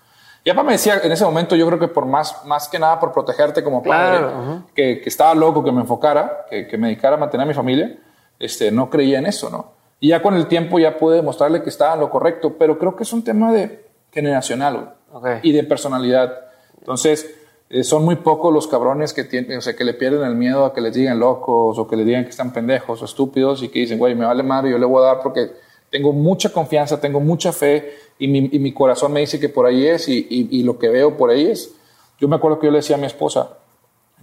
Y 0.43 0.49
papá 0.49 0.63
me 0.63 0.71
decía 0.73 0.99
en 1.03 1.11
ese 1.11 1.23
momento, 1.23 1.55
yo 1.55 1.67
creo 1.67 1.79
que 1.79 1.87
por 1.87 2.05
más, 2.05 2.45
más 2.45 2.67
que 2.67 2.79
nada 2.79 2.99
por 2.99 3.11
protegerte 3.11 3.63
como 3.63 3.83
padre, 3.83 4.25
que, 4.73 5.01
que, 5.01 5.09
estaba 5.09 5.35
loco 5.35 5.63
que 5.63 5.71
me 5.71 5.81
enfocara, 5.81 6.45
que, 6.49 6.67
que, 6.67 6.77
me 6.77 6.87
dedicara 6.87 7.15
a 7.15 7.19
mantener 7.19 7.45
a 7.45 7.47
mi 7.47 7.53
familia, 7.53 7.97
este, 8.39 8.71
no 8.71 8.89
creía 8.89 9.19
en 9.19 9.27
eso, 9.27 9.49
¿no? 9.51 9.73
Y 9.99 10.09
ya 10.09 10.23
con 10.23 10.33
el 10.33 10.47
tiempo 10.47 10.79
ya 10.79 10.97
pude 10.97 11.17
demostrarle 11.17 11.61
que 11.61 11.69
estaba 11.69 11.93
en 11.93 11.99
lo 11.99 12.09
correcto, 12.09 12.55
pero 12.57 12.79
creo 12.79 12.95
que 12.95 13.03
es 13.03 13.13
un 13.13 13.23
tema 13.23 13.53
de 13.53 13.85
generacional 14.11 14.95
y 15.43 15.51
de 15.51 15.63
personalidad. 15.63 16.33
Entonces, 16.79 17.35
eh, 17.69 17.83
son 17.83 18.03
muy 18.03 18.15
pocos 18.15 18.51
los 18.51 18.67
cabrones 18.67 19.13
que 19.13 19.23
tienen, 19.23 19.59
o 19.59 19.61
sea, 19.61 19.75
que 19.75 19.83
le 19.83 19.93
pierden 19.93 20.23
el 20.23 20.35
miedo 20.35 20.65
a 20.65 20.73
que 20.73 20.81
les 20.81 20.93
digan 20.93 21.19
locos 21.19 21.77
o 21.77 21.87
que 21.87 21.95
les 21.95 22.05
digan 22.05 22.23
que 22.23 22.31
están 22.31 22.51
pendejos 22.51 23.01
o 23.01 23.05
estúpidos 23.05 23.61
y 23.61 23.69
que 23.69 23.79
dicen, 23.79 23.99
güey, 23.99 24.15
me 24.15 24.25
vale 24.25 24.41
madre, 24.41 24.71
yo 24.71 24.79
le 24.79 24.85
voy 24.85 25.03
a 25.03 25.05
dar 25.05 25.21
porque 25.21 25.51
tengo 25.91 26.11
mucha 26.13 26.49
confianza, 26.49 26.99
tengo 26.99 27.19
mucha 27.19 27.51
fe 27.51 27.93
y 28.21 28.27
mi, 28.27 28.49
y 28.51 28.59
mi 28.59 28.71
corazón 28.71 29.11
me 29.11 29.21
dice 29.21 29.39
que 29.39 29.49
por 29.49 29.65
ahí 29.65 29.87
es 29.87 30.07
y, 30.07 30.27
y, 30.29 30.61
lo 30.61 30.77
que 30.77 30.89
veo 30.89 31.17
por 31.17 31.31
ahí 31.31 31.47
es. 31.47 31.73
Yo 32.19 32.27
me 32.27 32.35
acuerdo 32.35 32.59
que 32.59 32.67
yo 32.67 32.71
le 32.71 32.77
decía 32.77 32.95
a 32.95 32.99
mi 32.99 33.07
esposa, 33.07 33.57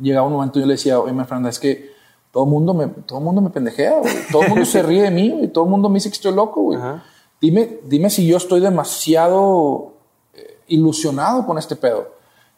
llegaba 0.01 0.24
un 0.24 0.34
momento 0.34 0.61
y 0.61 0.62
yo 0.62 0.66
le 0.68 0.74
decía, 0.74 1.01
oye, 1.01 1.12
Fernanda, 1.24 1.51
es 1.51 1.59
que 1.59 1.90
todo 2.30 2.44
el 2.44 2.51
mundo 2.51 2.74
me, 2.74 2.86
todo 2.86 3.18
mundo 3.18 3.40
me 3.40 3.51
pendejea, 3.51 4.01
todo 4.30 4.42
el 4.42 4.51
mundo 4.51 4.64
se 4.64 4.84
ríe 4.84 5.03
de 5.03 5.11
mí 5.11 5.40
y 5.42 5.49
todo 5.49 5.64
el 5.64 5.70
mundo 5.70 5.88
me 5.88 5.94
dice 5.94 6.11
que 6.11 6.14
estoy 6.14 6.32
loco, 6.32 6.62
güey. 6.62 6.78
Dime, 7.40 7.80
dime 7.82 8.09
si 8.09 8.24
yo 8.24 8.36
estoy 8.36 8.61
demasiado 8.61 9.94
eh, 10.32 10.61
ilusionado 10.68 11.44
con 11.44 11.59
este 11.59 11.74
pedo 11.74 12.12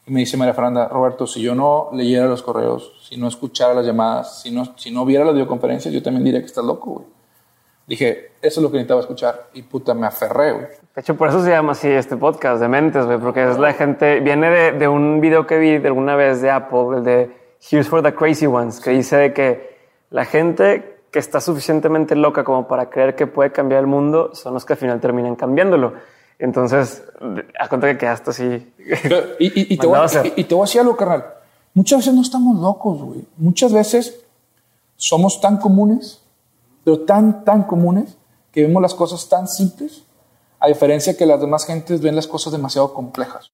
y 0.07 0.11
me 0.11 0.20
dice 0.20 0.36
María 0.36 0.53
Fernanda, 0.53 0.88
Roberto, 0.88 1.26
si 1.26 1.41
yo 1.41 1.55
no 1.55 1.88
leyera 1.95 2.26
los 2.26 2.43
correos, 2.43 2.93
si 3.09 3.16
no 3.16 3.28
escuchara 3.28 3.72
las 3.72 3.86
llamadas, 3.86 4.43
si 4.43 4.51
no, 4.51 4.74
si 4.76 4.91
no 4.91 5.07
viera 5.07 5.24
las 5.24 5.32
videoconferencias, 5.32 5.95
yo 5.95 6.03
también 6.03 6.22
diría 6.22 6.41
que 6.41 6.47
estás 6.47 6.66
loco, 6.66 6.91
güey. 6.91 7.07
Dije, 7.91 8.30
eso 8.41 8.61
es 8.61 8.62
lo 8.62 8.70
que 8.70 8.76
necesitaba 8.76 9.01
escuchar. 9.01 9.49
Y 9.53 9.62
puta, 9.62 9.95
me 9.95 10.07
aferré, 10.07 10.53
güey. 10.53 10.66
De 10.95 11.01
hecho, 11.01 11.16
por 11.16 11.28
eso 11.28 11.43
se 11.43 11.51
llama 11.51 11.72
así 11.72 11.88
este 11.88 12.16
podcast 12.16 12.61
de 12.61 12.68
mentes, 12.68 13.05
güey, 13.05 13.18
porque 13.18 13.51
es 13.51 13.59
la 13.59 13.72
gente, 13.72 14.20
viene 14.20 14.49
de, 14.49 14.70
de, 14.70 14.86
un 14.86 15.20
video 15.20 15.45
que 15.45 15.59
vi 15.59 15.78
de 15.78 15.88
alguna 15.88 16.14
vez 16.14 16.41
de 16.41 16.53
Apple, 16.53 16.99
el 16.99 17.03
de 17.03 17.30
Here's 17.68 17.88
for 17.88 18.01
the 18.01 18.14
Crazy 18.14 18.47
Ones, 18.47 18.78
que 18.78 18.91
dice 18.91 19.16
de 19.16 19.32
que 19.32 19.76
la 20.11 20.24
gente 20.24 21.01
que 21.11 21.18
está 21.18 21.41
suficientemente 21.41 22.14
loca 22.14 22.45
como 22.45 22.68
para 22.68 22.88
creer 22.91 23.16
que 23.16 23.26
puede 23.26 23.51
cambiar 23.51 23.80
el 23.80 23.88
mundo 23.88 24.36
son 24.36 24.55
los 24.55 24.64
que 24.64 24.74
al 24.74 24.78
final 24.78 25.01
terminan 25.01 25.34
cambiándolo. 25.34 25.95
Entonces, 26.38 27.03
a 27.59 27.68
cuenta 27.68 27.88
que 27.88 27.99
quedaste 27.99 28.30
así. 28.30 28.72
Y, 28.78 29.76
te 29.76 29.86
voy, 29.88 30.32
y, 30.36 30.45
te 30.45 30.55
voy 30.55 30.62
a 30.62 30.64
decir 30.64 30.80
algo, 30.80 30.97
carnal. 30.97 31.24
Muchas 31.74 31.99
veces 31.99 32.14
no 32.14 32.22
estamos 32.22 32.57
locos, 32.57 33.03
güey. 33.03 33.26
Muchas 33.36 33.72
veces 33.72 34.24
somos 34.95 35.41
tan 35.41 35.57
comunes, 35.57 36.19
pero 36.91 37.05
tan, 37.05 37.45
tan 37.45 37.62
comunes, 37.62 38.16
que 38.51 38.62
vemos 38.62 38.82
las 38.82 38.95
cosas 38.95 39.28
tan 39.28 39.47
simples, 39.47 40.03
a 40.59 40.66
diferencia 40.66 41.16
que 41.16 41.24
las 41.24 41.41
demás 41.41 41.64
gentes 41.64 42.01
ven 42.01 42.16
las 42.16 42.26
cosas 42.26 42.53
demasiado 42.53 42.93
complejas. 42.95 43.53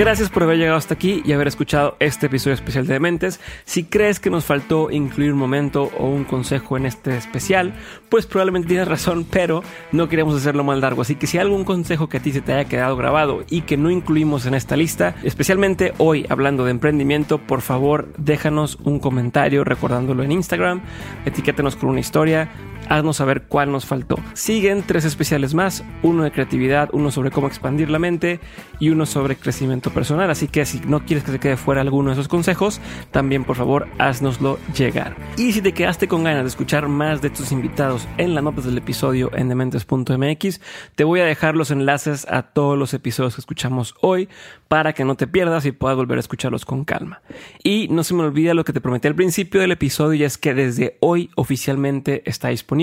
Gracias 0.00 0.30
por 0.30 0.44
haber 0.44 0.56
llegado 0.56 0.78
hasta 0.78 0.94
aquí 0.94 1.20
y 1.26 1.34
haber 1.34 1.46
escuchado 1.46 1.94
este 2.00 2.24
episodio 2.24 2.54
especial 2.54 2.86
de 2.86 2.94
Dementes. 2.94 3.38
Si 3.66 3.84
crees 3.84 4.18
que 4.18 4.30
nos 4.30 4.46
faltó 4.46 4.90
incluir 4.90 5.30
un 5.30 5.38
momento 5.38 5.90
o 5.98 6.06
un 6.06 6.24
consejo 6.24 6.78
en 6.78 6.86
este 6.86 7.18
especial, 7.18 7.74
pues 8.08 8.24
probablemente 8.24 8.68
tienes 8.68 8.88
razón, 8.88 9.26
pero 9.30 9.62
no 9.92 10.08
queremos 10.08 10.34
hacerlo 10.34 10.64
más 10.64 10.78
largo. 10.78 11.02
Así 11.02 11.16
que 11.16 11.26
si 11.26 11.36
hay 11.36 11.42
algún 11.42 11.64
consejo 11.64 12.08
que 12.08 12.16
a 12.16 12.22
ti 12.22 12.32
se 12.32 12.40
te 12.40 12.54
haya 12.54 12.66
quedado 12.66 12.96
grabado 12.96 13.44
y 13.50 13.60
que 13.60 13.76
no 13.76 13.90
incluimos 13.90 14.46
en 14.46 14.54
esta 14.54 14.74
lista, 14.74 15.16
especialmente 15.22 15.92
hoy 15.98 16.24
hablando 16.30 16.64
de 16.64 16.70
emprendimiento, 16.70 17.36
por 17.36 17.60
favor 17.60 18.08
déjanos 18.16 18.78
un 18.82 19.00
comentario 19.00 19.64
recordándolo 19.64 20.22
en 20.22 20.32
Instagram, 20.32 20.80
etiquétenos 21.26 21.76
con 21.76 21.90
una 21.90 22.00
historia 22.00 22.48
haznos 22.90 23.16
saber 23.16 23.44
cuál 23.44 23.72
nos 23.72 23.86
faltó. 23.86 24.18
Siguen 24.34 24.82
tres 24.82 25.04
especiales 25.04 25.54
más, 25.54 25.84
uno 26.02 26.24
de 26.24 26.32
creatividad, 26.32 26.90
uno 26.92 27.10
sobre 27.10 27.30
cómo 27.30 27.46
expandir 27.46 27.88
la 27.88 28.00
mente 28.00 28.40
y 28.80 28.90
uno 28.90 29.06
sobre 29.06 29.36
crecimiento 29.36 29.90
personal. 29.90 30.28
Así 30.28 30.48
que 30.48 30.66
si 30.66 30.80
no 30.80 31.06
quieres 31.06 31.24
que 31.24 31.30
se 31.30 31.38
quede 31.38 31.56
fuera 31.56 31.80
alguno 31.80 32.10
de 32.10 32.14
esos 32.14 32.28
consejos, 32.28 32.80
también 33.12 33.44
por 33.44 33.56
favor 33.56 33.88
haznoslo 33.98 34.58
llegar. 34.76 35.16
Y 35.36 35.52
si 35.52 35.62
te 35.62 35.72
quedaste 35.72 36.08
con 36.08 36.24
ganas 36.24 36.42
de 36.42 36.48
escuchar 36.48 36.88
más 36.88 37.22
de 37.22 37.30
tus 37.30 37.52
invitados 37.52 38.08
en 38.18 38.34
las 38.34 38.42
notas 38.42 38.64
del 38.64 38.76
episodio 38.76 39.30
en 39.34 39.48
dementes.mx, 39.48 40.60
te 40.96 41.04
voy 41.04 41.20
a 41.20 41.24
dejar 41.24 41.54
los 41.54 41.70
enlaces 41.70 42.26
a 42.28 42.42
todos 42.42 42.76
los 42.76 42.92
episodios 42.92 43.36
que 43.36 43.40
escuchamos 43.40 43.94
hoy 44.02 44.28
para 44.66 44.94
que 44.94 45.04
no 45.04 45.14
te 45.14 45.28
pierdas 45.28 45.64
y 45.64 45.72
puedas 45.72 45.96
volver 45.96 46.18
a 46.18 46.20
escucharlos 46.20 46.64
con 46.64 46.84
calma. 46.84 47.22
Y 47.62 47.86
no 47.88 48.02
se 48.02 48.14
me 48.14 48.24
olvida 48.24 48.52
lo 48.54 48.64
que 48.64 48.72
te 48.72 48.80
prometí 48.80 49.06
al 49.06 49.14
principio 49.14 49.60
del 49.60 49.72
episodio 49.72 50.14
y 50.14 50.24
es 50.24 50.38
que 50.38 50.54
desde 50.54 50.96
hoy 51.00 51.30
oficialmente 51.36 52.22
está 52.24 52.48
disponible 52.48 52.79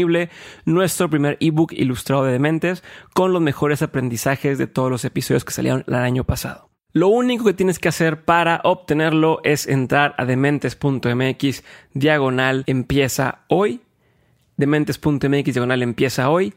nuestro 0.66 1.10
primer 1.10 1.38
ebook 1.40 1.74
ilustrado 1.74 2.24
de 2.24 2.34
Dementes 2.34 2.84
con 3.14 3.34
los 3.34 3.42
mejores 3.42 3.82
aprendizajes 3.82 4.58
de 4.58 4.68
todos 4.68 4.92
los 4.92 5.06
episodios 5.06 5.46
que 5.46 5.54
salieron 5.54 5.84
el 5.88 5.96
año 5.96 6.24
pasado. 6.24 6.70
Lo 6.94 7.10
único 7.10 7.46
que 7.46 7.54
tienes 7.54 7.80
que 7.80 7.90
hacer 7.90 8.26
para 8.26 8.62
obtenerlo 8.64 9.40
es 9.44 9.68
entrar 9.68 10.16
a 10.18 10.26
dementes.mx 10.26 11.64
diagonal 11.94 12.64
empieza 12.66 13.46
hoy. 13.50 13.82
Dementes.mx 14.56 15.54
diagonal 15.54 15.84
empieza 15.84 16.30
hoy. 16.30 16.54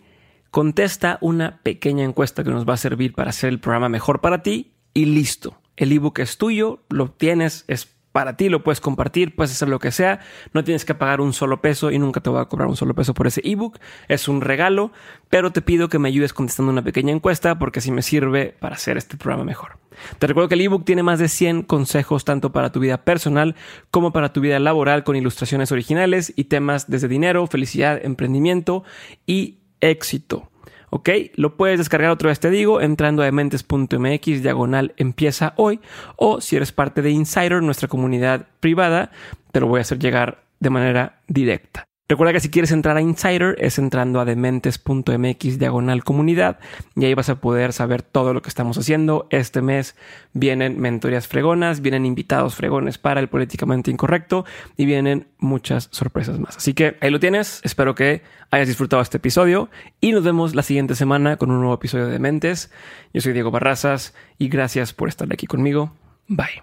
Contesta 0.51 1.18
una 1.20 1.61
pequeña 1.62 2.05
encuesta 2.05 2.43
que 2.43 2.51
nos 2.51 2.66
va 2.66 2.74
a 2.74 2.78
servir 2.78 3.12
para 3.12 3.30
hacer 3.30 3.51
el 3.51 3.61
programa 3.61 3.88
mejor 3.88 4.20
para 4.20 4.43
ti 4.43 4.72
y 4.95 5.05
listo. 5.05 5.61
El 5.76 5.93
ebook 5.93 6.18
es 6.20 6.38
tuyo, 6.38 6.80
lo 6.88 7.11
tienes, 7.11 7.64
es 7.68 7.95
para 8.13 8.37
ti, 8.37 8.49
lo 8.49 8.63
puedes 8.63 8.81
compartir, 8.81 9.35
puedes 9.35 9.53
hacer 9.53 9.69
lo 9.69 9.79
que 9.79 9.93
sea, 9.93 10.21
no 10.53 10.65
tienes 10.65 10.85
que 10.85 10.95
pagar 10.95 11.21
un 11.21 11.33
solo 11.33 11.61
peso 11.61 11.91
y 11.91 11.99
nunca 11.99 12.21
te 12.21 12.31
voy 12.31 12.41
a 12.41 12.47
cobrar 12.47 12.69
un 12.69 12.77
solo 12.77 12.95
peso 12.95 13.15
por 13.15 13.27
ese 13.27 13.41
ebook, 13.45 13.79
es 14.09 14.29
un 14.29 14.41
regalo, 14.41 14.93
pero 15.29 15.53
te 15.53 15.63
pido 15.63 15.89
que 15.89 15.99
me 15.99 16.09
ayudes 16.09 16.33
contestando 16.33 16.73
una 16.73 16.83
pequeña 16.83 17.13
encuesta 17.13 17.59
porque 17.59 17.79
así 17.79 17.91
me 17.91 18.03
sirve 18.03 18.55
para 18.59 18.77
hacer 18.77 18.97
este 18.97 19.17
programa 19.17 19.45
mejor. 19.45 19.79
Te 20.19 20.27
recuerdo 20.27 20.49
que 20.49 20.55
el 20.55 20.63
ebook 20.63 20.85
tiene 20.85 21.03
más 21.03 21.19
de 21.19 21.29
100 21.29 21.63
consejos 21.63 22.25
tanto 22.25 22.53
para 22.53 22.73
tu 22.73 22.81
vida 22.81 23.05
personal 23.05 23.55
como 23.91 24.13
para 24.13 24.33
tu 24.33 24.41
vida 24.41 24.59
laboral 24.59 25.05
con 25.05 25.17
ilustraciones 25.17 25.73
originales 25.73 26.33
y 26.37 26.45
temas 26.45 26.91
desde 26.91 27.09
dinero, 27.09 27.47
felicidad, 27.47 28.01
emprendimiento 28.03 28.83
y 29.27 29.59
éxito. 29.81 30.50
¿Ok? 30.91 31.09
Lo 31.34 31.57
puedes 31.57 31.78
descargar 31.78 32.11
otra 32.11 32.28
vez, 32.28 32.41
te 32.41 32.51
digo, 32.51 32.80
entrando 32.80 33.22
a 33.22 33.24
dementes.mx, 33.24 34.43
diagonal, 34.43 34.95
empieza 34.97 35.55
hoy, 35.57 35.80
o 36.16 36.41
si 36.41 36.57
eres 36.57 36.72
parte 36.72 37.03
de 37.03 37.11
Insider, 37.11 37.62
nuestra 37.62 37.88
comunidad 37.88 38.47
privada, 38.61 39.11
te 39.53 39.61
lo 39.61 39.66
voy 39.66 39.78
a 39.78 39.82
hacer 39.82 39.99
llegar 39.99 40.43
de 40.61 40.70
manera 40.70 41.20
directa. 41.26 41.89
Recuerda 42.11 42.33
que 42.33 42.41
si 42.41 42.51
quieres 42.51 42.73
entrar 42.73 42.97
a 42.97 43.01
Insider 43.01 43.55
es 43.61 43.79
entrando 43.79 44.19
a 44.19 44.25
dementes.mx 44.25 45.59
diagonal 45.61 46.03
comunidad 46.03 46.59
y 46.97 47.05
ahí 47.05 47.15
vas 47.15 47.29
a 47.29 47.41
poder 47.41 47.73
saber 47.73 48.03
todo 48.03 48.35
lo 48.35 48.43
que 48.43 48.49
estamos 48.49 48.77
haciendo. 48.79 49.29
Este 49.31 49.63
mes 49.63 49.95
vienen 50.33 50.81
mentorías 50.81 51.29
fregonas, 51.29 51.83
vienen 51.83 52.07
invitados 52.07 52.57
fregones 52.57 52.99
para 52.99 53.21
el 53.21 53.29
políticamente 53.29 53.93
incorrecto 53.93 54.45
y 54.77 54.87
vienen 54.87 55.29
muchas 55.39 55.89
sorpresas 55.93 56.41
más. 56.41 56.57
Así 56.57 56.75
que 56.75 56.97
ahí 57.01 57.11
lo 57.11 57.21
tienes. 57.21 57.61
Espero 57.63 57.95
que 57.95 58.23
hayas 58.51 58.67
disfrutado 58.67 59.01
este 59.03 59.19
episodio 59.19 59.71
y 60.01 60.11
nos 60.11 60.25
vemos 60.25 60.57
la 60.57 60.65
siguiente 60.65 60.97
semana 60.97 61.37
con 61.37 61.53
un 61.53 61.61
nuevo 61.61 61.75
episodio 61.75 62.09
de 62.09 62.19
Mentes. 62.19 62.73
Yo 63.15 63.21
soy 63.21 63.35
Diego 63.35 63.53
Barrazas 63.53 64.17
y 64.37 64.49
gracias 64.49 64.93
por 64.93 65.09
estar 65.09 65.33
aquí 65.33 65.47
conmigo. 65.47 65.93
Bye. 66.27 66.61